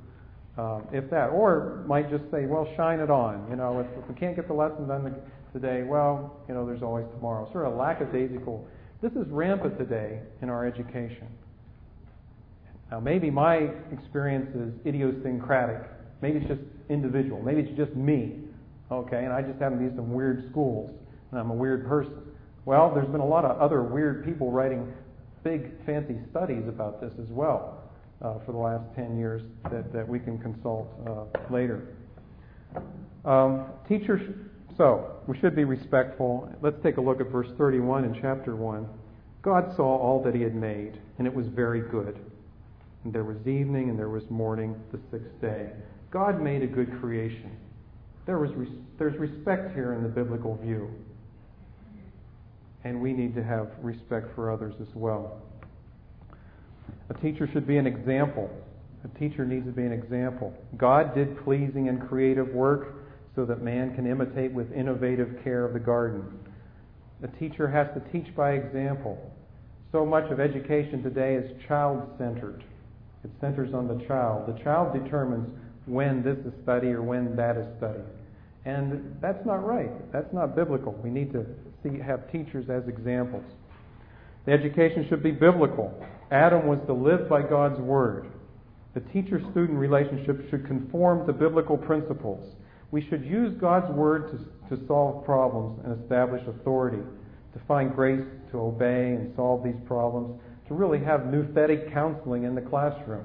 uh, 0.56 0.78
if 0.92 1.10
that, 1.10 1.30
or 1.30 1.82
might 1.88 2.08
just 2.08 2.22
say, 2.30 2.46
well, 2.46 2.72
shine 2.76 3.00
it 3.00 3.10
on. 3.10 3.48
You 3.50 3.56
know, 3.56 3.80
if, 3.80 3.86
if 4.00 4.08
we 4.08 4.14
can't 4.14 4.36
get 4.36 4.46
the 4.46 4.54
lesson 4.54 4.86
done 4.86 5.12
today, 5.52 5.82
well, 5.82 6.36
you 6.46 6.54
know, 6.54 6.64
there's 6.64 6.84
always 6.84 7.04
tomorrow. 7.16 7.50
Sort 7.50 7.66
of 7.66 7.74
lackadaisical. 7.74 8.64
This 9.02 9.10
is 9.14 9.26
rampant 9.26 9.76
today 9.76 10.20
in 10.40 10.48
our 10.48 10.64
education. 10.64 11.26
Now, 12.92 13.00
maybe 13.00 13.28
my 13.28 13.70
experience 13.90 14.54
is 14.54 14.72
idiosyncratic. 14.86 15.82
Maybe 16.20 16.38
it's 16.38 16.46
just 16.46 16.60
individual. 16.88 17.42
Maybe 17.42 17.62
it's 17.62 17.76
just 17.76 17.96
me. 17.96 18.36
Okay, 18.92 19.24
and 19.24 19.32
I 19.32 19.42
just 19.42 19.58
happen 19.58 19.82
to 19.82 19.90
be 19.90 19.96
some 19.96 20.12
weird 20.12 20.48
schools, 20.52 20.92
and 21.32 21.40
I'm 21.40 21.50
a 21.50 21.54
weird 21.54 21.88
person. 21.88 22.21
Well, 22.64 22.92
there's 22.94 23.08
been 23.08 23.20
a 23.20 23.26
lot 23.26 23.44
of 23.44 23.58
other 23.58 23.82
weird 23.82 24.24
people 24.24 24.52
writing 24.52 24.92
big, 25.42 25.84
fancy 25.84 26.16
studies 26.30 26.68
about 26.68 27.00
this 27.00 27.12
as 27.20 27.28
well 27.28 27.82
uh, 28.22 28.38
for 28.46 28.52
the 28.52 28.58
last 28.58 28.84
10 28.94 29.18
years 29.18 29.42
that, 29.70 29.92
that 29.92 30.06
we 30.06 30.20
can 30.20 30.38
consult 30.38 30.88
uh, 31.06 31.52
later. 31.52 31.88
Um, 33.24 33.66
teachers, 33.88 34.22
so 34.76 35.16
we 35.26 35.36
should 35.38 35.56
be 35.56 35.64
respectful. 35.64 36.48
Let's 36.62 36.80
take 36.84 36.98
a 36.98 37.00
look 37.00 37.20
at 37.20 37.28
verse 37.28 37.48
31 37.58 38.04
in 38.04 38.14
chapter 38.20 38.54
1. 38.54 38.88
God 39.42 39.74
saw 39.74 39.96
all 39.98 40.22
that 40.22 40.34
he 40.34 40.42
had 40.42 40.54
made, 40.54 41.00
and 41.18 41.26
it 41.26 41.34
was 41.34 41.48
very 41.48 41.80
good. 41.80 42.16
And 43.02 43.12
there 43.12 43.24
was 43.24 43.38
evening 43.40 43.90
and 43.90 43.98
there 43.98 44.08
was 44.08 44.22
morning 44.30 44.80
the 44.92 45.00
sixth 45.10 45.40
day. 45.40 45.70
God 46.12 46.40
made 46.40 46.62
a 46.62 46.68
good 46.68 47.00
creation. 47.00 47.50
There 48.24 48.38
was 48.38 48.52
res- 48.52 48.68
there's 48.98 49.18
respect 49.18 49.74
here 49.74 49.94
in 49.94 50.04
the 50.04 50.08
biblical 50.08 50.56
view. 50.62 50.88
And 52.84 53.00
we 53.00 53.12
need 53.12 53.34
to 53.36 53.44
have 53.44 53.68
respect 53.80 54.34
for 54.34 54.50
others 54.50 54.74
as 54.80 54.88
well. 54.94 55.40
A 57.10 57.14
teacher 57.14 57.48
should 57.52 57.66
be 57.66 57.76
an 57.76 57.86
example. 57.86 58.50
A 59.04 59.18
teacher 59.18 59.44
needs 59.44 59.66
to 59.66 59.72
be 59.72 59.82
an 59.82 59.92
example. 59.92 60.54
God 60.76 61.14
did 61.14 61.42
pleasing 61.44 61.88
and 61.88 62.08
creative 62.08 62.48
work 62.48 62.94
so 63.34 63.44
that 63.44 63.62
man 63.62 63.94
can 63.94 64.06
imitate 64.06 64.52
with 64.52 64.72
innovative 64.72 65.42
care 65.42 65.64
of 65.64 65.72
the 65.72 65.80
garden. 65.80 66.24
A 67.22 67.28
teacher 67.38 67.68
has 67.68 67.86
to 67.94 68.12
teach 68.12 68.34
by 68.34 68.52
example. 68.52 69.18
So 69.90 70.04
much 70.04 70.30
of 70.30 70.40
education 70.40 71.02
today 71.02 71.34
is 71.34 71.50
child 71.68 72.02
centered. 72.18 72.64
It 73.24 73.30
centers 73.40 73.74
on 73.74 73.86
the 73.86 74.04
child. 74.06 74.48
The 74.48 74.62
child 74.62 74.92
determines 74.92 75.48
when 75.86 76.22
this 76.22 76.38
is 76.46 76.52
study 76.62 76.88
or 76.88 77.02
when 77.02 77.36
that 77.36 77.56
is 77.56 77.66
study. 77.78 78.02
And 78.64 79.16
that's 79.20 79.44
not 79.44 79.66
right. 79.66 79.90
That's 80.12 80.32
not 80.32 80.56
biblical. 80.56 80.92
We 80.92 81.10
need 81.10 81.32
to 81.32 81.44
see, 81.82 81.98
have 81.98 82.30
teachers 82.30 82.70
as 82.70 82.88
examples. 82.88 83.44
The 84.46 84.52
education 84.52 85.06
should 85.08 85.22
be 85.22 85.30
biblical. 85.30 85.94
Adam 86.30 86.66
was 86.66 86.78
to 86.86 86.92
live 86.92 87.28
by 87.28 87.42
God's 87.42 87.78
word. 87.80 88.26
The 88.94 89.00
teacher 89.12 89.40
student 89.50 89.78
relationship 89.78 90.50
should 90.50 90.66
conform 90.66 91.26
to 91.26 91.32
biblical 91.32 91.78
principles. 91.78 92.56
We 92.90 93.06
should 93.08 93.24
use 93.24 93.54
God's 93.58 93.90
word 93.94 94.30
to, 94.30 94.76
to 94.76 94.86
solve 94.86 95.24
problems 95.24 95.80
and 95.84 96.02
establish 96.02 96.42
authority, 96.46 97.02
to 97.54 97.60
find 97.66 97.94
grace 97.94 98.24
to 98.50 98.58
obey 98.58 99.14
and 99.14 99.32
solve 99.34 99.64
these 99.64 99.80
problems, 99.86 100.40
to 100.68 100.74
really 100.74 101.02
have 101.02 101.20
nouthetic 101.20 101.92
counseling 101.92 102.44
in 102.44 102.54
the 102.54 102.60
classroom. 102.60 103.24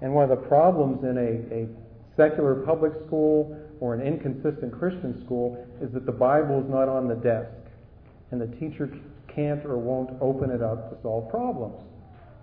And 0.00 0.14
one 0.14 0.30
of 0.30 0.30
the 0.30 0.46
problems 0.46 1.02
in 1.02 1.18
a, 1.18 1.54
a 1.54 1.68
secular 2.16 2.56
public 2.66 2.92
school 3.06 3.56
or 3.80 3.94
an 3.94 4.06
inconsistent 4.06 4.76
Christian 4.78 5.22
school 5.24 5.66
is 5.80 5.92
that 5.94 6.06
the 6.06 6.12
Bible 6.12 6.60
is 6.62 6.70
not 6.70 6.88
on 6.88 7.08
the 7.08 7.14
desk, 7.14 7.50
and 8.30 8.40
the 8.40 8.46
teacher 8.58 8.90
can't 9.34 9.64
or 9.64 9.78
won't 9.78 10.10
open 10.20 10.50
it 10.50 10.62
up 10.62 10.90
to 10.90 11.02
solve 11.02 11.30
problems. 11.30 11.82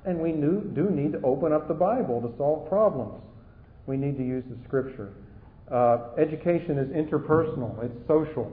And 0.06 0.20
we 0.20 0.32
do 0.32 0.90
need 0.92 1.14
to 1.14 1.22
open 1.24 1.52
up 1.52 1.68
the 1.68 1.74
Bible 1.74 2.22
to 2.22 2.36
solve 2.38 2.70
problems. 2.70 3.22
We 3.88 3.98
need 3.98 4.18
to 4.18 4.24
use 4.24 4.44
the 4.50 4.58
Scripture. 4.68 5.14
Uh, 5.72 6.10
education 6.20 6.78
is 6.78 6.90
interpersonal, 6.90 7.84
it's 7.84 8.08
social, 8.08 8.52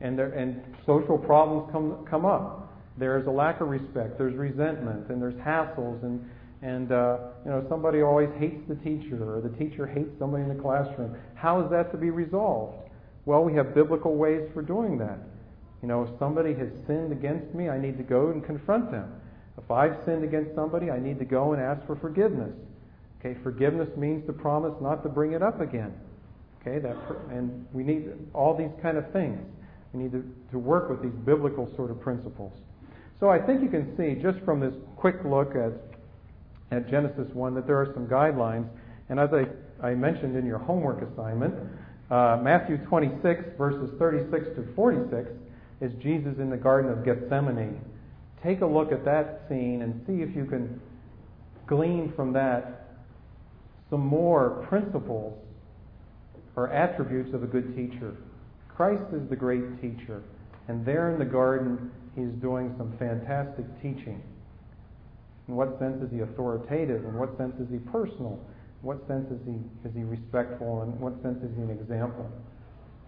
and, 0.00 0.18
there, 0.18 0.32
and 0.32 0.60
social 0.84 1.16
problems 1.16 1.70
come, 1.70 2.04
come 2.10 2.24
up. 2.24 2.74
There's 2.98 3.26
a 3.28 3.30
lack 3.30 3.60
of 3.60 3.68
respect, 3.68 4.18
there's 4.18 4.34
resentment, 4.34 5.08
and 5.10 5.22
there's 5.22 5.34
hassles, 5.34 6.02
and, 6.02 6.20
and 6.62 6.90
uh, 6.90 7.18
you 7.44 7.50
know 7.52 7.64
somebody 7.68 8.02
always 8.02 8.28
hates 8.38 8.60
the 8.68 8.74
teacher, 8.76 9.22
or 9.22 9.40
the 9.40 9.56
teacher 9.56 9.86
hates 9.86 10.10
somebody 10.18 10.42
in 10.42 10.48
the 10.48 10.60
classroom. 10.60 11.16
How 11.34 11.64
is 11.64 11.70
that 11.70 11.92
to 11.92 11.96
be 11.96 12.10
resolved? 12.10 12.90
Well, 13.26 13.44
we 13.44 13.54
have 13.54 13.72
biblical 13.72 14.16
ways 14.16 14.48
for 14.52 14.60
doing 14.60 14.98
that. 14.98 15.18
You 15.82 15.88
know, 15.88 16.02
if 16.02 16.10
somebody 16.18 16.54
has 16.54 16.68
sinned 16.86 17.12
against 17.12 17.54
me, 17.54 17.68
I 17.68 17.78
need 17.78 17.96
to 17.98 18.02
go 18.02 18.30
and 18.30 18.44
confront 18.44 18.90
them. 18.90 19.12
If 19.56 19.70
I've 19.70 19.96
sinned 20.04 20.24
against 20.24 20.54
somebody, 20.54 20.90
I 20.90 20.98
need 20.98 21.18
to 21.18 21.24
go 21.24 21.52
and 21.52 21.62
ask 21.62 21.84
for 21.86 21.96
forgiveness. 21.96 22.54
Okay, 23.20 23.38
forgiveness 23.42 23.88
means 23.96 24.26
to 24.26 24.32
promise 24.32 24.74
not 24.80 25.02
to 25.02 25.08
bring 25.08 25.32
it 25.32 25.42
up 25.42 25.60
again. 25.60 25.92
Okay, 26.60 26.78
that 26.78 26.96
and 27.30 27.66
we 27.72 27.82
need 27.82 28.10
all 28.34 28.56
these 28.56 28.72
kind 28.82 28.98
of 28.98 29.10
things. 29.12 29.40
We 29.92 30.02
need 30.02 30.12
to, 30.12 30.24
to 30.52 30.58
work 30.58 30.90
with 30.90 31.02
these 31.02 31.18
biblical 31.24 31.70
sort 31.76 31.90
of 31.90 32.00
principles. 32.00 32.52
So 33.18 33.28
I 33.28 33.38
think 33.38 33.62
you 33.62 33.68
can 33.68 33.96
see 33.96 34.20
just 34.20 34.38
from 34.44 34.60
this 34.60 34.74
quick 34.96 35.16
look 35.24 35.54
at 35.54 35.72
at 36.70 36.88
Genesis 36.88 37.26
1 37.32 37.54
that 37.54 37.66
there 37.66 37.76
are 37.76 37.92
some 37.94 38.06
guidelines. 38.06 38.68
And 39.08 39.18
as 39.18 39.30
I, 39.32 39.46
I 39.86 39.94
mentioned 39.94 40.36
in 40.36 40.46
your 40.46 40.58
homework 40.58 41.02
assignment, 41.02 41.54
uh, 42.10 42.38
Matthew 42.42 42.78
26, 42.86 43.56
verses 43.58 43.90
36 43.98 44.44
to 44.56 44.68
46, 44.74 45.30
is 45.80 45.92
Jesus 46.02 46.34
in 46.38 46.50
the 46.50 46.56
Garden 46.56 46.90
of 46.90 47.04
Gethsemane. 47.04 47.80
Take 48.42 48.60
a 48.60 48.66
look 48.66 48.92
at 48.92 49.04
that 49.04 49.42
scene 49.48 49.82
and 49.82 50.02
see 50.06 50.22
if 50.22 50.34
you 50.34 50.44
can 50.44 50.80
glean 51.66 52.12
from 52.16 52.32
that 52.32 52.88
some 53.90 54.06
more 54.06 54.64
principles 54.68 55.38
or 56.56 56.70
attributes 56.72 57.34
of 57.34 57.42
a 57.42 57.46
good 57.46 57.74
teacher. 57.76 58.16
Christ 58.68 59.04
is 59.12 59.28
the 59.28 59.36
great 59.36 59.80
teacher, 59.80 60.22
and 60.68 60.84
there 60.84 61.12
in 61.12 61.18
the 61.18 61.24
garden, 61.24 61.90
he's 62.14 62.32
doing 62.40 62.74
some 62.78 62.96
fantastic 62.98 63.64
teaching. 63.82 64.22
In 65.48 65.56
what 65.56 65.78
sense 65.78 66.02
is 66.02 66.10
he 66.10 66.20
authoritative? 66.20 67.04
In 67.04 67.14
what 67.14 67.36
sense 67.36 67.54
is 67.60 67.68
he 67.70 67.78
personal? 67.90 68.38
In 68.80 68.86
what 68.86 69.06
sense 69.08 69.26
is 69.30 69.40
he, 69.44 69.58
is 69.88 69.94
he 69.94 70.02
respectful? 70.02 70.82
In 70.82 70.98
what 71.00 71.20
sense 71.22 71.42
is 71.42 71.50
he 71.56 71.62
an 71.62 71.70
example? 71.70 72.30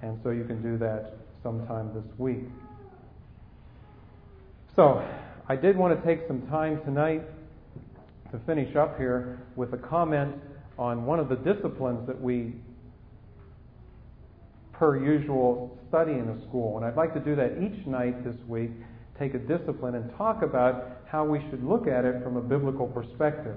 And 0.03 0.19
so 0.23 0.31
you 0.31 0.45
can 0.45 0.61
do 0.63 0.77
that 0.79 1.15
sometime 1.43 1.91
this 1.95 2.05
week. 2.19 2.45
So, 4.75 5.05
I 5.49 5.57
did 5.57 5.77
want 5.77 5.99
to 5.99 6.07
take 6.07 6.27
some 6.27 6.47
time 6.49 6.81
tonight 6.85 7.23
to 8.31 8.39
finish 8.47 8.75
up 8.75 8.97
here 8.97 9.43
with 9.55 9.75
a 9.75 9.77
comment 9.77 10.35
on 10.79 11.05
one 11.05 11.21
of 11.21 11.29
the 11.29 11.37
disciplines 11.37 12.07
that 12.07 12.21
we, 12.21 12.55
per 14.73 14.97
usual, 14.97 15.79
study 15.89 16.13
in 16.13 16.29
a 16.29 16.49
school. 16.49 16.79
And 16.79 16.87
I'd 16.87 16.97
like 16.97 17.13
to 17.15 17.21
do 17.21 17.37
that 17.37 17.59
each 17.63 17.87
night 17.87 18.25
this 18.25 18.37
week, 18.49 18.71
take 19.19 19.35
a 19.35 19.39
discipline 19.39 19.95
and 19.95 20.11
talk 20.17 20.43
about 20.43 21.03
how 21.07 21.25
we 21.25 21.39
should 21.51 21.63
look 21.63 21.87
at 21.87 22.05
it 22.05 22.23
from 22.25 22.37
a 22.37 22.41
biblical 22.41 22.87
perspective. 22.87 23.57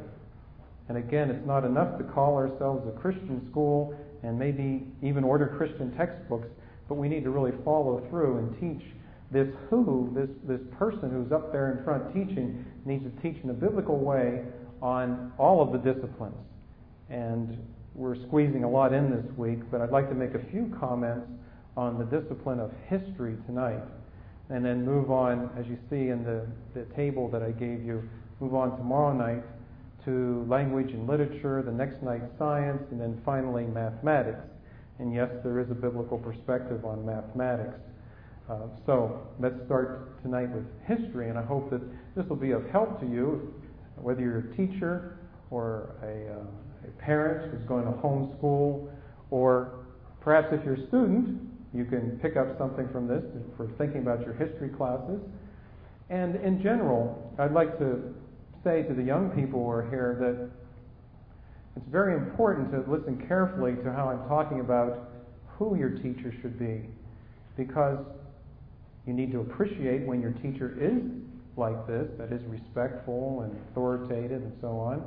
And 0.89 0.97
again, 0.97 1.31
it's 1.31 1.47
not 1.47 1.63
enough 1.63 1.97
to 1.97 2.03
call 2.03 2.35
ourselves 2.35 2.85
a 2.87 2.99
Christian 2.99 3.47
school 3.49 3.95
and 4.26 4.38
maybe 4.38 4.88
even 5.01 5.23
order 5.23 5.53
Christian 5.57 5.95
textbooks, 5.95 6.47
but 6.88 6.95
we 6.95 7.07
need 7.07 7.23
to 7.23 7.30
really 7.30 7.53
follow 7.63 8.05
through 8.09 8.38
and 8.39 8.59
teach 8.59 8.86
this 9.32 9.47
who, 9.69 10.11
this, 10.13 10.30
this 10.47 10.61
person 10.78 11.09
who's 11.09 11.32
up 11.32 11.51
there 11.51 11.78
in 11.78 11.84
front 11.84 12.13
teaching, 12.13 12.65
needs 12.86 13.03
to 13.03 13.21
teach 13.21 13.41
in 13.43 13.49
a 13.49 13.53
biblical 13.53 13.97
way 13.97 14.43
on 14.82 15.32
all 15.38 15.61
of 15.61 15.71
the 15.71 15.78
disciplines. 15.78 16.36
And 17.09 17.57
we're 17.93 18.15
squeezing 18.28 18.63
a 18.63 18.69
lot 18.69 18.93
in 18.93 19.09
this 19.09 19.26
week, 19.38 19.59
but 19.71 19.82
I'd 19.82 19.91
like 19.91 20.09
to 20.09 20.15
make 20.15 20.36
a 20.36 20.51
few 20.51 20.73
comments 20.80 21.28
on 21.78 21.97
the 21.97 22.05
discipline 22.05 22.59
of 22.59 22.71
history 22.88 23.36
tonight. 23.45 23.82
And 24.49 24.63
then 24.63 24.86
move 24.86 25.09
on, 25.09 25.49
as 25.57 25.65
you 25.65 25.78
see 25.89 26.09
in 26.09 26.23
the, 26.23 26.45
the 26.73 26.86
table 26.95 27.30
that 27.32 27.41
I 27.41 27.51
gave 27.51 27.84
you, 27.84 28.07
move 28.39 28.53
on 28.53 28.78
tomorrow 28.78 29.13
night 29.13 29.43
to 30.05 30.45
language 30.47 30.91
and 30.91 31.07
literature, 31.07 31.61
the 31.63 31.71
next 31.71 32.01
night 32.03 32.21
science, 32.37 32.81
and 32.91 33.01
then 33.01 33.21
finally 33.25 33.63
mathematics. 33.63 34.45
And 34.99 35.13
yes, 35.13 35.29
there 35.43 35.59
is 35.59 35.69
a 35.71 35.75
biblical 35.75 36.17
perspective 36.17 36.85
on 36.85 37.05
mathematics. 37.05 37.79
Uh, 38.49 38.67
so 38.85 39.27
let's 39.39 39.55
start 39.65 40.21
tonight 40.21 40.49
with 40.53 40.65
history, 40.87 41.29
and 41.29 41.37
I 41.37 41.43
hope 41.43 41.69
that 41.71 41.81
this 42.15 42.25
will 42.29 42.35
be 42.35 42.51
of 42.51 42.63
help 42.69 42.99
to 43.01 43.07
you, 43.07 43.53
whether 43.95 44.21
you're 44.21 44.51
a 44.51 44.55
teacher 44.55 45.17
or 45.49 45.95
a, 46.03 46.39
uh, 46.39 46.87
a 46.87 47.01
parent 47.01 47.51
who's 47.51 47.67
going 47.67 47.85
to 47.85 47.91
homeschool, 47.91 48.87
or 49.31 49.85
perhaps 50.21 50.47
if 50.51 50.63
you're 50.63 50.75
a 50.75 50.87
student, 50.87 51.41
you 51.73 51.85
can 51.85 52.19
pick 52.21 52.37
up 52.37 52.57
something 52.57 52.87
from 52.91 53.07
this 53.07 53.23
for 53.57 53.67
thinking 53.77 54.01
about 54.01 54.21
your 54.21 54.33
history 54.35 54.69
classes. 54.69 55.19
And 56.09 56.35
in 56.35 56.61
general, 56.61 57.33
I'd 57.39 57.51
like 57.51 57.77
to 57.79 58.13
say 58.66 58.82
to 58.82 58.93
the 58.95 59.03
young 59.03 59.30
people 59.30 59.63
who 59.63 59.70
are 59.70 59.88
here 59.89 60.18
that 60.20 60.49
it's 61.78 61.88
very 61.91 62.16
important 62.16 62.72
to 62.72 62.80
listen 62.91 63.24
carefully 63.28 63.76
to 63.84 63.93
how 63.93 64.09
I'm 64.09 64.28
talking 64.28 64.59
about 64.59 65.11
who 65.47 65.78
your 65.78 65.91
teacher 65.91 66.34
should 66.41 66.57
be. 66.57 66.89
Because 67.55 67.99
You 69.05 69.13
need 69.13 69.32
to 69.34 69.41
appreciate 69.41 70.05
when 70.05 70.22
your 70.22 70.32
teacher 70.32 70.76
is 70.80 71.01
like 71.57 71.88
this, 71.88 72.07
that 72.18 72.34
is 72.34 72.41
respectful 72.47 73.41
and 73.41 73.55
authoritative 73.70 74.41
and 74.41 74.53
so 74.61 74.70
on. 74.80 75.03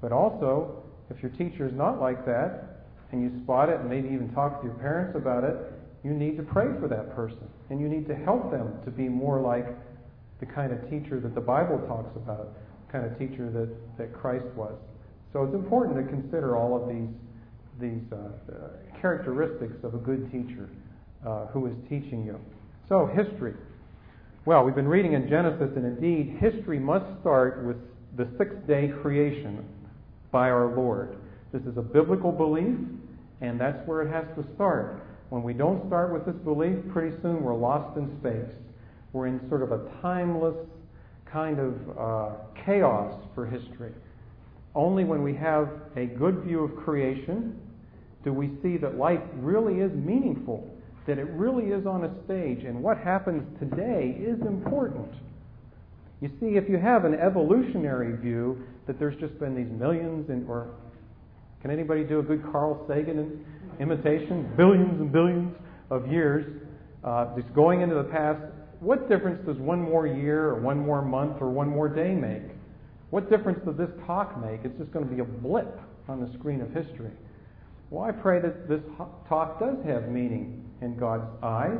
But 0.00 0.12
also, 0.12 0.82
if 1.08 1.22
your 1.22 1.30
teacher 1.32 1.66
is 1.66 1.72
not 1.72 2.00
like 2.00 2.26
that, 2.26 2.84
and 3.10 3.22
you 3.22 3.42
spot 3.42 3.70
it 3.70 3.80
and 3.80 3.88
maybe 3.88 4.08
even 4.08 4.30
talk 4.34 4.60
to 4.60 4.66
your 4.66 4.76
parents 4.76 5.16
about 5.16 5.44
it, 5.44 5.56
you 6.04 6.10
need 6.10 6.36
to 6.36 6.42
pray 6.42 6.66
for 6.78 6.88
that 6.88 7.14
person. 7.14 7.48
And 7.70 7.80
you 7.80 7.88
need 7.88 8.06
to 8.08 8.14
help 8.14 8.50
them 8.50 8.74
to 8.84 8.90
be 8.90 9.08
more 9.08 9.40
like 9.40 9.66
the 10.40 10.46
kind 10.46 10.72
of 10.72 10.90
teacher 10.90 11.18
that 11.20 11.34
the 11.34 11.40
Bible 11.40 11.78
talks 11.86 12.14
about, 12.16 12.52
kind 12.90 13.04
of 13.04 13.18
teacher 13.18 13.50
that, 13.50 13.68
that 13.98 14.12
Christ 14.12 14.46
was. 14.56 14.74
So 15.32 15.44
it's 15.44 15.54
important 15.54 15.96
to 15.96 16.10
consider 16.10 16.56
all 16.56 16.80
of 16.80 16.88
these, 16.88 17.08
these 17.80 18.02
uh, 18.12 18.16
uh, 18.16 19.00
characteristics 19.00 19.76
of 19.82 19.94
a 19.94 19.98
good 19.98 20.30
teacher 20.32 20.68
uh, 21.26 21.46
who 21.46 21.66
is 21.66 21.74
teaching 21.88 22.24
you. 22.24 22.38
So, 22.88 23.06
history. 23.06 23.54
Well, 24.46 24.64
we've 24.64 24.74
been 24.74 24.88
reading 24.88 25.12
in 25.12 25.28
Genesis, 25.28 25.68
and 25.76 25.84
indeed, 25.84 26.38
history 26.40 26.78
must 26.78 27.04
start 27.20 27.64
with 27.64 27.76
the 28.16 28.26
sixth 28.38 28.66
day 28.66 28.90
creation 29.02 29.64
by 30.32 30.48
our 30.48 30.74
Lord. 30.74 31.16
This 31.52 31.62
is 31.62 31.76
a 31.76 31.82
biblical 31.82 32.32
belief, 32.32 32.76
and 33.42 33.60
that's 33.60 33.86
where 33.86 34.02
it 34.02 34.10
has 34.10 34.24
to 34.36 34.54
start. 34.54 35.02
When 35.28 35.42
we 35.42 35.52
don't 35.52 35.86
start 35.86 36.12
with 36.12 36.24
this 36.24 36.42
belief, 36.44 36.76
pretty 36.90 37.14
soon 37.20 37.42
we're 37.42 37.54
lost 37.54 37.98
in 37.98 38.18
space. 38.20 38.54
We're 39.12 39.26
in 39.26 39.46
sort 39.48 39.62
of 39.62 39.72
a 39.72 39.86
timeless 40.00 40.56
kind 41.32 41.58
of 41.58 41.74
uh, 41.98 42.36
chaos 42.64 43.14
for 43.34 43.46
history. 43.46 43.92
Only 44.74 45.04
when 45.04 45.22
we 45.22 45.34
have 45.36 45.68
a 45.96 46.06
good 46.06 46.42
view 46.44 46.64
of 46.64 46.76
creation 46.76 47.58
do 48.24 48.32
we 48.32 48.50
see 48.62 48.76
that 48.78 48.96
life 48.96 49.20
really 49.36 49.80
is 49.80 49.92
meaningful, 49.92 50.68
that 51.06 51.18
it 51.18 51.28
really 51.30 51.72
is 51.72 51.86
on 51.86 52.04
a 52.04 52.24
stage, 52.24 52.64
and 52.64 52.82
what 52.82 52.98
happens 52.98 53.42
today 53.58 54.16
is 54.20 54.40
important. 54.42 55.08
You 56.20 56.28
see, 56.40 56.56
if 56.56 56.68
you 56.68 56.78
have 56.78 57.04
an 57.04 57.14
evolutionary 57.14 58.16
view 58.16 58.64
that 58.86 58.98
there's 58.98 59.18
just 59.20 59.38
been 59.38 59.54
these 59.54 59.70
millions, 59.78 60.28
and, 60.30 60.48
or 60.48 60.74
can 61.62 61.70
anybody 61.70 62.02
do 62.04 62.18
a 62.18 62.22
good 62.22 62.42
Carl 62.50 62.84
Sagan 62.88 63.44
imitation? 63.78 64.52
Billions 64.56 65.00
and 65.00 65.12
billions 65.12 65.54
of 65.90 66.10
years 66.10 66.44
uh, 67.04 67.34
just 67.36 67.52
going 67.54 67.82
into 67.82 67.94
the 67.94 68.04
past. 68.04 68.40
What 68.80 69.08
difference 69.08 69.44
does 69.44 69.56
one 69.56 69.80
more 69.82 70.06
year, 70.06 70.50
or 70.50 70.60
one 70.60 70.78
more 70.78 71.02
month, 71.02 71.40
or 71.40 71.50
one 71.50 71.68
more 71.68 71.88
day 71.88 72.14
make? 72.14 72.54
What 73.10 73.30
difference 73.30 73.58
does 73.64 73.76
this 73.76 73.90
talk 74.06 74.40
make? 74.40 74.60
It's 74.64 74.78
just 74.78 74.92
going 74.92 75.08
to 75.08 75.12
be 75.12 75.20
a 75.20 75.24
blip 75.24 75.80
on 76.08 76.20
the 76.20 76.32
screen 76.38 76.60
of 76.60 76.72
history. 76.72 77.10
Well, 77.90 78.04
I 78.04 78.12
pray 78.12 78.40
that 78.40 78.68
this 78.68 78.82
talk 79.28 79.58
does 79.58 79.76
have 79.86 80.08
meaning 80.08 80.64
in 80.80 80.96
God's 80.96 81.28
eyes, 81.42 81.78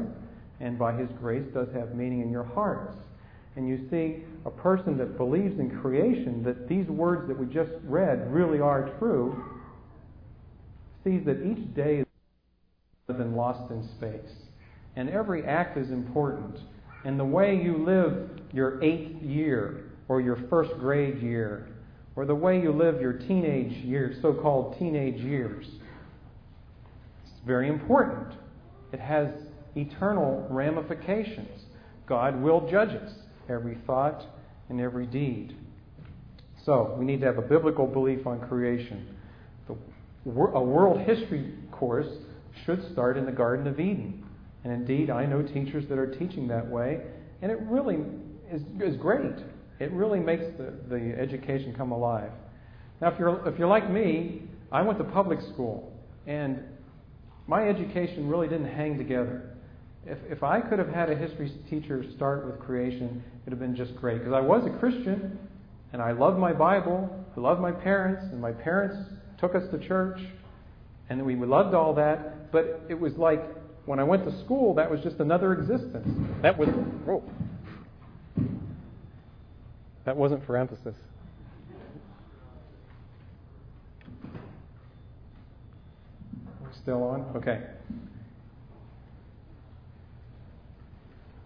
and 0.60 0.78
by 0.78 0.94
His 0.94 1.08
grace 1.20 1.44
does 1.54 1.68
have 1.74 1.94
meaning 1.94 2.20
in 2.20 2.30
your 2.30 2.44
hearts. 2.44 2.96
And 3.56 3.68
you 3.68 3.88
see, 3.90 4.24
a 4.44 4.50
person 4.50 4.96
that 4.98 5.16
believes 5.16 5.58
in 5.58 5.78
creation, 5.80 6.42
that 6.44 6.68
these 6.68 6.86
words 6.86 7.28
that 7.28 7.38
we 7.38 7.46
just 7.46 7.72
read 7.84 8.32
really 8.32 8.60
are 8.60 8.90
true, 8.98 9.44
sees 11.04 11.24
that 11.26 11.42
each 11.44 11.74
day 11.74 11.98
is 11.98 12.06
than 13.08 13.34
lost 13.34 13.70
in 13.70 13.82
space. 13.96 14.34
And 14.96 15.08
every 15.08 15.44
act 15.44 15.76
is 15.78 15.90
important. 15.90 16.58
And 17.04 17.18
the 17.18 17.24
way 17.24 17.56
you 17.56 17.76
live 17.78 18.30
your 18.52 18.82
eighth 18.82 19.22
year, 19.22 19.84
or 20.08 20.20
your 20.20 20.38
first 20.48 20.72
grade 20.78 21.22
year, 21.22 21.68
or 22.16 22.24
the 22.24 22.34
way 22.34 22.60
you 22.60 22.72
live 22.72 23.00
your 23.00 23.12
teenage 23.12 23.72
years, 23.84 24.16
so 24.22 24.32
called 24.32 24.78
teenage 24.78 25.20
years, 25.20 25.66
it's 27.22 27.32
very 27.46 27.68
important. 27.68 28.34
It 28.92 29.00
has 29.00 29.28
eternal 29.76 30.46
ramifications. 30.50 31.62
God 32.06 32.40
will 32.40 32.68
judge 32.70 32.90
us, 32.90 33.12
every 33.48 33.76
thought 33.86 34.24
and 34.68 34.80
every 34.80 35.06
deed. 35.06 35.56
So, 36.64 36.94
we 36.98 37.04
need 37.04 37.20
to 37.20 37.26
have 37.26 37.38
a 37.38 37.42
biblical 37.42 37.86
belief 37.86 38.26
on 38.26 38.40
creation. 38.48 39.14
The 39.68 39.76
a 40.26 40.62
world 40.62 41.00
history 41.00 41.52
course 41.70 42.08
should 42.64 42.90
start 42.92 43.16
in 43.16 43.24
the 43.24 43.32
Garden 43.32 43.66
of 43.66 43.78
Eden. 43.78 44.24
And 44.64 44.72
indeed, 44.72 45.10
I 45.10 45.26
know 45.26 45.42
teachers 45.42 45.84
that 45.88 45.98
are 45.98 46.06
teaching 46.06 46.48
that 46.48 46.68
way, 46.68 47.00
and 47.42 47.52
it 47.52 47.58
really 47.62 47.98
is, 48.52 48.62
is 48.80 48.96
great. 48.96 49.36
It 49.78 49.92
really 49.92 50.18
makes 50.18 50.44
the, 50.56 50.74
the 50.88 51.14
education 51.18 51.74
come 51.76 51.92
alive. 51.92 52.32
Now, 53.00 53.08
if 53.08 53.18
you're, 53.18 53.46
if 53.48 53.58
you're 53.58 53.68
like 53.68 53.90
me, 53.90 54.42
I 54.72 54.82
went 54.82 54.98
to 54.98 55.04
public 55.04 55.40
school, 55.52 55.92
and 56.26 56.60
my 57.46 57.68
education 57.68 58.28
really 58.28 58.48
didn't 58.48 58.68
hang 58.68 58.98
together. 58.98 59.56
If, 60.04 60.18
if 60.28 60.42
I 60.42 60.60
could 60.60 60.78
have 60.78 60.88
had 60.88 61.10
a 61.10 61.14
history 61.14 61.52
teacher 61.70 62.04
start 62.16 62.44
with 62.46 62.58
creation, 62.58 63.22
it 63.24 63.44
would 63.44 63.52
have 63.52 63.60
been 63.60 63.76
just 63.76 63.94
great. 63.96 64.18
Because 64.18 64.34
I 64.34 64.40
was 64.40 64.66
a 64.66 64.78
Christian, 64.78 65.38
and 65.92 66.02
I 66.02 66.12
loved 66.12 66.38
my 66.38 66.52
Bible, 66.52 67.08
I 67.36 67.40
loved 67.40 67.60
my 67.60 67.72
parents, 67.72 68.24
and 68.32 68.40
my 68.40 68.52
parents 68.52 68.96
took 69.38 69.54
us 69.54 69.62
to 69.70 69.78
church, 69.78 70.20
and 71.08 71.24
we 71.24 71.36
loved 71.36 71.74
all 71.74 71.94
that. 71.94 72.50
But 72.50 72.82
it 72.88 72.98
was 72.98 73.14
like 73.16 73.42
when 73.88 73.98
I 73.98 74.04
went 74.04 74.26
to 74.26 74.38
school, 74.44 74.74
that 74.74 74.90
was 74.90 75.00
just 75.00 75.18
another 75.18 75.54
existence. 75.54 76.06
That 76.42 76.58
was 76.58 76.68
whoa. 77.06 77.22
That 80.04 80.14
wasn't 80.14 80.44
for 80.44 80.58
emphasis. 80.58 80.94
We're 86.62 86.74
still 86.82 87.02
on? 87.02 87.22
Okay. 87.36 87.62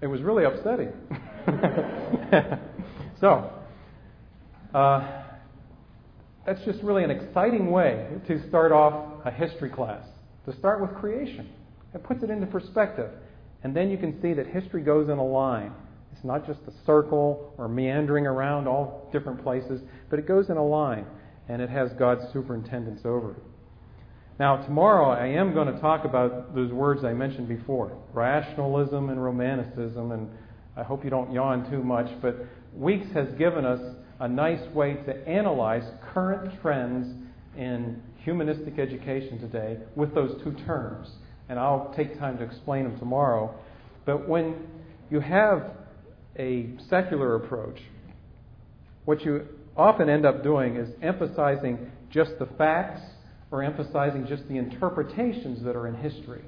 It 0.00 0.08
was 0.08 0.20
really 0.22 0.42
upsetting. 0.42 0.92
so, 3.20 3.52
uh, 4.74 5.22
that's 6.44 6.64
just 6.64 6.82
really 6.82 7.04
an 7.04 7.12
exciting 7.12 7.70
way 7.70 8.08
to 8.26 8.48
start 8.48 8.72
off 8.72 9.24
a 9.24 9.30
history 9.30 9.70
class. 9.70 10.04
To 10.46 10.56
start 10.56 10.80
with 10.80 10.92
creation. 10.94 11.48
It 11.94 12.02
puts 12.02 12.22
it 12.22 12.30
into 12.30 12.46
perspective. 12.46 13.10
And 13.62 13.76
then 13.76 13.90
you 13.90 13.98
can 13.98 14.20
see 14.20 14.32
that 14.34 14.46
history 14.46 14.82
goes 14.82 15.08
in 15.08 15.18
a 15.18 15.24
line. 15.24 15.72
It's 16.12 16.24
not 16.24 16.46
just 16.46 16.60
a 16.66 16.72
circle 16.84 17.54
or 17.58 17.68
meandering 17.68 18.26
around 18.26 18.66
all 18.66 19.08
different 19.12 19.42
places, 19.42 19.80
but 20.10 20.18
it 20.18 20.26
goes 20.26 20.50
in 20.50 20.56
a 20.56 20.64
line 20.64 21.06
and 21.48 21.60
it 21.60 21.70
has 21.70 21.92
God's 21.98 22.22
superintendence 22.32 23.00
over 23.04 23.32
it. 23.32 23.42
Now, 24.38 24.56
tomorrow 24.56 25.10
I 25.10 25.26
am 25.26 25.52
going 25.52 25.72
to 25.72 25.80
talk 25.80 26.04
about 26.04 26.54
those 26.54 26.72
words 26.72 27.04
I 27.04 27.12
mentioned 27.12 27.48
before 27.48 27.96
rationalism 28.12 29.10
and 29.10 29.22
romanticism, 29.22 30.12
and 30.12 30.28
I 30.76 30.82
hope 30.82 31.04
you 31.04 31.10
don't 31.10 31.32
yawn 31.32 31.70
too 31.70 31.82
much, 31.82 32.08
but 32.20 32.36
Weeks 32.74 33.06
has 33.12 33.28
given 33.34 33.66
us 33.66 33.80
a 34.20 34.28
nice 34.28 34.66
way 34.72 34.94
to 34.94 35.28
analyze 35.28 35.84
current 36.14 36.58
trends 36.62 37.14
in 37.56 38.00
humanistic 38.24 38.78
education 38.78 39.38
today 39.38 39.76
with 39.94 40.14
those 40.14 40.42
two 40.42 40.52
terms. 40.64 41.08
And 41.52 41.60
I'll 41.60 41.92
take 41.94 42.18
time 42.18 42.38
to 42.38 42.44
explain 42.44 42.84
them 42.84 42.98
tomorrow. 42.98 43.54
But 44.06 44.26
when 44.26 44.54
you 45.10 45.20
have 45.20 45.72
a 46.38 46.70
secular 46.88 47.34
approach, 47.34 47.78
what 49.04 49.20
you 49.20 49.46
often 49.76 50.08
end 50.08 50.24
up 50.24 50.42
doing 50.42 50.76
is 50.76 50.88
emphasizing 51.02 51.90
just 52.10 52.30
the 52.38 52.46
facts 52.56 53.02
or 53.50 53.62
emphasizing 53.62 54.26
just 54.26 54.48
the 54.48 54.56
interpretations 54.56 55.62
that 55.64 55.76
are 55.76 55.86
in 55.86 55.94
history. 55.96 56.40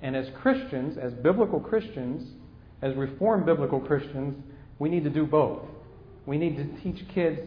And 0.00 0.16
as 0.16 0.28
Christians, 0.40 0.96
as 0.96 1.12
biblical 1.12 1.60
Christians, 1.60 2.26
as 2.80 2.96
Reformed 2.96 3.44
biblical 3.44 3.80
Christians, 3.80 4.42
we 4.78 4.88
need 4.88 5.04
to 5.04 5.10
do 5.10 5.26
both. 5.26 5.60
We 6.24 6.38
need 6.38 6.56
to 6.56 6.64
teach 6.82 7.06
kids 7.14 7.38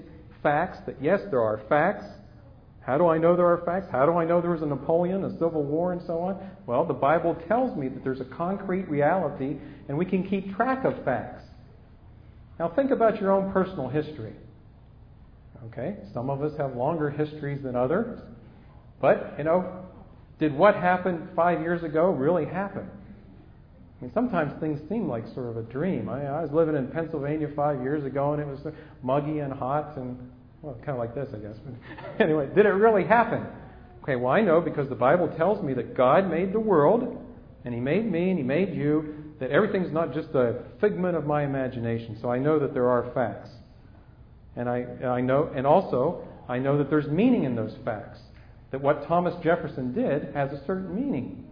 facts 0.44 0.78
that, 0.86 1.02
yes, 1.02 1.22
there 1.32 1.42
are 1.42 1.62
facts. 1.68 2.06
How 2.86 3.00
do 3.00 3.08
I 3.08 3.18
know 3.18 3.36
there 3.36 3.48
are 3.48 3.64
facts? 3.66 3.88
How 3.92 4.06
do 4.06 4.14
I 4.14 4.26
know 4.26 4.42
there 4.42 4.52
was 4.52 4.62
a 4.62 4.68
Napoleon, 4.68 5.24
a 5.24 5.32
Civil 5.32 5.64
War, 5.64 5.92
and 5.92 6.02
so 6.06 6.20
on? 6.20 6.38
Well, 6.68 6.86
the 6.86 6.94
Bible 6.94 7.36
tells 7.48 7.76
me 7.76 7.88
that 7.88 8.04
there's 8.04 8.22
a 8.22 8.26
concrete 8.26 8.88
reality, 8.88 9.58
and 9.90 9.98
we 9.98 10.06
can 10.06 10.28
keep 10.28 10.56
track 10.56 10.86
of 10.86 11.04
facts. 11.04 11.44
Now, 12.60 12.70
think 12.70 12.92
about 12.92 13.20
your 13.20 13.32
own 13.32 13.52
personal 13.52 13.90
history. 13.90 14.34
Okay, 15.68 15.98
some 16.14 16.30
of 16.30 16.44
us 16.44 16.56
have 16.60 16.76
longer 16.76 17.10
histories 17.10 17.64
than 17.64 17.76
others, 17.76 18.22
but, 19.02 19.34
you 19.40 19.44
know, 19.44 19.84
did 20.38 20.54
what 20.54 20.76
happened 20.76 21.30
five 21.36 21.62
years 21.62 21.84
ago 21.84 22.12
really 22.12 22.46
happen? 22.46 22.88
I 24.00 24.04
mean, 24.04 24.12
sometimes 24.14 24.54
things 24.60 24.80
seem 24.90 25.10
like 25.10 25.26
sort 25.34 25.48
of 25.48 25.58
a 25.58 25.64
dream. 25.64 26.08
I, 26.08 26.28
I 26.28 26.42
was 26.44 26.52
living 26.52 26.76
in 26.76 26.88
Pennsylvania 26.90 27.50
five 27.56 27.82
years 27.82 28.06
ago, 28.06 28.34
and 28.34 28.42
it 28.42 28.48
was 28.48 28.60
muggy 29.02 29.40
and 29.40 29.52
hot, 29.52 29.98
and 29.98 30.20
well, 30.66 30.76
kind 30.84 30.90
of 30.90 30.98
like 30.98 31.14
this, 31.14 31.30
I 31.32 31.38
guess. 31.38 31.58
But 31.64 32.20
anyway, 32.24 32.48
did 32.56 32.66
it 32.66 32.70
really 32.70 33.06
happen? 33.06 33.46
Okay, 34.02 34.16
well, 34.16 34.32
I 34.32 34.42
know 34.42 34.60
because 34.60 34.90
the 34.90 34.96
Bible 34.96 35.28
tells 35.38 35.64
me 35.64 35.76
that 35.76 35.96
God 35.96 36.30
made 36.30 36.54
the 36.54 36.60
world, 36.60 37.24
and 37.64 37.74
He 37.74 37.80
made 37.80 38.12
me, 38.12 38.32
and 38.32 38.40
He 38.40 38.44
made 38.44 38.74
you. 38.74 39.14
That 39.40 39.52
everything's 39.52 39.92
not 39.92 40.14
just 40.14 40.30
a 40.30 40.64
figment 40.80 41.18
of 41.18 41.26
my 41.26 41.44
imagination. 41.44 42.18
So 42.22 42.32
I 42.32 42.40
know 42.40 42.58
that 42.58 42.74
there 42.74 42.88
are 42.88 43.12
facts, 43.14 43.50
and 44.56 44.70
I, 44.70 44.86
I 45.06 45.22
know, 45.22 45.52
and 45.54 45.68
also 45.68 46.26
I 46.48 46.58
know 46.58 46.78
that 46.78 46.90
there's 46.90 47.08
meaning 47.08 47.44
in 47.44 47.54
those 47.54 47.76
facts. 47.84 48.20
That 48.72 48.82
what 48.82 49.06
Thomas 49.08 49.36
Jefferson 49.44 49.94
did 49.94 50.34
has 50.34 50.52
a 50.52 50.66
certain 50.66 50.96
meaning. 50.96 51.46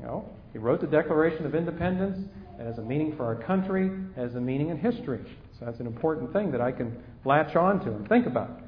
You 0.00 0.06
know, 0.06 0.28
he 0.52 0.58
wrote 0.58 0.80
the 0.80 0.86
Declaration 0.86 1.44
of 1.44 1.54
Independence. 1.54 2.26
it 2.58 2.64
has 2.64 2.78
a 2.78 2.82
meaning 2.82 3.14
for 3.16 3.26
our 3.26 3.36
country, 3.36 3.90
it 4.16 4.20
has 4.20 4.34
a 4.34 4.40
meaning 4.40 4.70
in 4.70 4.78
history. 4.78 5.20
So 5.58 5.66
that's 5.66 5.80
an 5.80 5.86
important 5.86 6.32
thing 6.32 6.50
that 6.52 6.62
I 6.62 6.72
can 6.72 6.96
latch 7.24 7.56
on 7.56 7.80
to 7.80 7.90
and 7.90 8.08
think 8.08 8.26
about. 8.26 8.60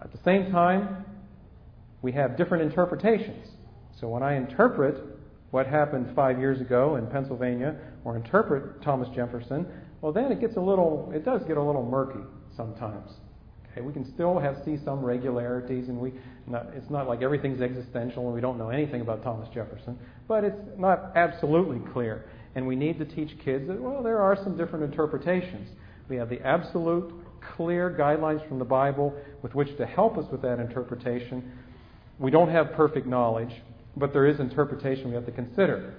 At 0.00 0.12
the 0.12 0.18
same 0.24 0.50
time, 0.50 1.04
we 2.02 2.12
have 2.12 2.36
different 2.36 2.62
interpretations. 2.62 3.48
So 4.00 4.08
when 4.08 4.22
I 4.22 4.36
interpret 4.36 5.02
what 5.50 5.66
happened 5.66 6.14
five 6.14 6.38
years 6.38 6.60
ago 6.60 6.96
in 6.96 7.06
Pennsylvania 7.08 7.76
or 8.04 8.16
interpret 8.16 8.82
Thomas 8.82 9.08
Jefferson, 9.14 9.66
well, 10.00 10.12
then 10.12 10.30
it 10.30 10.40
gets 10.40 10.56
a 10.56 10.60
little, 10.60 11.10
it 11.14 11.24
does 11.24 11.42
get 11.44 11.56
a 11.56 11.62
little 11.62 11.84
murky 11.84 12.20
sometimes. 12.56 13.10
Okay, 13.72 13.80
we 13.80 13.92
can 13.92 14.04
still 14.14 14.38
have 14.38 14.56
see 14.64 14.78
some 14.84 15.04
regularities, 15.04 15.88
and 15.88 15.98
we, 15.98 16.12
not, 16.46 16.68
it's 16.74 16.90
not 16.90 17.08
like 17.08 17.22
everything's 17.22 17.60
existential 17.60 18.26
and 18.26 18.34
we 18.34 18.40
don't 18.40 18.58
know 18.58 18.70
anything 18.70 19.00
about 19.00 19.22
Thomas 19.22 19.48
Jefferson, 19.52 19.98
but 20.26 20.44
it's 20.44 20.60
not 20.78 21.12
absolutely 21.16 21.80
clear. 21.92 22.26
And 22.54 22.66
we 22.66 22.76
need 22.76 22.98
to 22.98 23.04
teach 23.04 23.38
kids 23.44 23.68
that, 23.68 23.80
well, 23.80 24.02
there 24.02 24.20
are 24.20 24.36
some 24.36 24.56
different 24.56 24.84
interpretations. 24.84 25.68
We 26.08 26.16
have 26.16 26.28
the 26.28 26.40
absolute, 26.40 27.12
clear 27.56 27.94
guidelines 27.98 28.46
from 28.48 28.58
the 28.58 28.64
Bible 28.64 29.14
with 29.42 29.54
which 29.54 29.76
to 29.76 29.86
help 29.86 30.18
us 30.18 30.24
with 30.30 30.42
that 30.42 30.58
interpretation. 30.58 31.52
We 32.18 32.30
don't 32.30 32.50
have 32.50 32.72
perfect 32.72 33.06
knowledge, 33.06 33.52
but 33.96 34.12
there 34.12 34.26
is 34.26 34.40
interpretation 34.40 35.08
we 35.08 35.14
have 35.14 35.26
to 35.26 35.32
consider. 35.32 35.94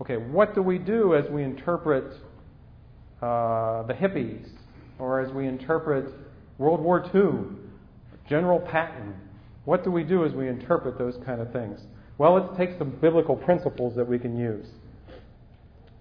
Okay, 0.00 0.16
what 0.16 0.54
do 0.54 0.62
we 0.62 0.78
do 0.78 1.14
as 1.14 1.28
we 1.30 1.42
interpret 1.42 2.04
uh, 3.22 3.82
the 3.84 3.94
hippies, 3.94 4.48
or 4.98 5.20
as 5.20 5.32
we 5.32 5.46
interpret 5.46 6.12
World 6.58 6.80
War 6.80 7.04
II, 7.14 7.56
General 8.28 8.60
Patton? 8.60 9.14
What 9.64 9.84
do 9.84 9.90
we 9.90 10.04
do 10.04 10.24
as 10.24 10.32
we 10.32 10.48
interpret 10.48 10.98
those 10.98 11.16
kind 11.24 11.40
of 11.40 11.52
things? 11.52 11.80
Well, 12.18 12.34
let's 12.34 12.56
take 12.56 12.78
some 12.78 12.90
biblical 13.00 13.36
principles 13.36 13.96
that 13.96 14.06
we 14.06 14.18
can 14.18 14.38
use. 14.38 14.66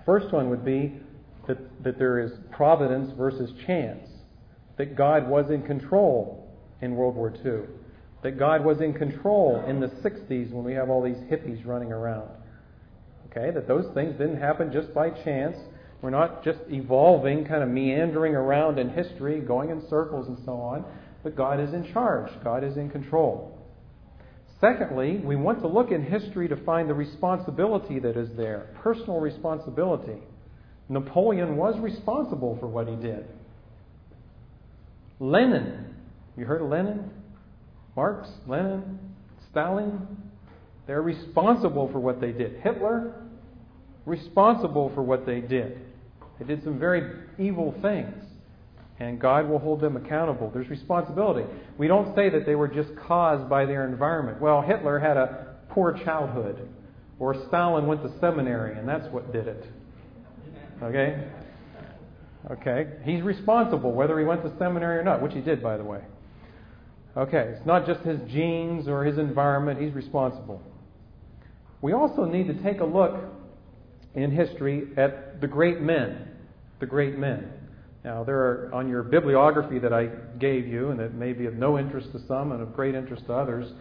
First 0.05 0.31
one 0.33 0.49
would 0.49 0.65
be 0.65 0.99
that, 1.47 1.57
that 1.83 1.97
there 1.97 2.19
is 2.19 2.31
providence 2.51 3.11
versus 3.17 3.51
chance, 3.65 4.07
that 4.83 4.97
God 4.97 5.29
was 5.29 5.49
in 5.49 5.61
control 5.61 6.45
in 6.81 6.93
World 6.93 7.15
War 7.15 7.33
II, 7.45 7.73
that 8.21 8.37
God 8.37 8.65
was 8.65 8.81
in 8.81 8.93
control 8.93 9.63
in 9.65 9.79
the 9.79 9.87
60s 9.87 10.51
when 10.51 10.65
we 10.65 10.73
have 10.73 10.89
all 10.89 11.01
these 11.01 11.15
hippies 11.31 11.65
running 11.65 11.93
around. 11.93 12.27
Okay, 13.29 13.49
that 13.51 13.65
those 13.65 13.85
things 13.93 14.11
didn't 14.17 14.41
happen 14.41 14.73
just 14.73 14.93
by 14.93 15.09
chance. 15.09 15.55
We're 16.01 16.09
not 16.09 16.43
just 16.43 16.59
evolving, 16.69 17.45
kind 17.45 17.63
of 17.63 17.69
meandering 17.69 18.35
around 18.35 18.77
in 18.77 18.89
history, 18.89 19.39
going 19.39 19.69
in 19.69 19.87
circles 19.89 20.27
and 20.27 20.37
so 20.43 20.51
on, 20.51 20.83
but 21.23 21.37
God 21.37 21.61
is 21.61 21.73
in 21.73 21.89
charge, 21.93 22.29
God 22.43 22.65
is 22.65 22.75
in 22.75 22.89
control. 22.89 23.57
Secondly, 24.59 25.21
we 25.23 25.37
want 25.37 25.61
to 25.61 25.67
look 25.67 25.91
in 25.91 26.03
history 26.03 26.49
to 26.49 26.57
find 26.65 26.89
the 26.89 26.93
responsibility 26.93 27.99
that 27.99 28.17
is 28.17 28.35
there, 28.35 28.67
personal 28.81 29.21
responsibility. 29.21 30.19
Napoleon 30.89 31.55
was 31.55 31.79
responsible 31.79 32.57
for 32.59 32.67
what 32.67 32.89
he 32.89 32.97
did. 32.97 33.25
Lenin, 35.19 35.95
you 36.37 36.45
heard 36.45 36.61
of 36.61 36.69
Lenin? 36.69 37.09
Marx, 37.95 38.29
Lenin, 38.47 38.99
Stalin, 39.51 40.07
they're 40.87 41.01
responsible 41.01 41.89
for 41.91 41.99
what 41.99 42.19
they 42.19 42.31
did. 42.31 42.59
Hitler, 42.61 43.13
responsible 44.05 44.91
for 44.93 45.01
what 45.01 45.25
they 45.25 45.39
did. 45.39 45.79
They 46.39 46.45
did 46.45 46.63
some 46.63 46.79
very 46.79 47.03
evil 47.37 47.73
things, 47.81 48.23
and 48.99 49.19
God 49.19 49.47
will 49.47 49.59
hold 49.59 49.79
them 49.79 49.95
accountable. 49.95 50.49
There's 50.53 50.69
responsibility. 50.69 51.47
We 51.77 51.87
don't 51.87 52.13
say 52.15 52.29
that 52.29 52.45
they 52.45 52.55
were 52.55 52.67
just 52.67 52.95
caused 52.95 53.47
by 53.49 53.65
their 53.65 53.87
environment. 53.87 54.41
Well, 54.41 54.61
Hitler 54.61 54.99
had 54.99 55.17
a 55.17 55.55
poor 55.69 55.93
childhood, 56.03 56.67
or 57.19 57.35
Stalin 57.47 57.85
went 57.85 58.01
to 58.03 58.19
seminary, 58.19 58.77
and 58.77 58.87
that's 58.89 59.07
what 59.13 59.31
did 59.31 59.47
it. 59.47 59.65
Okay? 60.81 61.23
Okay? 62.51 62.87
He's 63.03 63.21
responsible 63.21 63.91
whether 63.91 64.19
he 64.19 64.25
went 64.25 64.43
to 64.43 64.57
seminary 64.57 64.97
or 64.97 65.03
not, 65.03 65.21
which 65.21 65.33
he 65.33 65.41
did, 65.41 65.61
by 65.63 65.77
the 65.77 65.83
way. 65.83 66.01
Okay, 67.15 67.53
it's 67.55 67.65
not 67.65 67.85
just 67.85 68.01
his 68.01 68.19
genes 68.31 68.87
or 68.87 69.03
his 69.03 69.19
environment, 69.19 69.79
he's 69.79 69.93
responsible. 69.93 70.61
We 71.81 71.93
also 71.93 72.25
need 72.25 72.47
to 72.47 72.55
take 72.63 72.79
a 72.79 72.85
look 72.85 73.15
in 74.15 74.31
history 74.31 74.87
at 74.97 75.39
the 75.39 75.47
great 75.47 75.79
men. 75.81 76.27
The 76.79 76.85
great 76.85 77.17
men. 77.17 77.51
Now, 78.03 78.23
there 78.23 78.37
are 78.37 78.71
on 78.73 78.89
your 78.89 79.03
bibliography 79.03 79.79
that 79.79 79.93
I 79.93 80.09
gave 80.39 80.67
you, 80.67 80.89
and 80.89 80.99
that 80.99 81.13
may 81.13 81.33
be 81.33 81.45
of 81.45 81.53
no 81.53 81.77
interest 81.77 82.11
to 82.13 82.19
some 82.27 82.51
and 82.51 82.61
of 82.61 82.73
great 82.73 82.95
interest 82.95 83.27
to 83.27 83.33
others, 83.33 83.71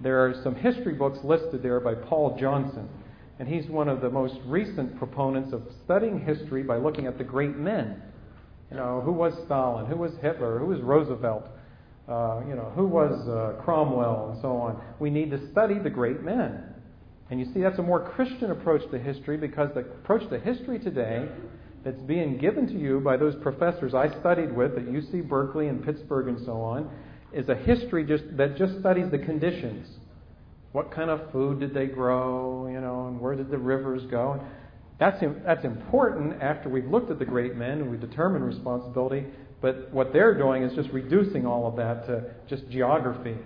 there 0.00 0.24
are 0.24 0.34
some 0.42 0.54
history 0.54 0.94
books 0.94 1.18
listed 1.22 1.62
there 1.62 1.80
by 1.80 1.94
Paul 1.94 2.36
Johnson. 2.38 2.88
And 3.38 3.48
he's 3.48 3.68
one 3.68 3.88
of 3.88 4.00
the 4.00 4.10
most 4.10 4.36
recent 4.46 4.96
proponents 4.98 5.52
of 5.52 5.62
studying 5.84 6.20
history 6.24 6.62
by 6.62 6.76
looking 6.76 7.06
at 7.06 7.18
the 7.18 7.24
great 7.24 7.56
men. 7.56 8.02
You 8.70 8.76
know, 8.76 9.00
who 9.00 9.12
was 9.12 9.32
Stalin? 9.46 9.86
Who 9.86 9.96
was 9.96 10.12
Hitler? 10.20 10.58
Who 10.58 10.66
was 10.66 10.80
Roosevelt? 10.80 11.46
Uh, 12.08 12.40
you 12.48 12.54
know, 12.54 12.72
who 12.74 12.86
was 12.86 13.28
uh, 13.28 13.62
Cromwell 13.62 14.30
and 14.32 14.42
so 14.42 14.56
on. 14.56 14.80
We 14.98 15.10
need 15.10 15.30
to 15.30 15.50
study 15.50 15.78
the 15.78 15.90
great 15.90 16.22
men. 16.22 16.62
And 17.30 17.38
you 17.38 17.46
see, 17.52 17.60
that's 17.60 17.78
a 17.78 17.82
more 17.82 18.08
Christian 18.10 18.50
approach 18.50 18.90
to 18.90 18.98
history 18.98 19.36
because 19.36 19.70
the 19.74 19.80
approach 19.80 20.28
to 20.30 20.38
history 20.38 20.78
today 20.78 21.28
that's 21.84 22.00
being 22.02 22.38
given 22.38 22.66
to 22.66 22.78
you 22.78 23.00
by 23.00 23.16
those 23.16 23.34
professors 23.42 23.94
I 23.94 24.08
studied 24.20 24.54
with 24.54 24.72
at 24.72 24.86
UC 24.86 25.28
Berkeley 25.28 25.68
and 25.68 25.84
Pittsburgh 25.84 26.28
and 26.28 26.44
so 26.44 26.60
on 26.60 26.90
is 27.32 27.48
a 27.48 27.54
history 27.54 28.04
just, 28.04 28.24
that 28.36 28.56
just 28.56 28.78
studies 28.80 29.10
the 29.10 29.18
conditions. 29.18 29.86
What 30.72 30.90
kind 30.90 31.10
of 31.10 31.30
food 31.30 31.60
did 31.60 31.74
they 31.74 31.86
grow, 31.86 32.68
you 32.68 32.80
know, 32.80 33.08
and 33.08 33.20
where 33.20 33.34
did 33.34 33.50
the 33.50 33.58
rivers 33.58 34.02
go? 34.10 34.42
That's, 34.98 35.22
that's 35.44 35.64
important 35.64 36.42
after 36.42 36.68
we've 36.68 36.88
looked 36.88 37.10
at 37.10 37.18
the 37.18 37.24
great 37.24 37.54
men 37.54 37.80
and 37.80 37.90
we've 37.90 38.00
determined 38.00 38.44
responsibility, 38.44 39.24
but 39.60 39.92
what 39.92 40.12
they're 40.12 40.36
doing 40.36 40.62
is 40.62 40.74
just 40.74 40.90
reducing 40.90 41.46
all 41.46 41.66
of 41.66 41.76
that 41.76 42.06
to 42.06 42.24
just 42.48 42.68
geography. 42.68 43.36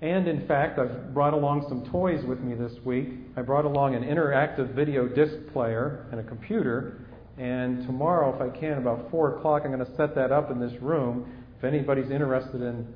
And 0.00 0.28
in 0.28 0.46
fact, 0.46 0.78
I've 0.78 1.14
brought 1.14 1.34
along 1.34 1.66
some 1.68 1.90
toys 1.90 2.24
with 2.24 2.40
me 2.40 2.54
this 2.54 2.72
week. 2.84 3.08
I 3.36 3.42
brought 3.42 3.64
along 3.64 3.94
an 3.94 4.02
interactive 4.02 4.74
video 4.74 5.08
disc 5.08 5.34
player 5.52 6.06
and 6.10 6.20
a 6.20 6.24
computer. 6.24 7.00
And 7.38 7.86
tomorrow, 7.86 8.34
if 8.34 8.40
I 8.40 8.56
can, 8.56 8.78
about 8.78 9.10
4 9.10 9.38
o'clock, 9.38 9.62
I'm 9.64 9.72
going 9.72 9.84
to 9.84 9.96
set 9.96 10.14
that 10.14 10.30
up 10.30 10.50
in 10.50 10.60
this 10.60 10.72
room. 10.82 11.26
If 11.58 11.64
anybody's 11.64 12.10
interested 12.10 12.60
in 12.60 12.86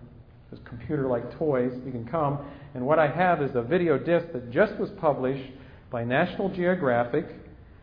computer 0.65 1.09
like 1.09 1.37
toys, 1.39 1.73
you 1.85 1.93
can 1.93 2.07
come. 2.07 2.39
And 2.75 2.85
what 2.85 2.99
I 2.99 3.09
have 3.09 3.43
is 3.43 3.51
a 3.55 3.63
video 3.63 3.99
disc 3.99 4.27
that 4.33 4.51
just 4.51 4.75
was 4.77 4.91
published 5.01 5.51
by 5.91 6.05
National 6.05 6.49
Geographic 6.49 7.27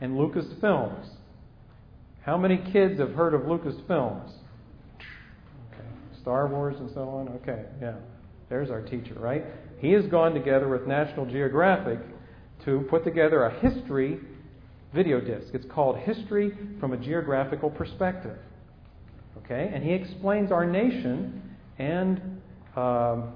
and 0.06 0.16
Lucasfilms. 0.16 1.08
How 2.22 2.38
many 2.38 2.58
kids 2.72 3.00
have 3.00 3.14
heard 3.16 3.34
of 3.34 3.42
Lucasfilms? 3.42 4.32
Okay. 5.00 5.88
Star 6.22 6.48
Wars 6.48 6.76
and 6.80 6.92
so 6.94 7.10
on? 7.10 7.30
Okay, 7.42 7.66
yeah. 7.82 7.96
There's 8.48 8.70
our 8.70 8.82
teacher, 8.82 9.16
right? 9.16 9.44
He 9.80 9.92
has 9.94 10.06
gone 10.06 10.36
together 10.36 10.68
with 10.68 10.86
National 10.86 11.26
Geographic 11.26 12.00
to 12.66 12.86
put 12.88 13.04
together 13.04 13.46
a 13.46 13.60
history 13.60 14.20
video 14.94 15.20
disc. 15.20 15.48
It's 15.56 15.66
called 15.66 15.98
History 15.98 16.56
from 16.80 16.94
a 16.94 16.98
Geographical 16.98 17.72
Perspective. 17.72 18.38
Okay? 19.40 19.72
And 19.74 19.84
he 19.84 19.92
explains 19.92 20.52
our 20.52 20.66
nation 20.66 21.42
and 21.80 22.42
um, 22.76 23.34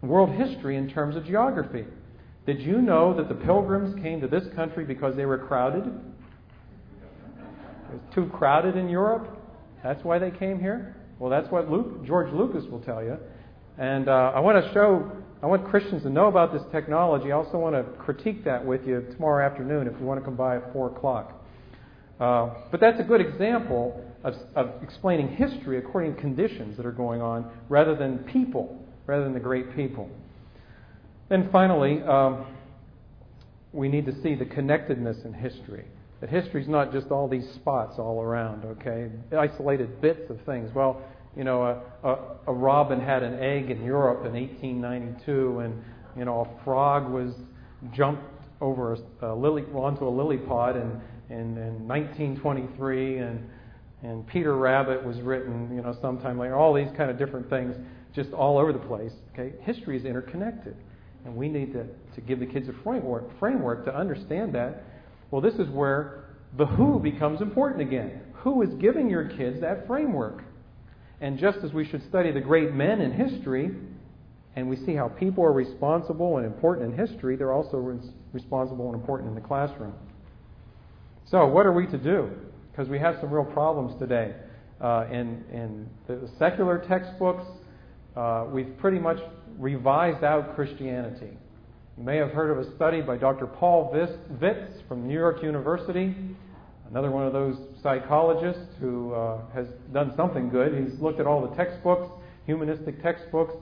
world 0.00 0.30
history 0.30 0.78
in 0.78 0.88
terms 0.88 1.16
of 1.16 1.26
geography. 1.26 1.84
Did 2.46 2.60
you 2.60 2.80
know 2.80 3.12
that 3.16 3.28
the 3.28 3.34
pilgrims 3.34 4.00
came 4.00 4.20
to 4.20 4.28
this 4.28 4.44
country 4.54 4.84
because 4.84 5.16
they 5.16 5.26
were 5.26 5.36
crowded? 5.36 5.84
It 5.84 5.92
was 7.92 8.00
too 8.14 8.26
crowded 8.26 8.76
in 8.76 8.88
Europe. 8.88 9.36
That's 9.82 10.04
why 10.04 10.20
they 10.20 10.30
came 10.30 10.60
here. 10.60 10.94
Well, 11.18 11.28
that's 11.28 11.50
what 11.50 11.68
Luke, 11.68 12.06
George 12.06 12.32
Lucas 12.32 12.64
will 12.70 12.80
tell 12.80 13.02
you. 13.02 13.18
And 13.78 14.08
uh, 14.08 14.32
I 14.34 14.38
want 14.38 14.64
to 14.64 14.72
show, 14.72 15.10
I 15.42 15.46
want 15.46 15.66
Christians 15.66 16.04
to 16.04 16.10
know 16.10 16.28
about 16.28 16.52
this 16.52 16.62
technology. 16.70 17.32
I 17.32 17.34
also 17.34 17.58
want 17.58 17.74
to 17.74 17.82
critique 18.00 18.44
that 18.44 18.64
with 18.64 18.86
you 18.86 19.04
tomorrow 19.12 19.44
afternoon 19.44 19.88
if 19.88 19.98
you 19.98 20.06
want 20.06 20.20
to 20.20 20.24
come 20.24 20.36
by 20.36 20.56
at 20.56 20.72
4 20.72 20.96
o'clock. 20.96 21.44
Uh, 22.20 22.50
but 22.70 22.80
that's 22.80 23.00
a 23.00 23.02
good 23.02 23.20
example 23.20 24.04
of, 24.22 24.34
of 24.54 24.70
explaining 24.82 25.28
history 25.28 25.78
according 25.78 26.14
to 26.14 26.20
conditions 26.20 26.76
that 26.76 26.86
are 26.86 26.92
going 26.92 27.20
on 27.20 27.50
rather 27.68 27.96
than 27.96 28.18
people, 28.18 28.80
rather 29.06 29.24
than 29.24 29.34
the 29.34 29.40
great 29.40 29.74
people. 29.74 30.08
Then 31.28 31.48
finally, 31.50 32.02
um, 32.02 32.46
we 33.72 33.88
need 33.88 34.06
to 34.06 34.22
see 34.22 34.34
the 34.34 34.44
connectedness 34.44 35.24
in 35.24 35.32
history. 35.32 35.84
That 36.20 36.30
history 36.30 36.62
is 36.62 36.68
not 36.68 36.92
just 36.92 37.10
all 37.10 37.28
these 37.28 37.46
spots 37.54 37.98
all 37.98 38.22
around, 38.22 38.64
okay? 38.64 39.10
Isolated 39.36 40.00
bits 40.00 40.30
of 40.30 40.40
things. 40.46 40.70
Well, 40.74 41.02
you 41.36 41.44
know, 41.44 41.62
a, 41.62 42.08
a, 42.08 42.18
a 42.46 42.52
robin 42.52 43.00
had 43.00 43.22
an 43.22 43.34
egg 43.34 43.70
in 43.70 43.84
Europe 43.84 44.24
in 44.24 44.32
1892, 44.32 45.58
and, 45.58 45.82
you 46.16 46.24
know, 46.24 46.40
a 46.40 46.64
frog 46.64 47.10
was 47.10 47.34
jumped 47.92 48.22
over 48.60 48.94
a, 48.94 49.26
a 49.26 49.34
lily, 49.34 49.64
onto 49.74 50.08
a 50.08 50.10
lily 50.10 50.38
pod 50.38 50.76
in, 50.76 51.00
in, 51.28 51.58
in 51.58 51.86
1923, 51.86 53.18
and, 53.18 53.50
and 54.02 54.26
Peter 54.26 54.56
Rabbit 54.56 55.04
was 55.04 55.20
written, 55.20 55.74
you 55.74 55.82
know, 55.82 55.94
sometime 56.00 56.38
later. 56.38 56.56
All 56.56 56.72
these 56.72 56.88
kind 56.96 57.10
of 57.10 57.18
different 57.18 57.50
things 57.50 57.76
just 58.14 58.32
all 58.32 58.56
over 58.56 58.72
the 58.72 58.78
place, 58.78 59.12
okay? 59.34 59.52
History 59.60 59.98
is 59.98 60.06
interconnected. 60.06 60.76
And 61.26 61.36
we 61.36 61.48
need 61.48 61.72
to, 61.72 61.84
to 62.14 62.20
give 62.22 62.40
the 62.40 62.46
kids 62.46 62.68
a 62.68 62.82
framework, 62.82 63.38
framework 63.38 63.84
to 63.84 63.94
understand 63.94 64.54
that 64.54 64.84
well, 65.30 65.40
this 65.40 65.54
is 65.54 65.68
where 65.68 66.24
the 66.56 66.66
who 66.66 67.00
becomes 67.00 67.40
important 67.40 67.82
again. 67.82 68.20
Who 68.34 68.62
is 68.62 68.72
giving 68.74 69.10
your 69.10 69.28
kids 69.28 69.60
that 69.60 69.86
framework? 69.86 70.44
And 71.20 71.38
just 71.38 71.58
as 71.58 71.72
we 71.72 71.84
should 71.84 72.06
study 72.08 72.30
the 72.30 72.40
great 72.40 72.72
men 72.72 73.00
in 73.00 73.12
history, 73.12 73.70
and 74.54 74.68
we 74.68 74.76
see 74.76 74.94
how 74.94 75.08
people 75.08 75.44
are 75.44 75.52
responsible 75.52 76.36
and 76.36 76.46
important 76.46 76.92
in 76.92 77.06
history, 77.06 77.36
they're 77.36 77.52
also 77.52 77.78
res- 77.78 78.10
responsible 78.32 78.86
and 78.86 78.94
important 78.94 79.28
in 79.28 79.34
the 79.34 79.40
classroom. 79.40 79.94
So, 81.26 81.46
what 81.46 81.66
are 81.66 81.72
we 81.72 81.86
to 81.88 81.98
do? 81.98 82.30
Because 82.70 82.88
we 82.88 82.98
have 82.98 83.16
some 83.20 83.30
real 83.30 83.44
problems 83.44 83.98
today. 83.98 84.34
Uh, 84.80 85.06
in 85.10 85.42
in 85.52 85.88
the 86.06 86.28
secular 86.38 86.78
textbooks, 86.78 87.44
uh, 88.14 88.46
we've 88.50 88.76
pretty 88.78 88.98
much 88.98 89.18
revised 89.58 90.24
out 90.24 90.54
Christianity. 90.54 91.36
You 91.96 92.04
may 92.04 92.16
have 92.16 92.30
heard 92.30 92.50
of 92.50 92.58
a 92.58 92.76
study 92.76 93.00
by 93.00 93.16
Dr. 93.16 93.46
Paul 93.46 93.92
Vitz 93.92 94.86
from 94.86 95.08
New 95.08 95.14
York 95.14 95.42
University, 95.42 96.14
another 96.90 97.10
one 97.10 97.26
of 97.26 97.32
those 97.32 97.56
psychologists 97.82 98.74
who 98.80 99.14
uh, 99.14 99.40
has 99.54 99.66
done 99.92 100.12
something 100.16 100.48
good. 100.50 100.74
He's 100.74 101.00
looked 101.00 101.20
at 101.20 101.26
all 101.26 101.48
the 101.48 101.56
textbooks, 101.56 102.08
humanistic 102.44 103.02
textbooks, 103.02 103.54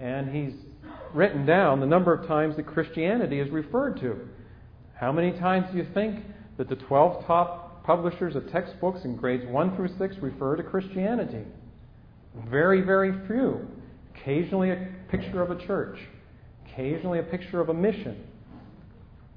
and 0.00 0.34
he's 0.34 0.54
written 1.12 1.44
down 1.44 1.80
the 1.80 1.86
number 1.86 2.14
of 2.14 2.26
times 2.26 2.56
that 2.56 2.66
Christianity 2.66 3.40
is 3.40 3.50
referred 3.50 4.00
to. 4.00 4.28
How 4.94 5.12
many 5.12 5.32
times 5.32 5.66
do 5.70 5.78
you 5.78 5.86
think 5.92 6.24
that 6.56 6.68
the 6.68 6.76
12 6.76 7.26
top 7.26 7.84
publishers 7.84 8.36
of 8.36 8.50
textbooks 8.50 9.04
in 9.04 9.16
grades 9.16 9.44
1 9.46 9.76
through 9.76 9.90
6 9.98 10.16
refer 10.22 10.56
to 10.56 10.62
Christianity? 10.62 11.44
Very, 12.48 12.80
very 12.80 13.12
few. 13.26 13.68
Occasionally 14.14 14.70
picture 15.12 15.42
of 15.42 15.50
a 15.50 15.66
church, 15.66 15.98
occasionally 16.66 17.18
a 17.20 17.22
picture 17.22 17.60
of 17.60 17.68
a 17.68 17.74
mission. 17.74 18.24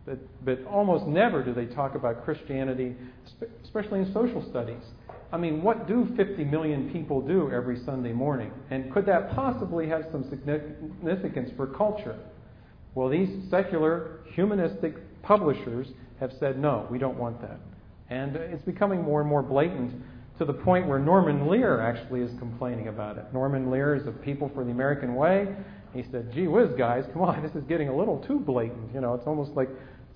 But, 0.05 0.19
but 0.45 0.65
almost 0.65 1.05
never 1.05 1.43
do 1.43 1.53
they 1.53 1.65
talk 1.65 1.95
about 1.95 2.23
Christianity, 2.23 2.95
especially 3.63 3.99
in 3.99 4.13
social 4.13 4.47
studies. 4.49 4.84
I 5.32 5.38
mean, 5.38 5.61
what 5.61 5.88
do 5.88 6.07
50 6.15 6.45
million 6.45 6.91
people 6.91 7.19
do 7.19 7.51
every 7.51 7.84
Sunday 7.84 8.13
morning? 8.13 8.51
And 8.69 8.93
could 8.93 9.05
that 9.07 9.36
possibly 9.36 9.88
have 9.89 10.03
some 10.11 10.30
significance 10.30 11.49
for 11.57 11.67
culture? 11.67 12.17
Well, 12.93 13.09
these 13.09 13.30
secular, 13.49 14.19
humanistic 14.34 14.95
publishers 15.23 15.88
have 16.19 16.32
said, 16.39 16.57
no, 16.57 16.88
we 16.89 16.99
don't 16.99 17.17
want 17.17 17.41
that. 17.41 17.59
And 18.09 18.36
it's 18.36 18.63
becoming 18.63 19.01
more 19.01 19.19
and 19.19 19.30
more 19.30 19.41
blatant 19.41 19.91
to 20.38 20.46
the 20.46 20.54
point 20.54 20.88
where 20.88 21.00
Norman 21.00 21.48
Lear 21.48 21.80
actually 21.80 22.22
is 22.22 22.32
complaining 22.40 22.88
about 22.88 23.18
it. 23.18 23.26
Norman 23.34 23.72
Lear 23.72 23.96
is 23.96 24.06
of 24.06 24.22
People 24.22 24.52
for 24.54 24.64
the 24.64 24.72
American 24.72 25.16
Way. 25.16 25.48
He 25.94 26.04
said, 26.12 26.32
gee 26.34 26.48
whiz, 26.48 26.72
guys, 26.78 27.06
come 27.14 27.22
on, 27.22 27.42
this 27.44 27.56
is 27.56 27.64
getting 27.64 27.88
a 27.88 27.96
little 27.96 28.20
too 28.28 28.40
blatant. 28.40 28.94
You 28.94 29.02
know, 29.02 29.14
it's 29.14 29.28
almost 29.28 29.52
like 29.52 29.70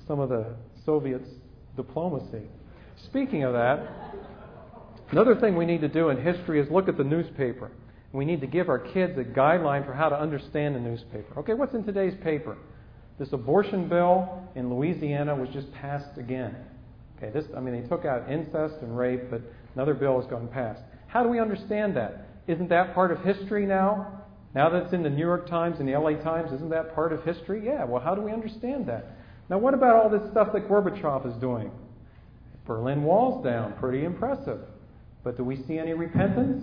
some 0.08 0.20
of 0.20 0.30
the 0.30 0.46
Soviets' 0.86 1.30
diplomacy. 1.76 2.44
Speaking 3.06 3.44
of 3.44 3.54
that, 3.54 3.88
another 5.12 5.36
thing 5.36 5.56
we 5.56 5.66
need 5.66 5.82
to 5.82 5.88
do 5.88 6.10
in 6.10 6.22
history 6.22 6.60
is 6.60 6.70
look 6.70 6.90
at 6.90 6.98
the 6.98 7.04
newspaper. 7.04 7.72
We 8.12 8.26
need 8.26 8.42
to 8.42 8.48
give 8.48 8.70
our 8.70 8.80
kids 8.80 9.18
a 9.18 9.24
guideline 9.24 9.86
for 9.86 9.94
how 9.94 10.10
to 10.10 10.20
understand 10.20 10.76
the 10.76 10.80
newspaper. 10.80 11.40
Okay, 11.40 11.54
what's 11.54 11.76
in 11.76 11.84
today's 11.84 12.16
paper? 12.24 12.58
This 13.20 13.32
abortion 13.34 13.88
bill 13.88 14.50
in 14.56 14.74
Louisiana 14.74 15.36
was 15.36 15.50
just 15.50 15.72
passed 15.74 16.18
again. 16.18 16.56
Okay, 17.18 17.32
this 17.32 17.46
I 17.56 17.60
mean 17.60 17.80
they 17.80 17.88
took 17.88 18.06
out 18.06 18.30
incest 18.32 18.76
and 18.82 18.98
rape, 18.98 19.30
but 19.30 19.42
Another 19.80 19.94
bill 19.94 20.20
has 20.20 20.30
gone 20.30 20.50
past. 20.50 20.82
How 21.08 21.24
do 21.24 21.30
we 21.30 21.40
understand 21.40 21.96
that? 21.96 22.28
Isn't 22.48 22.68
that 22.68 22.94
part 22.94 23.14
of 23.14 23.24
history 23.24 23.66
now? 23.66 24.24
Now 24.54 24.70
that 24.70 24.84
it's 24.84 24.94
in 24.94 25.04
the 25.04 25.10
New 25.10 25.26
York 25.26 25.50
Times 25.50 25.80
and 25.80 25.88
the 25.88 25.98
LA 25.98 26.22
Times, 26.22 26.52
isn't 26.52 26.70
that 26.72 26.94
part 26.94 27.14
of 27.14 27.24
history? 27.24 27.66
Yeah, 27.66 27.86
well, 27.86 28.02
how 28.02 28.14
do 28.14 28.22
we 28.22 28.34
understand 28.34 28.88
that? 28.88 29.16
Now, 29.50 29.58
what 29.58 29.74
about 29.74 29.96
all 29.96 30.10
this 30.10 30.30
stuff 30.32 30.52
that 30.52 30.68
Gorbachev 30.68 31.26
is 31.26 31.34
doing? 31.40 31.72
Berlin 32.68 33.04
Wall's 33.04 33.42
down, 33.42 33.72
pretty 33.80 34.04
impressive. 34.04 34.60
But 35.24 35.38
do 35.38 35.46
we 35.46 35.56
see 35.64 35.80
any 35.80 35.94
repentance? 35.94 36.62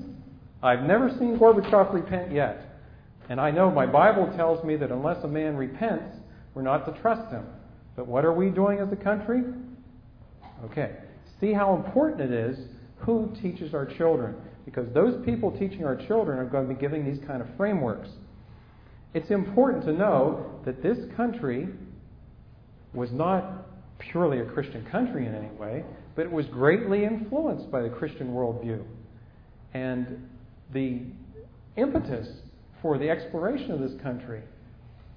I've 0.62 0.82
never 0.82 1.08
seen 1.08 1.38
Gorbachev 1.38 1.94
repent 1.94 2.32
yet. 2.32 2.76
And 3.30 3.40
I 3.40 3.50
know 3.50 3.70
my 3.70 3.86
Bible 3.86 4.30
tells 4.36 4.62
me 4.62 4.76
that 4.76 4.90
unless 4.92 5.24
a 5.24 5.28
man 5.28 5.56
repents, 5.56 6.18
we're 6.52 6.60
not 6.60 6.84
to 6.84 7.00
trust 7.00 7.32
him. 7.32 7.46
But 7.96 8.06
what 8.06 8.26
are 8.26 8.34
we 8.34 8.50
doing 8.50 8.78
as 8.78 8.92
a 8.92 8.96
country? 8.96 9.42
Okay. 10.66 10.96
See 11.40 11.54
how 11.54 11.74
important 11.74 12.20
it 12.20 12.30
is 12.30 12.58
who 12.98 13.32
teaches 13.42 13.74
our 13.74 13.86
children? 13.86 14.34
Because 14.64 14.92
those 14.92 15.24
people 15.24 15.50
teaching 15.50 15.84
our 15.84 15.96
children 15.96 16.38
are 16.38 16.44
going 16.44 16.66
to 16.68 16.74
be 16.74 16.80
giving 16.80 17.04
these 17.04 17.24
kind 17.26 17.40
of 17.40 17.48
frameworks. 17.56 18.08
It's 19.14 19.30
important 19.30 19.84
to 19.84 19.92
know 19.92 20.60
that 20.64 20.82
this 20.82 20.98
country 21.16 21.68
was 22.92 23.10
not 23.12 23.66
purely 23.98 24.40
a 24.40 24.44
Christian 24.44 24.84
country 24.90 25.26
in 25.26 25.34
any 25.34 25.48
way, 25.58 25.84
but 26.14 26.26
it 26.26 26.32
was 26.32 26.46
greatly 26.46 27.04
influenced 27.04 27.70
by 27.70 27.82
the 27.82 27.88
Christian 27.88 28.32
worldview. 28.32 28.82
And 29.74 30.28
the 30.72 31.02
impetus 31.76 32.26
for 32.82 32.98
the 32.98 33.08
exploration 33.08 33.70
of 33.70 33.80
this 33.80 33.92
country 34.02 34.42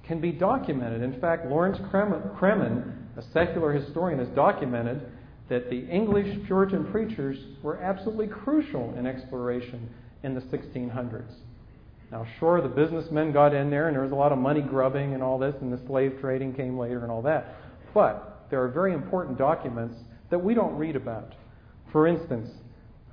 can 0.04 0.20
be 0.22 0.32
documented. 0.32 1.02
In 1.02 1.20
fact, 1.20 1.46
Lawrence 1.48 1.78
Cremin, 1.92 2.94
a 3.18 3.22
secular 3.34 3.74
historian, 3.74 4.20
has 4.20 4.28
documented 4.30 5.02
that 5.50 5.70
the 5.70 5.88
English 5.88 6.46
Puritan 6.46 6.86
preachers 6.92 7.38
were 7.64 7.78
absolutely 7.78 8.28
crucial 8.28 8.94
in 8.98 9.06
exploration 9.06 9.90
in 10.24 10.36
the 10.36 10.42
1600s. 10.42 11.34
Now, 12.12 12.26
sure, 12.40 12.62
the 12.62 12.70
businessmen 12.70 13.32
got 13.32 13.54
in 13.54 13.70
there, 13.70 13.88
and 13.88 13.96
there 13.96 14.04
was 14.04 14.12
a 14.12 14.16
lot 14.16 14.32
of 14.32 14.38
money 14.38 14.62
grubbing 14.62 15.14
and 15.14 15.22
all 15.22 15.38
this, 15.38 15.56
and 15.62 15.72
the 15.72 15.80
slave 15.86 16.18
trading 16.20 16.54
came 16.54 16.78
later 16.78 17.02
and 17.04 17.12
all 17.12 17.22
that. 17.24 17.56
But 17.94 18.46
there 18.50 18.64
are 18.64 18.68
very 18.68 18.94
important 18.94 19.38
documents 19.38 19.96
that 20.30 20.40
we 20.40 20.54
don't 20.54 20.76
read 20.76 20.96
about. 20.96 21.34
For 21.92 22.08
instance, 22.08 22.50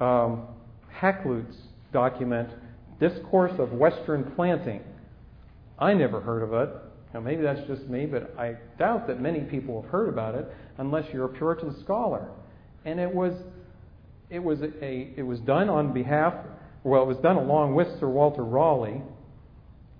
um, 0.01 0.47
Hakluyt's 0.95 1.57
document, 1.93 2.51
Discourse 3.01 3.59
of 3.59 3.72
Western 3.72 4.32
Planting. 4.34 4.82
I 5.78 5.93
never 5.93 6.20
heard 6.20 6.43
of 6.43 6.53
it. 6.55 6.70
Now, 7.12 7.20
maybe 7.20 7.43
that's 7.43 7.66
just 7.66 7.89
me, 7.89 8.07
but 8.07 8.34
I 8.39 8.57
doubt 8.78 9.07
that 9.07 9.20
many 9.20 9.41
people 9.41 9.82
have 9.82 9.91
heard 9.91 10.09
about 10.09 10.34
it 10.34 10.51
unless 10.79 11.05
you're 11.12 11.24
a 11.24 11.29
Puritan 11.29 11.79
scholar. 11.81 12.29
And 12.85 13.01
it 13.01 13.12
was, 13.12 13.33
it 14.31 14.39
was, 14.39 14.61
a, 14.61 15.12
it 15.16 15.27
was 15.27 15.41
done 15.41 15.68
on 15.68 15.93
behalf, 15.93 16.35
well, 16.85 17.03
it 17.03 17.07
was 17.07 17.18
done 17.18 17.37
along 17.37 17.74
with 17.74 17.89
Sir 17.99 18.09
Walter 18.09 18.45
Raleigh, 18.45 19.03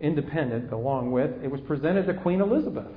independent, 0.01 0.73
along 0.73 1.11
with, 1.11 1.31
it 1.43 1.51
was 1.51 1.61
presented 1.63 2.07
to 2.07 2.15
Queen 2.15 2.41
Elizabeth. 2.41 2.93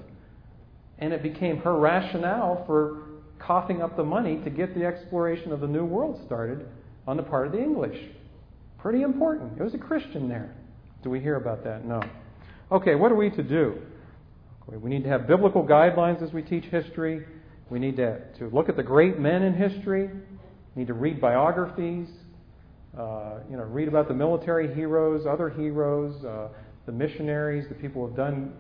And 1.00 1.14
it 1.14 1.24
became 1.24 1.58
her 1.58 1.78
rationale 1.78 2.64
for 2.68 3.04
coughing 3.40 3.82
up 3.82 3.96
the 3.96 4.04
money 4.04 4.42
to 4.44 4.50
get 4.50 4.76
the 4.76 4.86
exploration 4.86 5.52
of 5.52 5.62
the 5.62 5.68
New 5.68 5.86
World 5.86 6.22
started 6.26 6.68
on 7.08 7.18
the 7.18 7.24
part 7.24 7.48
of 7.48 7.54
the 7.54 7.60
English. 7.60 7.98
Pretty 8.80 9.02
important. 9.02 9.60
It 9.60 9.64
was 9.64 9.74
a 9.74 9.78
Christian 9.78 10.28
there. 10.28 10.54
Do 11.04 11.10
we 11.10 11.20
hear 11.20 11.36
about 11.36 11.64
that? 11.64 11.86
No. 11.86 12.02
Okay, 12.72 12.96
what 12.96 13.12
are 13.12 13.16
we 13.16 13.30
to 13.32 13.44
do? 13.44 13.76
We 14.68 14.90
need 14.90 15.04
to 15.04 15.10
have 15.10 15.26
biblical 15.26 15.66
guidelines 15.66 16.22
as 16.22 16.32
we 16.32 16.44
teach 16.44 16.66
history. 16.66 17.26
We 17.70 17.80
need 17.80 17.98
to, 17.98 18.20
to 18.40 18.48
look 18.48 18.70
at 18.70 18.76
the 18.76 18.84
great 18.84 19.20
men 19.20 19.44
in 19.44 19.54
history. 19.54 20.10
Need 20.76 20.88
to 20.88 20.94
read 20.94 21.22
biographies. 21.22 22.08
Uh, 22.98 23.40
you 23.50 23.58
know, 23.58 23.64
read 23.64 23.88
about 23.88 24.08
the 24.08 24.14
military 24.14 24.74
heroes, 24.74 25.26
other 25.28 25.50
heroes, 25.50 26.24
uh, 26.26 26.48
the 26.86 26.92
missionaries, 26.92 27.66
the 27.70 27.76
people 27.76 28.02
who 28.02 28.08
have 28.08 28.18
done 28.18 28.54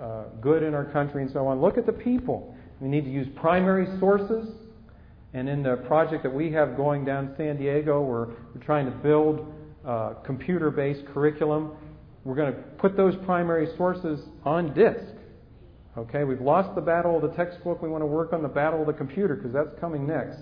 uh, 0.00 0.24
good 0.40 0.62
in 0.62 0.74
our 0.74 0.86
country, 0.86 1.22
and 1.22 1.30
so 1.30 1.46
on. 1.46 1.60
Look 1.60 1.76
at 1.76 1.84
the 1.84 1.92
people. 1.92 2.54
We 2.80 2.88
need 2.88 3.04
to 3.04 3.10
use 3.10 3.26
primary 3.36 3.86
sources. 3.98 4.48
And 5.34 5.48
in 5.48 5.62
the 5.62 5.76
project 5.86 6.22
that 6.22 6.32
we 6.32 6.50
have 6.52 6.76
going 6.76 7.04
down 7.04 7.34
San 7.36 7.58
Diego, 7.58 8.00
we're, 8.00 8.28
we're 8.28 8.64
trying 8.64 8.86
to 8.86 8.92
build 8.92 9.52
uh, 9.84 10.14
computer 10.24 10.70
based 10.70 11.04
curriculum. 11.06 11.72
We're 12.24 12.34
going 12.34 12.54
to 12.54 12.58
put 12.78 12.96
those 12.96 13.14
primary 13.24 13.68
sources 13.76 14.20
on 14.44 14.72
disk. 14.72 15.04
Okay, 15.96 16.24
we've 16.24 16.42
lost 16.42 16.74
the 16.74 16.80
battle 16.82 17.16
of 17.16 17.22
the 17.22 17.34
textbook. 17.36 17.80
We 17.80 17.88
want 17.88 18.02
to 18.02 18.06
work 18.06 18.34
on 18.34 18.42
the 18.42 18.48
battle 18.48 18.82
of 18.82 18.86
the 18.86 18.92
computer 18.92 19.34
because 19.34 19.52
that's 19.52 19.78
coming 19.80 20.06
next. 20.06 20.38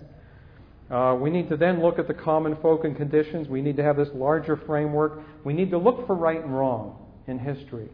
Uh, 0.90 1.16
we 1.18 1.30
need 1.30 1.48
to 1.48 1.56
then 1.56 1.80
look 1.80 1.98
at 1.98 2.08
the 2.08 2.14
common 2.14 2.56
folk 2.56 2.84
and 2.84 2.96
conditions. 2.96 3.48
We 3.48 3.62
need 3.62 3.76
to 3.76 3.82
have 3.82 3.96
this 3.96 4.08
larger 4.14 4.56
framework. 4.66 5.20
We 5.44 5.52
need 5.52 5.70
to 5.70 5.78
look 5.78 6.06
for 6.06 6.16
right 6.16 6.42
and 6.42 6.56
wrong 6.56 7.06
in 7.28 7.38
history. 7.38 7.88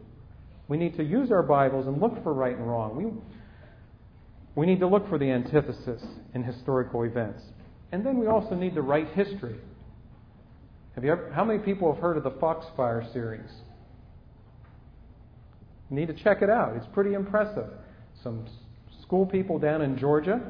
We 0.67 0.77
need 0.77 0.97
to 0.97 1.03
use 1.03 1.31
our 1.31 1.43
Bibles 1.43 1.85
and 1.85 2.01
look 2.01 2.21
for 2.23 2.33
right 2.33 2.55
and 2.55 2.67
wrong. 2.67 2.95
We, 2.95 3.11
we 4.55 4.65
need 4.65 4.79
to 4.79 4.87
look 4.87 5.07
for 5.07 5.19
the 5.19 5.29
antithesis 5.29 6.01
in 6.33 6.43
historical 6.43 7.03
events. 7.03 7.43
And 7.91 8.05
then 8.05 8.17
we 8.17 8.27
also 8.27 8.55
need 8.55 8.73
to 8.73 8.81
write 8.81 9.09
history. 9.09 9.57
Have 10.95 11.03
you 11.03 11.11
ever, 11.11 11.31
how 11.31 11.45
many 11.45 11.59
people 11.59 11.93
have 11.93 12.01
heard 12.01 12.17
of 12.17 12.23
the 12.23 12.31
Foxfire 12.31 13.07
series? 13.13 13.49
You 15.91 15.97
need 15.97 16.07
to 16.07 16.13
check 16.13 16.41
it 16.41 16.49
out. 16.49 16.75
It's 16.77 16.87
pretty 16.93 17.13
impressive. 17.13 17.67
Some 18.23 18.45
school 19.01 19.25
people 19.25 19.59
down 19.59 19.81
in 19.81 19.97
Georgia 19.97 20.41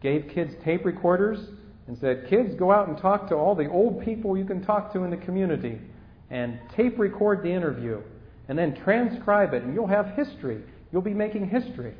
gave 0.00 0.30
kids 0.32 0.54
tape 0.64 0.84
recorders 0.84 1.40
and 1.88 1.98
said, 1.98 2.26
Kids, 2.30 2.54
go 2.54 2.70
out 2.70 2.86
and 2.88 2.96
talk 2.96 3.28
to 3.28 3.34
all 3.34 3.56
the 3.56 3.68
old 3.68 4.00
people 4.04 4.38
you 4.38 4.44
can 4.44 4.62
talk 4.64 4.92
to 4.92 5.02
in 5.02 5.10
the 5.10 5.16
community 5.16 5.80
and 6.30 6.58
tape 6.76 7.00
record 7.00 7.42
the 7.42 7.50
interview 7.50 8.00
and 8.48 8.56
then 8.56 8.74
transcribe 8.84 9.54
it, 9.54 9.64
and 9.64 9.74
you'll 9.74 9.88
have 9.88 10.14
history. 10.14 10.62
You'll 10.92 11.02
be 11.02 11.14
making 11.14 11.48
history. 11.48 11.94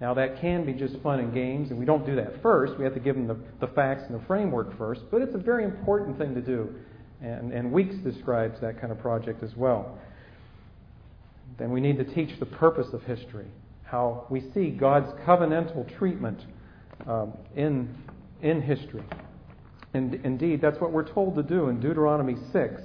Now, 0.00 0.14
that 0.14 0.40
can 0.40 0.64
be 0.64 0.74
just 0.74 0.96
fun 0.98 1.18
and 1.20 1.34
games, 1.34 1.70
and 1.70 1.78
we 1.78 1.84
don't 1.84 2.06
do 2.06 2.14
that 2.16 2.40
first. 2.42 2.78
We 2.78 2.84
have 2.84 2.94
to 2.94 3.00
give 3.00 3.16
them 3.16 3.26
the, 3.26 3.36
the 3.60 3.72
facts 3.72 4.04
and 4.08 4.20
the 4.20 4.24
framework 4.26 4.76
first, 4.78 5.02
but 5.10 5.22
it's 5.22 5.34
a 5.34 5.38
very 5.38 5.64
important 5.64 6.18
thing 6.18 6.34
to 6.34 6.40
do. 6.40 6.72
And, 7.22 7.52
and 7.52 7.72
Weeks 7.72 7.96
describes 7.96 8.60
that 8.60 8.80
kind 8.80 8.92
of 8.92 8.98
project 9.00 9.42
as 9.42 9.56
well. 9.56 9.98
Then 11.58 11.70
we 11.70 11.80
need 11.80 11.98
to 11.98 12.04
teach 12.04 12.38
the 12.38 12.46
purpose 12.46 12.88
of 12.92 13.02
history, 13.02 13.46
how 13.84 14.26
we 14.30 14.42
see 14.52 14.70
God's 14.70 15.10
covenantal 15.26 15.96
treatment 15.98 16.44
um, 17.06 17.32
in, 17.54 17.94
in 18.42 18.60
history. 18.60 19.04
And 19.94 20.14
indeed, 20.24 20.60
that's 20.60 20.80
what 20.80 20.92
we're 20.92 21.10
told 21.10 21.36
to 21.36 21.42
do 21.42 21.68
in 21.68 21.80
Deuteronomy 21.80 22.36
6. 22.52 22.82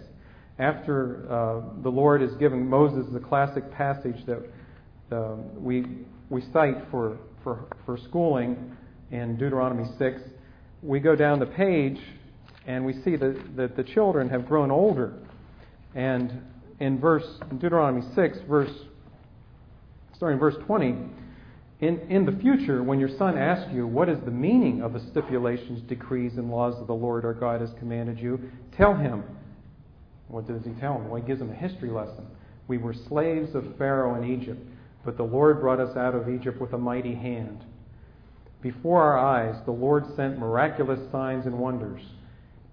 After 0.59 1.25
uh, 1.29 1.81
the 1.81 1.89
Lord 1.89 2.21
is 2.21 2.33
giving 2.35 2.69
Moses 2.69 3.11
the 3.11 3.19
classic 3.19 3.69
passage 3.71 4.25
that 4.25 4.39
uh, 5.11 5.35
we 5.57 5.85
we 6.31 6.41
cite 6.53 6.77
for, 6.89 7.17
for, 7.43 7.67
for 7.85 7.97
schooling 7.97 8.75
in 9.11 9.35
Deuteronomy 9.37 9.83
6, 9.99 10.21
we 10.81 10.99
go 10.99 11.13
down 11.13 11.39
the 11.39 11.45
page 11.45 11.99
and 12.65 12.85
we 12.85 12.93
see 13.03 13.17
that, 13.17 13.57
that 13.57 13.75
the 13.75 13.83
children 13.83 14.29
have 14.29 14.47
grown 14.47 14.71
older. 14.71 15.13
And 15.93 16.41
in 16.81 16.99
verse 16.99 17.39
in 17.49 17.59
Deuteronomy 17.59 18.03
6, 18.15 18.39
verse 18.49 18.71
starting 20.15 20.39
verse 20.39 20.55
20, 20.65 20.95
in, 21.79 21.99
in 22.09 22.25
the 22.25 22.31
future, 22.33 22.83
when 22.83 22.99
your 22.99 23.09
son 23.17 23.37
asks 23.37 23.71
you, 23.73 23.87
What 23.87 24.09
is 24.09 24.19
the 24.25 24.31
meaning 24.31 24.81
of 24.81 24.93
the 24.93 24.99
stipulations, 25.11 25.81
decrees, 25.87 26.33
and 26.37 26.51
laws 26.51 26.77
that 26.79 26.87
the 26.87 26.93
Lord 26.93 27.23
our 27.23 27.33
God 27.33 27.61
has 27.61 27.71
commanded 27.79 28.19
you? 28.19 28.39
Tell 28.75 28.95
him. 28.95 29.23
What 30.27 30.47
does 30.47 30.63
he 30.63 30.71
tell 30.79 30.95
him? 30.95 31.09
Well, 31.09 31.21
he 31.21 31.27
gives 31.27 31.41
him 31.41 31.51
a 31.51 31.55
history 31.55 31.89
lesson. 31.89 32.25
We 32.67 32.77
were 32.77 32.93
slaves 32.93 33.55
of 33.55 33.77
Pharaoh 33.77 34.15
in 34.15 34.31
Egypt. 34.31 34.61
But 35.03 35.17
the 35.17 35.23
Lord 35.23 35.59
brought 35.59 35.79
us 35.79 35.95
out 35.97 36.13
of 36.13 36.29
Egypt 36.29 36.61
with 36.61 36.73
a 36.73 36.77
mighty 36.77 37.15
hand. 37.15 37.63
Before 38.61 39.01
our 39.01 39.17
eyes, 39.17 39.55
the 39.65 39.71
Lord 39.71 40.05
sent 40.15 40.37
miraculous 40.37 40.99
signs 41.11 41.47
and 41.47 41.57
wonders, 41.57 42.01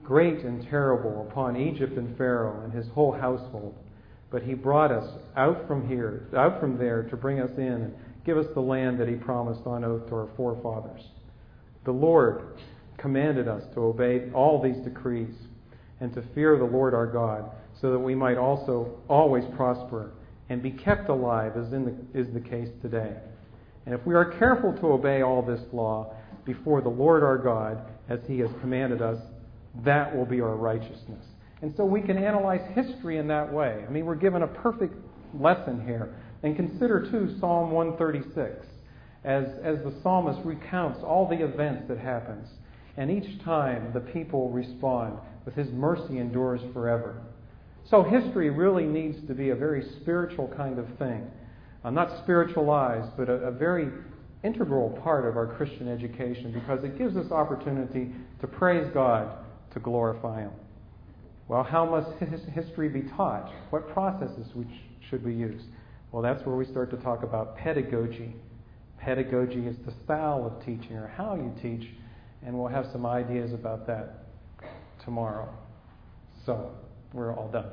great 0.04 0.40
and 0.40 0.66
terrible, 0.68 1.26
upon 1.30 1.56
Egypt 1.56 1.96
and 1.96 2.16
Pharaoh 2.18 2.62
and 2.62 2.72
his 2.72 2.88
whole 2.88 3.12
household. 3.12 3.74
But 4.30 4.42
he 4.42 4.54
brought 4.54 4.92
us 4.92 5.08
out 5.36 5.66
from 5.66 5.88
here, 5.88 6.28
out 6.36 6.60
from 6.60 6.76
there, 6.76 7.04
to 7.04 7.16
bring 7.16 7.40
us 7.40 7.50
in 7.56 7.64
and 7.64 7.94
give 8.24 8.36
us 8.36 8.46
the 8.54 8.60
land 8.60 9.00
that 9.00 9.08
he 9.08 9.14
promised 9.14 9.66
on 9.66 9.84
oath 9.84 10.06
to 10.08 10.14
our 10.14 10.28
forefathers. 10.36 11.02
The 11.84 11.92
Lord 11.92 12.42
commanded 12.98 13.48
us 13.48 13.62
to 13.74 13.80
obey 13.80 14.30
all 14.34 14.60
these 14.60 14.76
decrees 14.84 15.34
and 16.00 16.12
to 16.14 16.22
fear 16.34 16.58
the 16.58 16.64
Lord 16.64 16.94
our 16.94 17.06
God, 17.06 17.50
so 17.80 17.90
that 17.90 17.98
we 17.98 18.14
might 18.14 18.36
also 18.36 19.00
always 19.08 19.44
prosper 19.56 20.12
and 20.48 20.62
be 20.62 20.70
kept 20.70 21.08
alive, 21.08 21.56
as 21.56 21.72
in 21.72 21.84
the, 21.84 22.18
is 22.18 22.32
the 22.32 22.40
case 22.40 22.68
today. 22.82 23.14
And 23.86 23.94
if 23.94 24.04
we 24.06 24.14
are 24.14 24.24
careful 24.38 24.72
to 24.74 24.92
obey 24.92 25.22
all 25.22 25.42
this 25.42 25.60
law 25.72 26.14
before 26.44 26.80
the 26.80 26.88
Lord 26.88 27.22
our 27.22 27.38
God, 27.38 27.80
as 28.08 28.20
he 28.26 28.38
has 28.40 28.50
commanded 28.60 29.00
us, 29.00 29.20
that 29.84 30.14
will 30.14 30.26
be 30.26 30.40
our 30.40 30.56
righteousness. 30.56 31.24
And 31.62 31.74
so 31.76 31.84
we 31.84 32.00
can 32.00 32.16
analyze 32.16 32.61
history 32.74 33.18
in 33.18 33.26
that 33.28 33.52
way. 33.52 33.84
I 33.86 33.90
mean, 33.90 34.06
we're 34.06 34.14
given 34.14 34.42
a 34.42 34.46
perfect 34.46 34.94
lesson 35.34 35.84
here. 35.84 36.14
And 36.42 36.54
consider, 36.54 37.11
too, 37.11 37.36
Psalm 37.40 37.72
136, 37.72 38.66
as, 39.24 39.44
as 39.64 39.78
the 39.78 39.92
psalmist 40.02 40.40
recounts 40.44 41.00
all 41.02 41.28
the 41.28 41.42
events 41.42 41.88
that 41.88 41.98
happens. 41.98 42.48
And 42.96 43.11
each 43.11 43.42
time 43.44 43.90
the 43.92 44.00
people 44.00 44.50
respond 44.50 45.18
with 45.44 45.54
his 45.54 45.68
mercy 45.72 46.18
endures 46.18 46.61
forever. 46.72 47.22
So 47.90 48.02
history 48.02 48.50
really 48.50 48.84
needs 48.84 49.26
to 49.26 49.34
be 49.34 49.50
a 49.50 49.56
very 49.56 49.84
spiritual 50.00 50.52
kind 50.56 50.78
of 50.78 50.86
thing. 50.98 51.28
Uh, 51.84 51.90
not 51.90 52.22
spiritualized, 52.22 53.16
but 53.16 53.28
a, 53.28 53.34
a 53.34 53.50
very 53.50 53.88
integral 54.44 54.90
part 55.02 55.26
of 55.26 55.36
our 55.36 55.46
Christian 55.46 55.88
education 55.88 56.52
because 56.52 56.84
it 56.84 56.98
gives 56.98 57.16
us 57.16 57.30
opportunity 57.32 58.12
to 58.40 58.46
praise 58.46 58.86
God, 58.92 59.44
to 59.72 59.80
glorify 59.80 60.42
Him. 60.42 60.50
Well, 61.49 61.62
how 61.62 61.86
must 61.86 62.11
history 62.55 62.90
be 62.90 63.03
taught? 63.16 63.51
What 63.70 63.88
processes 63.88 64.46
should 65.09 65.24
we 65.24 65.32
use? 65.32 65.62
Well, 66.12 66.22
that's 66.22 66.44
where 66.44 66.55
we 66.55 66.66
start 66.66 66.90
to 66.90 66.99
talk 66.99 67.22
about 67.22 67.57
pedagogy. 67.57 68.34
Pedagogy 68.99 69.66
is 69.66 69.76
the 69.86 69.92
style 70.05 70.44
of 70.44 70.64
teaching 70.64 70.96
or 70.96 71.09
how 71.09 71.36
you 71.36 71.53
teach, 71.62 71.88
and 72.44 72.59
we'll 72.59 72.68
have 72.68 72.86
some 72.92 73.07
ideas 73.07 73.55
about 73.55 73.86
that 73.86 74.26
tomorrow. 75.05 75.49
So, 76.44 76.72
we're 77.14 77.34
all 77.34 77.51
done. 77.51 77.70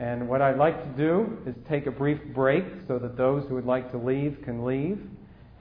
And 0.00 0.28
what 0.28 0.42
I'd 0.42 0.56
like 0.56 0.82
to 0.82 0.96
do 0.96 1.38
is 1.46 1.54
take 1.68 1.86
a 1.86 1.90
brief 1.92 2.18
break 2.34 2.64
so 2.88 2.98
that 2.98 3.16
those 3.16 3.46
who 3.48 3.54
would 3.54 3.66
like 3.66 3.92
to 3.92 3.98
leave 3.98 4.38
can 4.44 4.64
leave. 4.64 4.98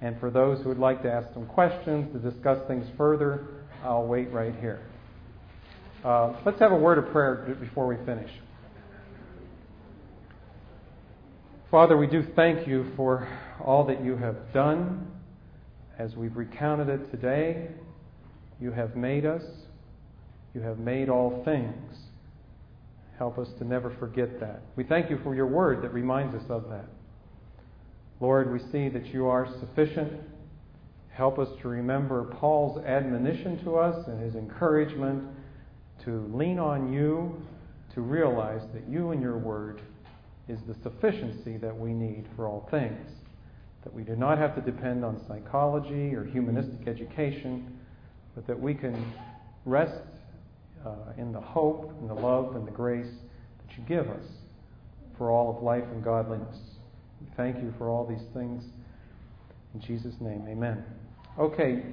And 0.01 0.19
for 0.19 0.31
those 0.31 0.63
who 0.63 0.69
would 0.69 0.79
like 0.79 1.03
to 1.03 1.11
ask 1.11 1.31
some 1.33 1.45
questions, 1.45 2.11
to 2.13 2.31
discuss 2.31 2.57
things 2.67 2.87
further, 2.97 3.47
I'll 3.83 4.07
wait 4.07 4.31
right 4.31 4.55
here. 4.61 4.79
Uh, 6.03 6.33
let's 6.45 6.57
have 6.59 6.71
a 6.71 6.77
word 6.77 6.97
of 6.97 7.11
prayer 7.11 7.57
before 7.59 7.85
we 7.85 7.97
finish. 8.05 8.31
Father, 11.69 11.97
we 11.97 12.07
do 12.07 12.25
thank 12.37 12.65
you 12.65 12.89
for 12.95 13.27
all 13.61 13.85
that 13.85 14.01
you 14.01 14.15
have 14.15 14.37
done. 14.53 15.11
As 15.97 16.15
we've 16.15 16.37
recounted 16.37 16.87
it 16.87 17.11
today, 17.11 17.67
you 18.61 18.71
have 18.71 18.95
made 18.95 19.25
us, 19.25 19.43
you 20.53 20.61
have 20.61 20.79
made 20.79 21.09
all 21.09 21.43
things. 21.43 21.97
Help 23.17 23.37
us 23.37 23.49
to 23.57 23.65
never 23.65 23.93
forget 23.99 24.39
that. 24.39 24.61
We 24.77 24.85
thank 24.85 25.09
you 25.09 25.19
for 25.21 25.35
your 25.35 25.47
word 25.47 25.81
that 25.83 25.93
reminds 25.93 26.33
us 26.33 26.49
of 26.49 26.69
that. 26.69 26.85
Lord, 28.21 28.53
we 28.53 28.59
see 28.71 28.87
that 28.87 29.07
you 29.07 29.27
are 29.27 29.49
sufficient. 29.59 30.13
Help 31.09 31.37
us 31.39 31.49
to 31.61 31.67
remember 31.67 32.23
Paul's 32.39 32.81
admonition 32.85 33.61
to 33.65 33.75
us 33.75 34.07
and 34.07 34.23
his 34.23 34.35
encouragement 34.35 35.25
to 36.09 36.27
lean 36.33 36.57
on 36.57 36.91
you, 36.91 37.39
to 37.93 38.01
realize 38.01 38.61
that 38.73 38.89
you 38.89 39.11
and 39.11 39.21
your 39.21 39.37
word 39.37 39.81
is 40.47 40.59
the 40.67 40.73
sufficiency 40.81 41.57
that 41.57 41.77
we 41.77 41.93
need 41.93 42.25
for 42.35 42.47
all 42.47 42.67
things. 42.71 43.07
That 43.83 43.93
we 43.93 44.01
do 44.01 44.15
not 44.15 44.39
have 44.39 44.55
to 44.55 44.61
depend 44.61 45.05
on 45.05 45.23
psychology 45.27 46.15
or 46.15 46.25
humanistic 46.25 46.87
education, 46.87 47.77
but 48.33 48.47
that 48.47 48.59
we 48.59 48.73
can 48.73 49.13
rest 49.65 50.01
uh, 50.83 50.95
in 51.17 51.31
the 51.31 51.41
hope 51.41 51.93
and 51.99 52.09
the 52.09 52.15
love 52.15 52.55
and 52.55 52.65
the 52.65 52.71
grace 52.71 53.13
that 53.67 53.77
you 53.77 53.83
give 53.87 54.09
us 54.09 54.25
for 55.15 55.29
all 55.29 55.55
of 55.55 55.61
life 55.61 55.83
and 55.91 56.03
godliness. 56.03 56.57
We 57.21 57.27
thank 57.37 57.57
you 57.57 57.71
for 57.77 57.87
all 57.89 58.07
these 58.07 58.27
things. 58.33 58.63
In 59.75 59.81
Jesus' 59.81 60.15
name, 60.19 60.45
amen. 60.49 60.83
Okay. 61.37 61.83